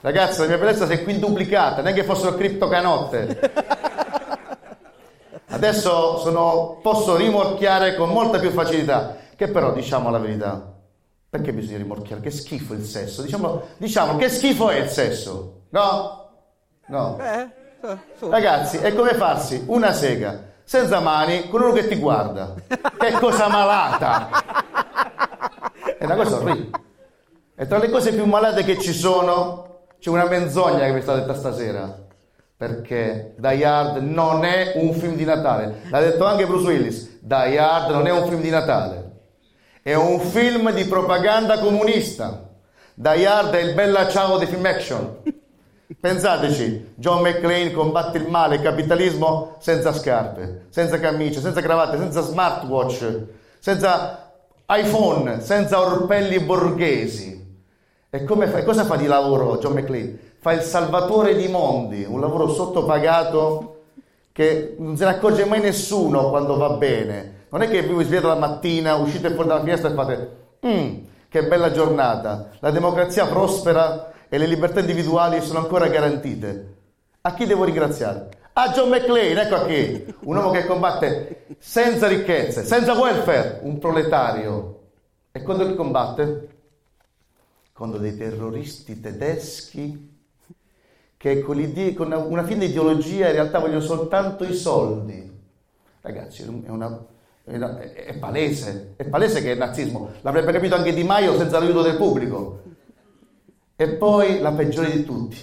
Ragazzi, 0.00 0.40
la 0.40 0.46
mia 0.48 0.58
bellezza 0.58 0.86
si 0.86 0.94
è 0.94 1.04
quintuplicata, 1.04 1.80
neanche 1.80 2.02
fossero 2.02 2.34
criptocanotte. 2.34 3.81
Adesso 5.62 6.18
sono, 6.18 6.80
posso 6.82 7.14
rimorchiare 7.14 7.94
con 7.94 8.08
molta 8.08 8.40
più 8.40 8.50
facilità, 8.50 9.16
che 9.36 9.46
però 9.46 9.72
diciamo 9.72 10.10
la 10.10 10.18
verità. 10.18 10.72
Perché 11.30 11.52
bisogna 11.52 11.78
rimorchiare? 11.78 12.20
Che 12.20 12.32
schifo 12.32 12.74
il 12.74 12.84
sesso. 12.84 13.22
Diciamo, 13.22 13.62
diciamo 13.76 14.16
che 14.16 14.28
schifo 14.28 14.70
è 14.70 14.78
il 14.78 14.88
sesso. 14.88 15.66
No? 15.68 16.30
No. 16.86 17.16
Ragazzi, 18.28 18.78
è 18.78 18.92
come 18.92 19.14
farsi 19.14 19.62
una 19.68 19.92
sega 19.92 20.50
senza 20.64 20.98
mani 20.98 21.48
con 21.48 21.62
uno 21.62 21.72
che 21.72 21.86
ti 21.86 21.94
guarda. 21.94 22.54
Che 22.98 23.12
cosa 23.12 23.46
malata! 23.46 24.30
È 25.96 26.04
una 26.04 26.16
cosa 26.16 26.36
orribile. 26.38 26.70
E 27.54 27.66
tra 27.68 27.78
le 27.78 27.88
cose 27.88 28.12
più 28.12 28.24
malate 28.24 28.64
che 28.64 28.80
ci 28.80 28.92
sono, 28.92 29.84
c'è 30.00 30.10
una 30.10 30.26
menzogna 30.26 30.86
che 30.86 30.92
mi 30.92 30.98
è 30.98 31.02
stata 31.02 31.20
detta 31.20 31.34
stasera 31.34 32.01
perché 32.62 33.34
Die 33.38 33.64
Hard 33.64 33.96
non 33.96 34.44
è 34.44 34.74
un 34.76 34.94
film 34.94 35.16
di 35.16 35.24
Natale. 35.24 35.80
L'ha 35.90 35.98
detto 35.98 36.24
anche 36.24 36.46
Bruce 36.46 36.68
Willis, 36.68 37.18
Die 37.18 37.58
Hard 37.58 37.90
non 37.90 38.06
è 38.06 38.12
un 38.12 38.28
film 38.28 38.40
di 38.40 38.50
Natale, 38.50 39.10
è 39.82 39.94
un 39.94 40.20
film 40.20 40.70
di 40.70 40.84
propaganda 40.84 41.58
comunista. 41.58 42.50
Die 42.94 43.26
Hard 43.26 43.52
è 43.52 43.58
il 43.58 43.74
bella 43.74 44.06
ciao 44.06 44.38
dei 44.38 44.46
film 44.46 44.64
action, 44.64 45.22
Pensateci, 46.00 46.92
John 46.94 47.22
McClane 47.22 47.72
combatte 47.72 48.18
il 48.18 48.28
male, 48.28 48.54
il 48.54 48.62
capitalismo 48.62 49.56
senza 49.58 49.92
scarpe, 49.92 50.66
senza 50.68 51.00
camicie, 51.00 51.40
senza 51.40 51.60
cravatte, 51.60 51.98
senza 51.98 52.20
smartwatch, 52.20 53.22
senza 53.58 54.34
iPhone, 54.68 55.40
senza 55.40 55.80
orpelli 55.80 56.38
borghesi. 56.38 57.40
E 58.08 58.24
fa- 58.24 58.62
cosa 58.62 58.84
fa 58.84 58.94
di 58.94 59.06
lavoro 59.06 59.58
John 59.58 59.72
McClane? 59.72 60.30
Fa 60.42 60.50
il 60.54 60.62
salvatore 60.62 61.36
di 61.36 61.46
mondi, 61.46 62.02
un 62.02 62.18
lavoro 62.18 62.48
sottopagato 62.48 63.82
che 64.32 64.74
non 64.76 64.96
se 64.96 65.04
ne 65.04 65.10
accorge 65.12 65.44
mai 65.44 65.60
nessuno 65.60 66.30
quando 66.30 66.56
va 66.56 66.70
bene. 66.70 67.44
Non 67.50 67.62
è 67.62 67.68
che 67.68 67.82
vi 67.82 67.94
svegliate 68.02 68.26
la 68.26 68.34
mattina, 68.34 68.96
uscite 68.96 69.30
fuori 69.30 69.46
dalla 69.46 69.60
finestra 69.60 69.90
e 69.90 69.94
fate 69.94 70.36
"Mm, 70.66 70.94
che 71.28 71.44
bella 71.46 71.70
giornata, 71.70 72.48
la 72.58 72.72
democrazia 72.72 73.26
prospera 73.26 74.10
e 74.28 74.36
le 74.36 74.46
libertà 74.46 74.80
individuali 74.80 75.40
sono 75.42 75.60
ancora 75.60 75.86
garantite. 75.86 76.74
A 77.20 77.34
chi 77.34 77.46
devo 77.46 77.62
ringraziare? 77.62 78.30
A 78.54 78.70
John 78.70 78.88
McClane, 78.88 79.42
ecco 79.42 79.54
a 79.54 79.64
chi, 79.64 80.12
un 80.24 80.34
uomo 80.34 80.50
che 80.50 80.66
combatte 80.66 81.44
senza 81.60 82.08
ricchezze, 82.08 82.64
senza 82.64 82.94
welfare, 82.94 83.60
un 83.62 83.78
proletario. 83.78 84.80
E 85.30 85.40
quando 85.42 85.64
chi 85.68 85.76
combatte? 85.76 86.48
Quando 87.72 87.98
dei 87.98 88.16
terroristi 88.16 89.00
tedeschi 89.00 90.11
che 91.22 91.40
con, 91.40 91.94
con 91.94 92.12
una, 92.28 92.42
fine 92.42 92.64
ideologia 92.64 93.28
in 93.28 93.34
realtà 93.34 93.60
vogliono 93.60 93.78
soltanto 93.78 94.42
i 94.42 94.52
soldi. 94.54 95.30
Ragazzi, 96.00 96.42
è, 96.42 96.68
una- 96.68 97.06
è 97.44 97.54
una- 97.54 97.78
è- 97.78 98.14
palese, 98.18 98.94
è 98.96 99.04
palese 99.04 99.40
che 99.40 99.52
è 99.52 99.54
nazismo. 99.54 100.10
L'avrebbe 100.22 100.50
capito 100.50 100.74
anche 100.74 100.92
Di 100.92 101.04
Maio 101.04 101.38
senza 101.38 101.60
l'aiuto 101.60 101.82
del 101.82 101.94
pubblico. 101.94 102.62
E 103.76 103.88
poi 103.90 104.40
la 104.40 104.50
peggiore 104.50 104.90
di 104.90 105.04
tutti, 105.04 105.36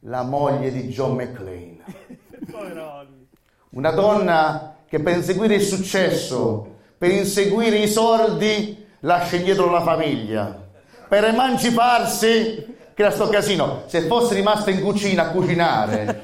la 0.00 0.24
moglie 0.24 0.72
di 0.72 0.88
John 0.88 1.14
McClane. 1.14 1.78
Una 3.68 3.90
donna 3.92 4.78
che 4.88 4.98
per 4.98 5.14
inseguire 5.18 5.54
il 5.54 5.62
successo, 5.62 6.78
per 6.98 7.12
inseguire 7.12 7.76
i 7.76 7.86
soldi, 7.86 8.86
lascia 9.00 9.36
indietro 9.36 9.70
la 9.70 9.82
famiglia. 9.82 10.68
Per 11.08 11.22
emanciparsi, 11.22 12.66
crea 13.00 13.10
sto 13.10 13.28
casino. 13.28 13.84
Se 13.86 14.02
fosse 14.02 14.34
rimasta 14.34 14.70
in 14.70 14.82
cucina 14.82 15.22
a 15.22 15.30
cucinare, 15.30 16.20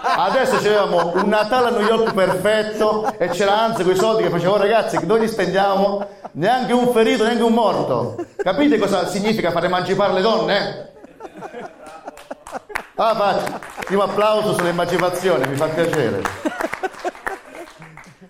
adesso 0.00 0.56
avevamo 0.56 1.12
un 1.16 1.28
Natale 1.28 1.68
a 1.68 1.70
New 1.70 1.84
York 1.86 2.14
perfetto 2.14 3.12
e 3.18 3.28
c'era 3.30 3.60
anzi 3.60 3.82
quei 3.82 3.96
soldi 3.96 4.22
che 4.22 4.30
facevo, 4.30 4.52
"Oh, 4.52 4.56
ragazzi, 4.58 4.96
che 4.96 5.06
noi 5.06 5.20
li 5.20 5.28
spendiamo, 5.28 6.06
neanche 6.32 6.72
un 6.72 6.92
ferito, 6.92 7.24
neanche 7.24 7.42
un 7.42 7.52
morto. 7.52 8.16
Capite 8.36 8.78
cosa 8.78 9.08
significa 9.08 9.50
far 9.50 9.64
emancipare 9.64 10.12
le 10.12 10.20
donne? 10.20 10.92
Ah, 12.94 13.14
faccio. 13.14 13.58
Primo 13.86 14.02
applauso 14.02 14.54
sull'emancipazione, 14.54 15.46
mi 15.48 15.56
fa 15.56 15.66
piacere. 15.66 16.22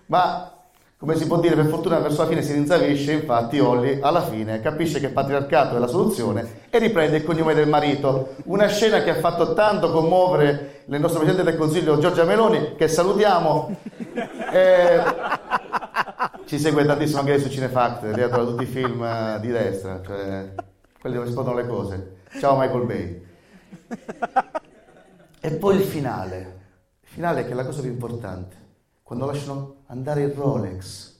Ma, 0.07 0.53
come 1.01 1.17
si 1.17 1.27
può 1.27 1.41
dire, 1.41 1.55
per 1.55 1.65
fortuna 1.65 1.99
verso 1.99 2.21
la 2.21 2.29
fine 2.29 2.43
si 2.43 2.53
rinsavisce, 2.53 3.13
infatti 3.13 3.59
Olli 3.59 4.01
alla 4.03 4.21
fine 4.21 4.61
capisce 4.61 5.01
che 5.01 5.07
il 5.07 5.13
patriarcato 5.13 5.75
è 5.75 5.79
la 5.79 5.87
soluzione 5.87 6.67
e 6.69 6.79
riprende 6.79 7.17
il 7.17 7.25
cognome 7.25 7.55
del 7.55 7.69
marito. 7.69 8.35
Una 8.45 8.67
scena 8.67 9.03
che 9.03 9.09
ha 9.09 9.15
fatto 9.19 9.55
tanto 9.55 9.93
commuovere 9.93 10.83
il 10.85 11.01
nostro 11.01 11.21
Presidente 11.21 11.51
del 11.51 11.59
Consiglio 11.59 11.99
Giorgia 11.99 12.25
Meloni, 12.25 12.75
che 12.77 12.87
salutiamo. 12.87 13.77
Eh, 14.53 15.01
ci 16.45 16.59
segue 16.59 16.85
tantissimo 16.85 17.21
anche 17.21 17.39
su 17.39 17.49
Cinefact, 17.49 18.03
lei 18.17 18.25
adora 18.25 18.43
tutti 18.43 18.65
i 18.65 18.67
film 18.67 19.01
eh, 19.01 19.39
di 19.41 19.47
destra, 19.47 20.01
cioè 20.05 20.53
quelli 21.01 21.15
dove 21.15 21.29
esplodono 21.29 21.55
le 21.55 21.67
cose. 21.69 22.17
Ciao 22.41 22.59
Michael 22.59 22.85
Bay. 22.85 23.27
E 25.41 25.51
poi 25.53 25.77
il 25.77 25.83
finale, 25.83 26.39
il 27.01 27.09
finale 27.09 27.45
che 27.45 27.53
è 27.53 27.55
la 27.55 27.65
cosa 27.65 27.81
più 27.81 27.91
importante, 27.91 28.57
quando 29.11 29.27
lasciano 29.27 29.75
andare 29.87 30.23
il 30.23 30.31
Rolex 30.31 31.17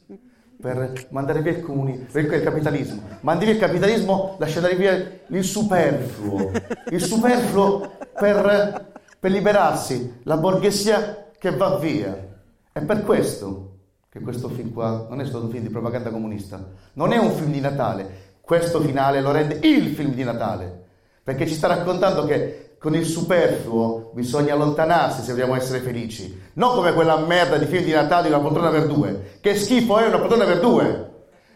per 0.63 1.09
mandare 1.11 1.43
via 1.43 1.51
il, 1.51 1.61
comuni- 1.61 1.99
per 1.99 2.33
il 2.33 2.41
capitalismo, 2.41 3.03
mandi 3.23 3.47
via 3.47 3.55
il 3.55 3.59
capitalismo, 3.59 4.37
lascia 4.39 4.59
andare 4.59 4.77
via 4.77 5.21
il 5.27 5.43
superfluo, 5.43 6.53
il 6.89 7.03
superfluo 7.03 7.97
per, 8.15 8.93
per 9.19 9.31
liberarsi, 9.33 10.21
la 10.23 10.37
borghesia 10.37 11.31
che 11.37 11.51
va 11.51 11.79
via. 11.79 12.29
È 12.71 12.81
per 12.81 13.03
questo 13.03 13.79
che 14.09 14.21
questo 14.21 14.49
film 14.51 14.73
qua 14.73 15.09
non 15.11 15.21
è 15.21 15.25
stato 15.25 15.47
un 15.47 15.51
film 15.51 15.65
di 15.65 15.71
propaganda 15.71 16.11
comunista, 16.11 16.65
non 16.93 17.13
è 17.13 17.19
un 17.19 17.33
film 17.33 17.51
di 17.51 17.61
Natale, 17.61 18.37
questo 18.41 18.81
finale 18.81 19.21
lo 19.21 19.33
rende 19.33 19.59
il 19.65 19.89
film 19.97 20.13
di 20.13 20.23
Natale, 20.23 20.85
perché 21.25 21.45
ci 21.45 21.55
sta 21.55 21.67
raccontando 21.67 22.25
che 22.25 22.70
con 22.81 22.95
il 22.95 23.05
superfluo 23.05 24.11
bisogna 24.15 24.55
allontanarsi 24.55 25.21
se 25.21 25.33
vogliamo 25.33 25.55
essere 25.55 25.81
felici, 25.81 26.41
non 26.55 26.75
come 26.75 26.95
quella 26.95 27.19
merda 27.19 27.59
di 27.59 27.67
film 27.67 27.85
di 27.85 27.93
Natale 27.93 28.29
di 28.29 28.33
una 28.33 28.43
poltrona 28.43 28.71
per 28.71 28.87
due, 28.87 29.37
che 29.43 29.55
schifo 29.55 29.99
è 29.99 30.07
una 30.07 30.19
poltrona 30.19 30.47
per 30.47 30.61
due. 30.61 31.09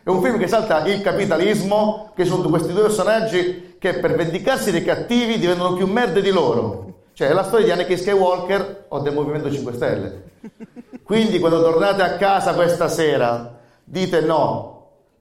È 0.03 0.11
un 0.11 0.21
film 0.21 0.37
che 0.37 0.49
salta 0.49 0.85
il 0.87 1.01
capitalismo, 1.01 2.13
che 2.15 2.27
sono 2.27 2.47
questi 2.51 2.75
due 2.75 2.83
personaggi 2.83 3.77
che 3.79 3.95
per 3.95 4.15
vendicarsi 4.17 4.71
dei 4.71 4.85
cattivi 4.85 5.39
diventano 5.39 5.73
più 5.73 5.87
merde 5.87 6.21
di 6.21 6.31
loro. 6.31 7.07
Cioè 7.15 7.29
è 7.29 7.33
la 7.33 7.45
storia 7.45 7.65
di 7.65 7.71
Anakin 7.73 7.97
Skywalker 7.97 8.85
o 8.89 8.99
del 8.99 9.15
Movimento 9.15 9.51
5 9.51 9.73
Stelle. 9.73 10.23
Quindi 11.03 11.39
quando 11.39 11.63
tornate 11.63 12.03
a 12.03 12.17
casa 12.17 12.53
questa 12.53 12.89
sera, 12.89 13.61
dite 13.83 14.21
no, 14.21 14.74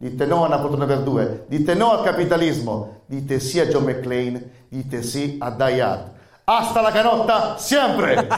dite 0.10 0.26
no 0.26 0.44
a 0.44 0.86
per 0.86 1.00
due, 1.00 1.46
dite 1.48 1.76
no 1.76 1.92
al 1.92 2.04
capitalismo, 2.04 3.04
dite 3.06 3.40
sì 3.40 3.62
a 3.62 3.68
John 3.68 3.86
McClane, 3.86 4.66
dite 4.68 5.02
sì 5.02 5.38
a 5.40 5.48
Hard. 5.48 6.12
Hasta 6.44 6.82
la 6.82 6.92
canotta, 6.92 7.58
sempre! 7.58 8.28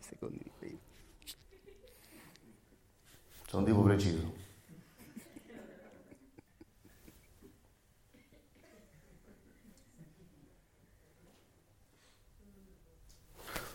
Secondi 0.00 0.50
film. 0.58 0.78
Sono 3.48 3.62
un 3.62 3.68
tipo 3.68 3.82
preciso. 3.82 4.38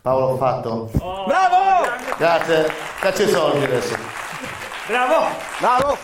Paolo, 0.04 0.32
ho 0.32 0.36
fatto. 0.36 0.92
Bravo! 0.92 1.88
Grazie. 2.18 2.66
Caccia 3.00 3.24
i 3.24 3.30
soldi 3.30 3.64
adesso. 3.64 3.96
Bravo! 4.86 5.34
Bravo! 5.62 5.98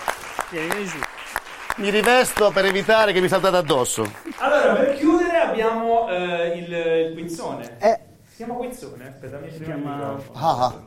Mi 1.76 1.90
rivesto 1.90 2.50
per 2.52 2.64
evitare 2.64 3.12
che 3.12 3.20
mi 3.20 3.28
saltate 3.28 3.58
addosso. 3.58 4.10
Allora, 4.38 4.74
per 4.76 4.96
chiudere 4.96 5.40
abbiamo 5.40 6.08
eh, 6.08 6.48
il, 6.60 7.10
il 7.10 7.14
quizzone. 7.14 7.76
Eh. 7.78 8.00
Si 8.26 8.38
chiama 8.38 8.54
quizzone? 8.54 9.06
Aspetta, 9.06 9.38
mi 9.38 9.48
il 9.48 9.60
microfono. 9.60 10.24
Ah, 10.32 10.66
ah. 10.66 10.82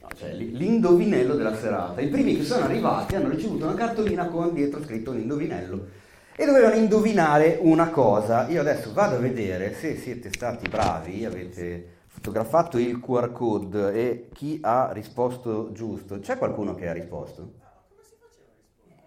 No, 0.00 0.08
cioè, 0.18 0.32
l'indovinello 0.32 1.34
della 1.34 1.54
serata. 1.54 2.00
I 2.00 2.08
primi 2.08 2.34
che 2.34 2.44
sono 2.44 2.64
arrivati 2.64 3.14
hanno 3.14 3.28
ricevuto 3.28 3.66
una 3.66 3.74
cartolina 3.74 4.24
con 4.24 4.54
dietro 4.54 4.82
scritto 4.82 5.12
l'indovinello 5.12 5.86
e 6.34 6.46
dovevano 6.46 6.76
indovinare 6.76 7.58
una 7.60 7.90
cosa. 7.90 8.48
Io 8.48 8.62
adesso 8.62 8.90
vado 8.94 9.16
a 9.16 9.18
vedere 9.18 9.74
se 9.74 9.98
siete 9.98 10.30
stati 10.32 10.66
bravi, 10.66 11.26
avete 11.26 11.96
fotografato 12.18 12.78
il 12.78 12.98
QR 12.98 13.32
code 13.32 13.92
e 13.92 14.28
chi 14.32 14.58
ha 14.62 14.90
risposto 14.92 15.70
giusto. 15.72 16.18
C'è 16.18 16.36
qualcuno 16.36 16.74
che 16.74 16.88
ha 16.88 16.92
risposto? 16.92 17.52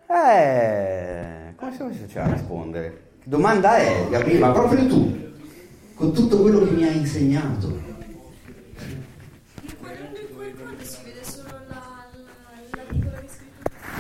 Eh, 0.07 1.53
come 1.55 1.93
si 1.93 1.99
faceva 1.99 2.25
a 2.25 2.33
rispondere? 2.33 3.09
Domanda 3.23 3.77
è, 3.77 4.07
Gabriele? 4.09 4.39
Ma 4.39 4.51
proprio 4.51 4.87
tu, 4.87 5.33
con 5.93 6.13
tutto 6.13 6.41
quello 6.41 6.63
che 6.63 6.71
mi 6.71 6.83
hai 6.83 6.97
insegnato. 6.97 7.89
L'articolo 12.71 13.15
è. 13.15 13.25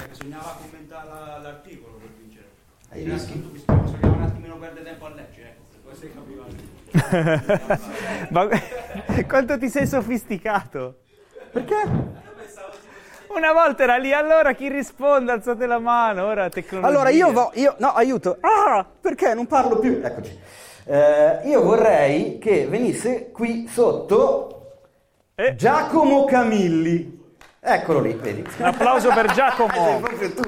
Bisognava 0.09 0.57
commentare 0.61 1.61
per 1.63 2.11
vincere. 2.17 2.49
Hai 2.89 3.03
visto? 3.03 3.33
Bisognava 3.33 4.15
un 4.15 4.21
attimino 4.21 4.57
perdere 4.57 4.83
tempo 4.83 5.05
a 5.05 5.09
leggere, 5.09 5.49
ecco, 5.49 5.61
poi 5.83 5.95
si 5.95 6.11
capiva. 6.13 6.70
Ma 8.29 8.47
quanto 9.27 9.57
ti 9.57 9.69
sei 9.69 9.87
sofisticato? 9.87 10.97
Perché? 11.51 12.19
Una 13.27 13.53
volta 13.53 13.83
era 13.83 13.95
lì, 13.97 14.11
allora 14.13 14.51
chi 14.53 14.67
risponde? 14.67 15.31
Alzate 15.31 15.65
la 15.65 15.79
mano, 15.79 16.25
ora 16.25 16.49
tecnologia. 16.49 16.87
Allora 16.89 17.09
io, 17.09 17.31
vo- 17.31 17.51
io 17.55 17.75
no, 17.79 17.93
aiuto. 17.93 18.37
Ah, 18.41 18.85
perché 18.99 19.33
non 19.33 19.47
parlo 19.47 19.79
più? 19.79 20.01
Eccoci. 20.03 20.39
Eh, 20.83 21.39
io 21.45 21.61
vorrei 21.61 22.39
che 22.39 22.67
venisse 22.67 23.31
qui 23.31 23.67
sotto 23.67 24.79
Eh. 25.35 25.55
Giacomo 25.55 26.25
Camilli. 26.25 27.19
Eccolo 27.61 28.01
lì, 28.01 28.13
vedi? 28.13 28.43
Un 28.57 28.65
applauso 28.65 29.09
per 29.13 29.27
Sei 29.31 29.35
Giacomo. 29.35 29.99
proprio 29.99 30.33
tu. 30.33 30.41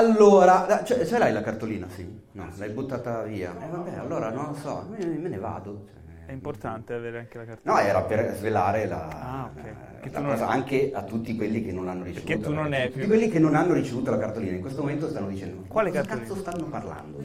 Allora, 0.00 0.84
cioè, 0.84 1.06
ce 1.06 1.16
l'hai 1.16 1.32
la 1.32 1.40
cartolina? 1.40 1.88
Sì? 1.88 2.06
No, 2.32 2.50
l'hai 2.58 2.68
buttata 2.68 3.22
via. 3.22 3.54
Eh 3.64 3.66
vabbè, 3.70 3.94
allora 3.96 4.28
non 4.30 4.48
lo 4.48 4.54
so, 4.54 4.86
me, 4.90 5.02
me 5.06 5.28
ne 5.30 5.38
vado. 5.38 5.86
Cioè, 5.90 6.26
È 6.26 6.32
importante 6.32 6.92
avere 6.92 7.18
anche 7.20 7.38
la 7.38 7.44
cartolina. 7.46 7.82
No, 7.82 7.88
era 7.88 8.02
per 8.02 8.34
svelare 8.34 8.86
la, 8.86 9.08
Ah, 9.08 9.50
ok. 9.56 9.64
eh, 9.64 10.00
Che 10.00 10.10
la 10.12 10.20
non- 10.20 10.30
cosa 10.32 10.48
anche 10.48 10.90
a 10.92 11.02
tutti 11.02 11.34
quelli 11.34 11.64
che 11.64 11.72
non 11.72 11.88
hanno 11.88 12.04
ricevuto. 12.04 12.26
Perché 12.30 12.42
tu 12.44 12.50
la 12.50 12.60
non 12.60 12.64
cartolina. 12.70 12.84
è 12.84 12.90
più- 12.92 13.00
Tutti 13.04 13.06
quelli 13.16 13.32
che 13.32 13.38
non 13.38 13.54
hanno 13.54 13.72
ricevuto 13.72 14.10
la 14.10 14.18
cartolina 14.18 14.52
in 14.56 14.60
questo 14.60 14.80
momento 14.82 15.08
stanno 15.08 15.28
dicendo: 15.28 15.60
ma 15.62 15.66
Quale 15.66 15.88
cosa 15.88 16.00
cartolina? 16.02 16.28
cazzo 16.28 16.40
stanno 16.40 16.64
parlando? 16.66 17.24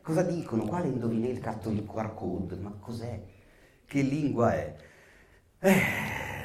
Cosa 0.00 0.22
dicono? 0.22 0.64
Quale 0.64 0.86
indovina 0.86 1.26
il 1.26 1.40
carto 1.40 1.68
il 1.68 1.84
QR 1.84 2.14
code? 2.14 2.56
Ma 2.56 2.72
cos'è? 2.80 3.20
Che 3.84 4.00
lingua 4.00 4.54
è? 4.54 4.74
Eh, 5.60 5.74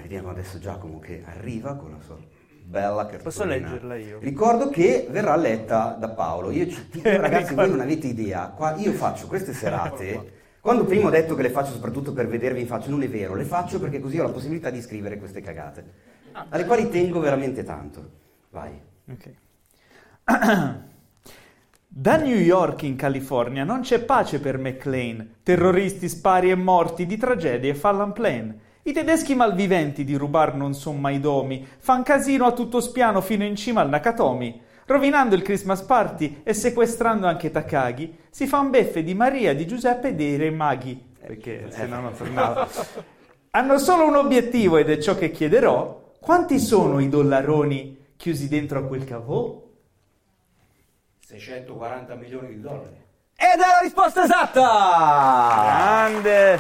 vediamo 0.01 0.29
adesso 0.29 0.59
Giacomo 0.59 0.99
che 0.99 1.23
arriva 1.25 1.75
con 1.75 1.91
la 1.91 2.01
sua 2.01 2.17
bella 2.63 3.05
cartolina. 3.05 3.23
Posso 3.23 3.45
leggerla 3.45 3.95
io? 3.95 4.19
Ricordo 4.19 4.69
che 4.69 5.07
verrà 5.09 5.35
letta 5.35 5.95
da 5.99 6.09
Paolo. 6.09 6.51
Io 6.51 6.67
ci 6.67 6.87
dico, 6.91 7.09
ragazzi, 7.17 7.53
voi 7.53 7.69
non 7.69 7.81
avete 7.81 8.07
idea. 8.07 8.47
Qua 8.47 8.75
io 8.75 8.91
faccio 8.93 9.27
queste 9.27 9.53
serate. 9.53 10.41
Quando 10.59 10.85
prima 10.85 11.07
ho 11.07 11.11
detto 11.11 11.35
che 11.35 11.41
le 11.41 11.49
faccio 11.49 11.73
soprattutto 11.73 12.13
per 12.13 12.27
vedervi 12.27 12.61
in 12.61 12.67
faccia, 12.67 12.89
non 12.89 13.03
è 13.03 13.09
vero, 13.09 13.35
le 13.35 13.43
faccio 13.43 13.79
perché 13.81 13.99
così 13.99 14.17
ho 14.17 14.23
la 14.23 14.29
possibilità 14.29 14.69
di 14.69 14.81
scrivere 14.81 15.17
queste 15.17 15.41
cagate, 15.41 15.83
alle 16.49 16.65
quali 16.65 16.87
tengo 16.87 17.19
veramente 17.19 17.65
tanto. 17.65 18.09
Vai. 18.49 18.79
Ok. 19.09 19.31
Da 21.95 22.17
New 22.17 22.35
York 22.35 22.81
in 22.81 22.95
California 22.95 23.63
non 23.63 23.81
c'è 23.81 23.99
pace 23.99 24.39
per 24.39 24.57
McLean. 24.57 25.35
Terroristi, 25.43 26.09
spari 26.09 26.49
e 26.49 26.55
morti 26.55 27.05
di 27.05 27.17
tragedie 27.17 27.75
fallen 27.75 28.13
plan. 28.13 28.59
I 28.85 28.91
tedeschi 28.91 29.33
malviventi 29.33 30.03
di 30.03 30.15
rubar 30.15 30.55
non 30.55 30.73
son 30.73 30.99
mai 30.99 31.21
domi. 31.21 31.65
Fan 31.77 32.03
casino 32.03 32.45
a 32.45 32.51
tutto 32.51 32.81
spiano 32.81 33.21
fino 33.21 33.45
in 33.45 33.55
cima 33.55 33.79
al 33.79 33.87
Nakatomi. 33.87 34.61
Rovinando 34.85 35.35
il 35.35 35.41
Christmas 35.41 35.81
party 35.83 36.41
e 36.43 36.53
sequestrando 36.53 37.25
anche 37.25 37.49
Takagi, 37.49 38.17
si 38.29 38.45
fan 38.45 38.69
beffe 38.69 39.01
di 39.01 39.13
Maria, 39.13 39.55
di 39.55 39.65
Giuseppe 39.65 40.09
e 40.09 40.15
dei 40.15 40.35
re 40.35 40.49
maghi. 40.49 41.01
Perché 41.17 41.67
se 41.69 41.85
no 41.85 42.01
non 42.01 42.13
tornava. 42.13 42.67
Hanno 43.51 43.77
solo 43.77 44.05
un 44.05 44.17
obiettivo 44.17 44.75
ed 44.75 44.89
è 44.89 44.97
ciò 44.97 45.15
che 45.15 45.31
chiederò. 45.31 46.11
Quanti 46.19 46.59
sono 46.59 46.99
i 46.99 47.07
dollaroni 47.07 47.97
chiusi 48.17 48.49
dentro 48.49 48.79
a 48.79 48.83
quel 48.83 49.05
cavò? 49.05 49.61
640 51.25 52.15
milioni 52.15 52.49
di 52.49 52.59
dollari. 52.59 53.01
Ed 53.35 53.59
è 53.59 53.65
la 53.65 53.79
risposta 53.81 54.25
esatta! 54.25 55.61
Grande! 55.63 56.59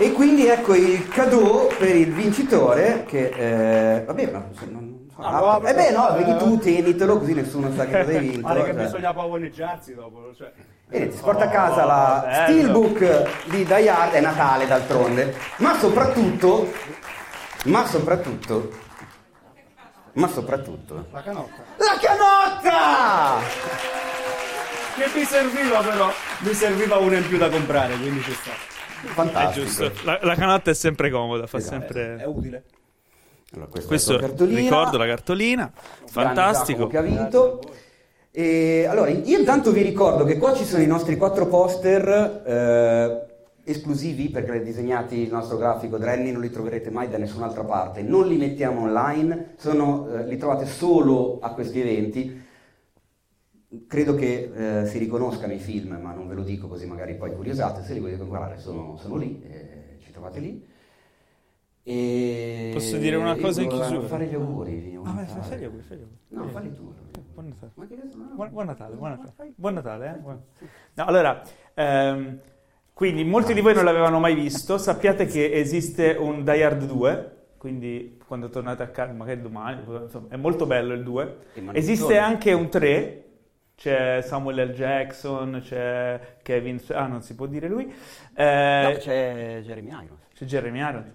E 0.00 0.12
quindi 0.12 0.46
ecco 0.46 0.74
il 0.74 1.08
cadeau 1.08 1.66
per 1.76 1.94
il 1.96 2.12
vincitore 2.12 3.04
che... 3.06 3.96
eh, 3.96 4.04
vabbè, 4.04 4.30
ma... 4.30 4.44
non- 4.68 5.08
ah, 5.16 5.60
eh 5.64 5.74
beh 5.74 5.90
no, 5.90 6.12
vedi 6.16 6.36
tu, 6.36 6.56
tenitelo 6.58 7.18
così 7.18 7.34
nessuno 7.34 7.72
sa 7.74 7.84
che 7.84 7.98
cosa 8.04 8.10
hai 8.16 8.18
vinto. 8.28 8.46
Pare 8.46 8.62
che 8.62 8.72
cioè. 8.74 8.82
bisogna 8.84 9.12
pavoneggiarsi 9.12 9.94
dopo. 9.94 10.30
Cioè. 10.36 10.52
Bene, 10.86 11.10
si 11.10 11.20
porta 11.20 11.44
a 11.44 11.48
casa 11.48 11.84
la 11.84 12.22
bello. 12.24 12.42
Steelbook 12.44 13.46
di 13.50 13.64
Die 13.64 13.88
Hard, 13.90 14.12
è 14.12 14.20
Natale 14.20 14.66
d'altronde, 14.68 15.34
ma 15.56 15.76
soprattutto, 15.78 16.72
ma 17.64 17.84
soprattutto, 17.84 18.70
ma 20.12 20.28
soprattutto, 20.28 21.06
La 21.10 21.22
canotta. 21.22 21.62
la 21.76 21.98
canotta! 22.00 23.38
Che 24.96 25.10
mi 25.18 25.24
serviva 25.24 25.80
però, 25.80 26.08
mi 26.38 26.54
serviva 26.54 26.96
una 26.98 27.16
in 27.16 27.26
più 27.26 27.36
da 27.36 27.48
comprare, 27.50 27.96
quindi 27.96 28.22
ci 28.22 28.32
sta. 28.32 28.76
È 29.02 29.06
Fantastico. 29.06 29.64
giusto. 29.64 29.92
La, 30.04 30.18
la 30.22 30.34
canotta 30.34 30.70
è 30.70 30.74
sempre 30.74 31.10
comoda, 31.10 31.46
fa 31.46 31.58
Esatto. 31.58 31.76
È 31.76 31.78
sempre... 31.78 32.22
utile. 32.26 32.62
Allora, 33.54 33.70
Questo 33.86 34.10
è 34.10 34.14
la 34.14 34.18
tua 34.20 34.28
cartolina. 34.28 34.60
ricordo 34.60 34.96
la 34.98 35.06
cartolina, 35.06 35.72
fantastico. 36.06 36.86
Che 36.86 36.96
ha 36.98 37.02
vinto. 37.02 37.60
E, 38.30 38.86
allora, 38.88 39.08
io 39.10 39.38
intanto 39.38 39.72
vi 39.72 39.82
ricordo 39.82 40.24
che 40.24 40.36
qua 40.36 40.54
ci 40.54 40.64
sono 40.64 40.82
i 40.82 40.86
nostri 40.86 41.16
quattro 41.16 41.46
poster 41.46 42.42
eh, 42.46 43.26
esclusivi 43.64 44.28
perché 44.28 44.62
disegnati 44.62 45.18
il 45.20 45.30
nostro 45.32 45.56
grafico 45.56 45.96
Drenny 45.96 46.30
non 46.30 46.42
li 46.42 46.50
troverete 46.50 46.90
mai 46.90 47.08
da 47.08 47.16
nessun'altra 47.18 47.64
parte, 47.64 48.02
non 48.02 48.26
li 48.28 48.36
mettiamo 48.36 48.82
online, 48.82 49.54
sono, 49.56 50.08
eh, 50.12 50.24
li 50.26 50.36
trovate 50.36 50.66
solo 50.66 51.38
a 51.40 51.50
questi 51.52 51.80
eventi. 51.80 52.46
Credo 53.86 54.14
che 54.14 54.80
eh, 54.80 54.86
si 54.86 54.96
riconoscano 54.96 55.52
i 55.52 55.58
film, 55.58 55.98
ma 56.00 56.12
non 56.14 56.26
ve 56.26 56.34
lo 56.34 56.42
dico 56.42 56.68
così 56.68 56.86
magari 56.86 57.16
poi 57.16 57.34
curiosate, 57.34 57.82
se 57.82 57.92
li 57.92 58.00
volete 58.00 58.24
guardare 58.24 58.58
sono, 58.58 58.96
sono 58.96 59.16
lì, 59.16 59.42
eh, 59.42 59.98
ci 60.02 60.10
trovate 60.10 60.40
lì. 60.40 60.66
E 61.82 62.70
Posso 62.72 62.96
dire 62.96 63.16
una 63.16 63.36
cosa 63.36 63.60
in 63.60 63.68
chiusura? 63.68 64.06
fare 64.06 64.24
gli 64.26 64.34
auguri. 64.34 64.98
Ah, 65.04 65.10
beh, 65.10 65.26
fai 65.26 65.58
gli 65.58 65.64
auguri, 65.64 65.82
fai 65.82 65.96
gli 65.98 66.00
auguri. 66.00 66.18
No, 66.28 66.48
falli 66.48 66.74
tu. 66.74 66.94
Buon 67.34 67.48
Natale. 67.48 67.72
Buon, 68.34 68.48
buon 68.50 68.66
Natale, 68.66 68.94
buon 68.94 69.10
Natale. 69.10 69.52
Buon 69.54 69.74
Natale, 69.74 70.06
eh? 70.06 70.18
Buon- 70.18 70.42
No, 70.94 71.04
allora, 71.04 71.42
ehm, 71.74 72.38
quindi 72.94 73.24
molti 73.24 73.52
di 73.52 73.60
voi 73.60 73.74
non 73.74 73.84
l'avevano 73.84 74.18
mai 74.18 74.34
visto, 74.34 74.78
sappiate 74.78 75.26
che 75.26 75.52
esiste 75.52 76.16
un 76.18 76.42
Die 76.42 76.64
Hard 76.64 76.86
2, 76.86 77.36
quindi 77.58 78.18
quando 78.26 78.48
tornate 78.48 78.82
a 78.82 78.88
casa, 78.88 79.12
magari 79.12 79.42
domani, 79.42 79.82
insomma, 80.04 80.28
è 80.30 80.36
molto 80.36 80.64
bello 80.64 80.94
il 80.94 81.02
2. 81.02 81.36
E 81.54 81.60
ma 81.60 81.66
non 81.72 81.76
Esiste 81.76 82.16
anche 82.16 82.52
un 82.54 82.68
3, 82.68 83.24
c'è 83.78 84.20
Samuel 84.22 84.70
L. 84.70 84.72
Jackson, 84.72 85.60
c'è 85.64 86.18
Kevin, 86.42 86.80
ah 86.90 87.06
non 87.06 87.22
si 87.22 87.36
può 87.36 87.46
dire 87.46 87.68
lui, 87.68 87.84
Eh, 88.34 88.90
No, 88.92 88.98
c'è 88.98 89.60
Jeremy 89.64 89.88
Irons. 89.90 90.20
c'è 90.34 90.44
Jeremy 90.44 90.78
Irons. 90.80 91.06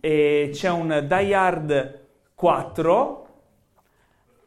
E 0.00 0.50
c'è 0.52 0.70
un 0.70 1.04
Die 1.08 1.34
Hard 1.34 2.00
4 2.36 3.26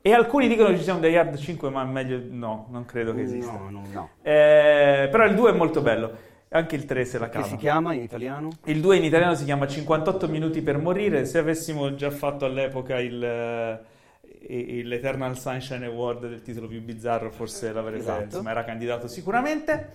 e 0.01 0.13
alcuni 0.13 0.47
dicono 0.47 0.69
che 0.69 0.77
ci 0.77 0.83
sia 0.83 0.93
un 0.93 1.01
Die 1.01 1.17
Hard 1.17 1.35
5, 1.37 1.69
ma 1.69 1.83
meglio 1.83 2.21
no, 2.29 2.67
non 2.69 2.85
credo 2.85 3.13
che 3.13 3.21
esista. 3.21 3.51
No, 3.51 3.69
no, 3.69 3.81
no. 3.91 4.09
Eh, 4.21 5.07
però 5.11 5.25
il 5.25 5.35
2 5.35 5.51
è 5.51 5.53
molto 5.53 5.81
bello, 5.81 6.11
anche 6.49 6.75
il 6.75 6.85
3 6.85 7.03
se 7.05 7.17
la 7.17 7.25
Che 7.25 7.31
cava. 7.31 7.45
si 7.47 7.55
chiama 7.57 7.93
in 7.93 8.01
italiano? 8.01 8.49
Il 8.65 8.79
2 8.81 8.97
in 8.97 9.03
italiano 9.03 9.33
si 9.35 9.43
chiama 9.45 9.67
58 9.67 10.27
minuti 10.29 10.61
per 10.61 10.77
morire, 10.77 11.25
se 11.25 11.37
avessimo 11.39 11.95
già 11.95 12.11
fatto 12.11 12.45
all'epoca 12.45 12.99
il, 12.99 13.19
eh, 14.47 14.77
il 14.79 14.91
Eternal 14.93 15.37
Sunshine 15.37 15.85
Award 15.85 16.27
del 16.27 16.41
titolo 16.41 16.67
più 16.67 16.81
bizzarro, 16.81 17.31
forse 17.31 17.71
l'avrebbe, 17.71 17.99
Esatto. 17.99 18.23
insomma, 18.23 18.51
era 18.51 18.63
candidato 18.63 19.07
sicuramente. 19.07 19.89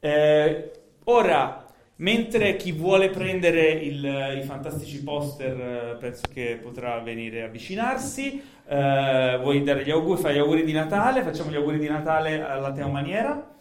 Eh, 0.00 0.70
ora, 1.04 1.64
mentre 1.96 2.56
chi 2.56 2.72
vuole 2.72 3.08
prendere 3.10 3.70
il- 3.70 4.38
i 4.38 4.42
fantastici 4.42 5.02
poster 5.02 5.60
eh, 5.60 5.96
penso 5.98 6.22
che 6.32 6.58
potrà 6.62 6.98
venire 7.00 7.42
a 7.42 7.46
avvicinarsi, 7.46 8.42
eh, 8.66 9.38
vuoi 9.40 9.62
dare 9.62 9.84
gli 9.84 9.90
auguri, 9.90 10.20
fai 10.20 10.34
gli 10.34 10.38
auguri 10.38 10.64
di 10.64 10.72
Natale, 10.72 11.22
facciamo 11.22 11.50
gli 11.50 11.56
auguri 11.56 11.78
di 11.78 11.88
Natale 11.88 12.42
alla 12.42 12.72
Teomaniera. 12.72 13.52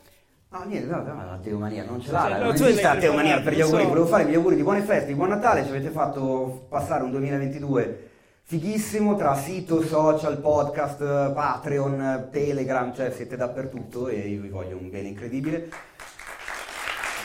No, 0.50 0.64
niente, 0.66 0.88
no, 0.88 1.02
no, 1.02 1.26
la 1.26 1.40
teomania 1.42 1.84
non 1.84 2.00
ce 2.00 2.12
l'ha, 2.12 2.20
Cioè, 2.28 2.38
no, 2.38 2.44
non 2.44 2.54
esiste 2.54 2.84
la 2.84 2.96
teomania 2.98 3.42
per 3.42 3.56
gli 3.56 3.62
auguri, 3.62 3.82
so. 3.82 3.88
volevo 3.88 4.06
fare 4.06 4.26
gli 4.26 4.36
auguri 4.36 4.56
di 4.56 4.62
buone 4.62 4.82
feste, 4.82 5.08
di 5.08 5.16
buon 5.16 5.30
Natale, 5.30 5.64
ci 5.64 5.70
avete 5.70 5.90
fatto 5.90 6.68
passare 6.70 7.02
un 7.04 7.10
2022 7.10 8.10
fighissimo 8.44 9.16
tra 9.16 9.36
sito, 9.36 9.82
social, 9.82 10.38
podcast, 10.38 11.34
Patreon, 11.34 12.28
Telegram, 12.32 12.94
cioè 12.94 13.12
siete 13.12 13.36
dappertutto 13.36 14.08
e 14.08 14.20
io 14.20 14.42
vi 14.42 14.50
voglio 14.50 14.78
un 14.78 14.90
bene 14.90 15.08
incredibile. 15.08 15.70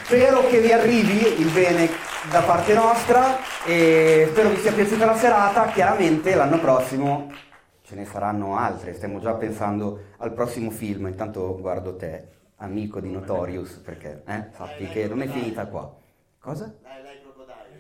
Spero 0.05 0.47
che 0.47 0.61
vi 0.61 0.73
arrivi 0.73 1.41
il 1.41 1.51
bene 1.51 1.89
da 2.31 2.41
parte 2.41 2.73
nostra 2.73 3.37
e 3.67 4.29
spero 4.31 4.49
vi 4.49 4.57
sia 4.57 4.73
piaciuta 4.73 5.05
la 5.05 5.17
serata, 5.17 5.67
chiaramente 5.67 6.35
l'anno 6.35 6.59
prossimo 6.59 7.31
ce 7.89 7.95
ne 7.95 8.05
saranno 8.05 8.59
altre, 8.59 8.93
stiamo 8.93 9.19
già 9.19 9.33
pensando 9.33 10.09
al 10.19 10.35
prossimo 10.35 10.71
film, 10.71 11.07
intanto 11.07 11.59
guardo 11.59 11.97
te, 11.97 12.29
amico 12.57 13.01
di 13.01 13.11
Notorious, 13.11 13.77
perché 13.77 14.23
eh, 14.27 14.49
sappi 14.55 14.87
che 14.89 15.09
non 15.09 15.23
è 15.23 15.27
finita 15.27 15.67
qua. 15.67 15.91
Cosa? 16.39 16.75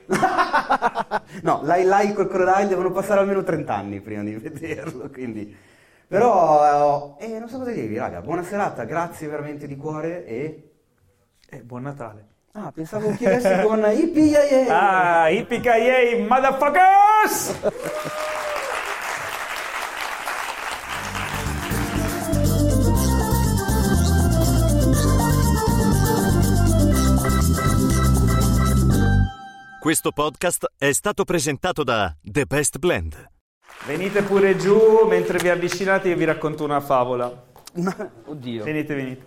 no, 1.42 1.60
Lai 1.62 1.84
Lai 1.84 2.12
Crocodile 2.12 2.66
devono 2.66 2.92
passare 2.92 3.20
almeno 3.20 3.42
30 3.42 3.74
anni 3.74 4.00
prima 4.00 4.22
di 4.22 4.34
vederlo, 4.34 5.08
quindi... 5.10 5.66
Però, 6.08 7.16
eh, 7.20 7.38
non 7.38 7.48
so 7.48 7.58
cosa 7.58 7.70
dirvi, 7.70 7.98
raga, 7.98 8.22
buona 8.22 8.42
serata, 8.42 8.84
grazie 8.84 9.28
veramente 9.28 9.66
di 9.66 9.76
cuore 9.76 10.24
e... 10.24 10.70
E 11.50 11.58
buon 11.58 11.82
Natale. 11.82 12.26
Ah, 12.52 12.72
pensavo 12.72 13.10
chiedessi 13.12 13.62
con 13.62 13.80
Yippee 13.80 14.68
Ah, 14.68 15.28
yippee 15.28 16.26
motherfuckers! 16.26 18.24
Questo 29.88 30.12
podcast 30.12 30.66
è 30.76 30.92
stato 30.92 31.24
presentato 31.24 31.82
da 31.82 32.14
The 32.20 32.44
Best 32.44 32.76
Blend. 32.76 33.30
Venite 33.86 34.20
pure 34.20 34.54
giù, 34.58 35.06
mentre 35.08 35.38
vi 35.38 35.48
avvicinate 35.48 36.10
io 36.10 36.16
vi 36.16 36.26
racconto 36.26 36.62
una 36.62 36.80
favola. 36.80 37.46
Oddio. 38.26 38.64
Venite, 38.64 38.94
venite. 38.94 39.24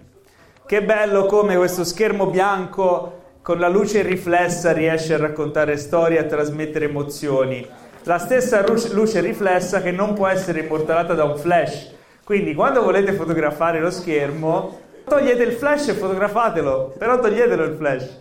Che 0.68 0.84
bello 0.84 1.26
come 1.26 1.56
questo 1.56 1.84
schermo 1.84 2.28
bianco 2.28 3.40
con 3.42 3.58
la 3.58 3.70
luce 3.70 4.04
riflessa 4.04 4.72
riesce 4.72 5.16
a 5.16 5.18
raccontare 5.18 5.78
storie 5.78 6.20
e 6.20 6.22
a 6.22 6.26
trasmettere 6.26 6.86
emozioni. 6.86 7.68
La 8.04 8.20
stessa 8.20 8.64
luce, 8.64 8.94
luce 8.94 9.20
riflessa 9.20 9.82
che 9.82 9.90
non 9.90 10.14
può 10.14 10.28
essere 10.28 10.60
immortalata 10.60 11.16
da 11.16 11.24
un 11.24 11.40
flash. 11.40 11.92
Quindi 12.24 12.54
quando 12.54 12.84
volete 12.84 13.14
fotografare 13.14 13.80
lo 13.80 13.90
schermo, 13.90 14.80
togliete 15.06 15.42
il 15.42 15.54
flash 15.54 15.88
e 15.88 15.94
fotografatelo, 15.94 16.94
però 17.00 17.20
toglietelo 17.20 17.64
il 17.64 17.76
flash, 17.76 18.20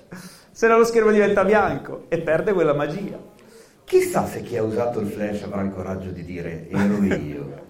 se 0.60 0.68
no 0.68 0.76
lo 0.76 0.84
schermo 0.84 1.10
diventa 1.10 1.42
bianco 1.42 2.04
e 2.08 2.18
perde 2.18 2.52
quella 2.52 2.74
magia. 2.74 3.18
Chissà 3.82 4.26
se 4.26 4.42
chi 4.42 4.58
ha 4.58 4.62
usato 4.62 5.00
il 5.00 5.06
flash 5.06 5.44
avrà 5.44 5.62
il 5.62 5.72
coraggio 5.72 6.10
di 6.10 6.22
dire 6.22 6.68
ero 6.68 7.02
io. 7.02 7.62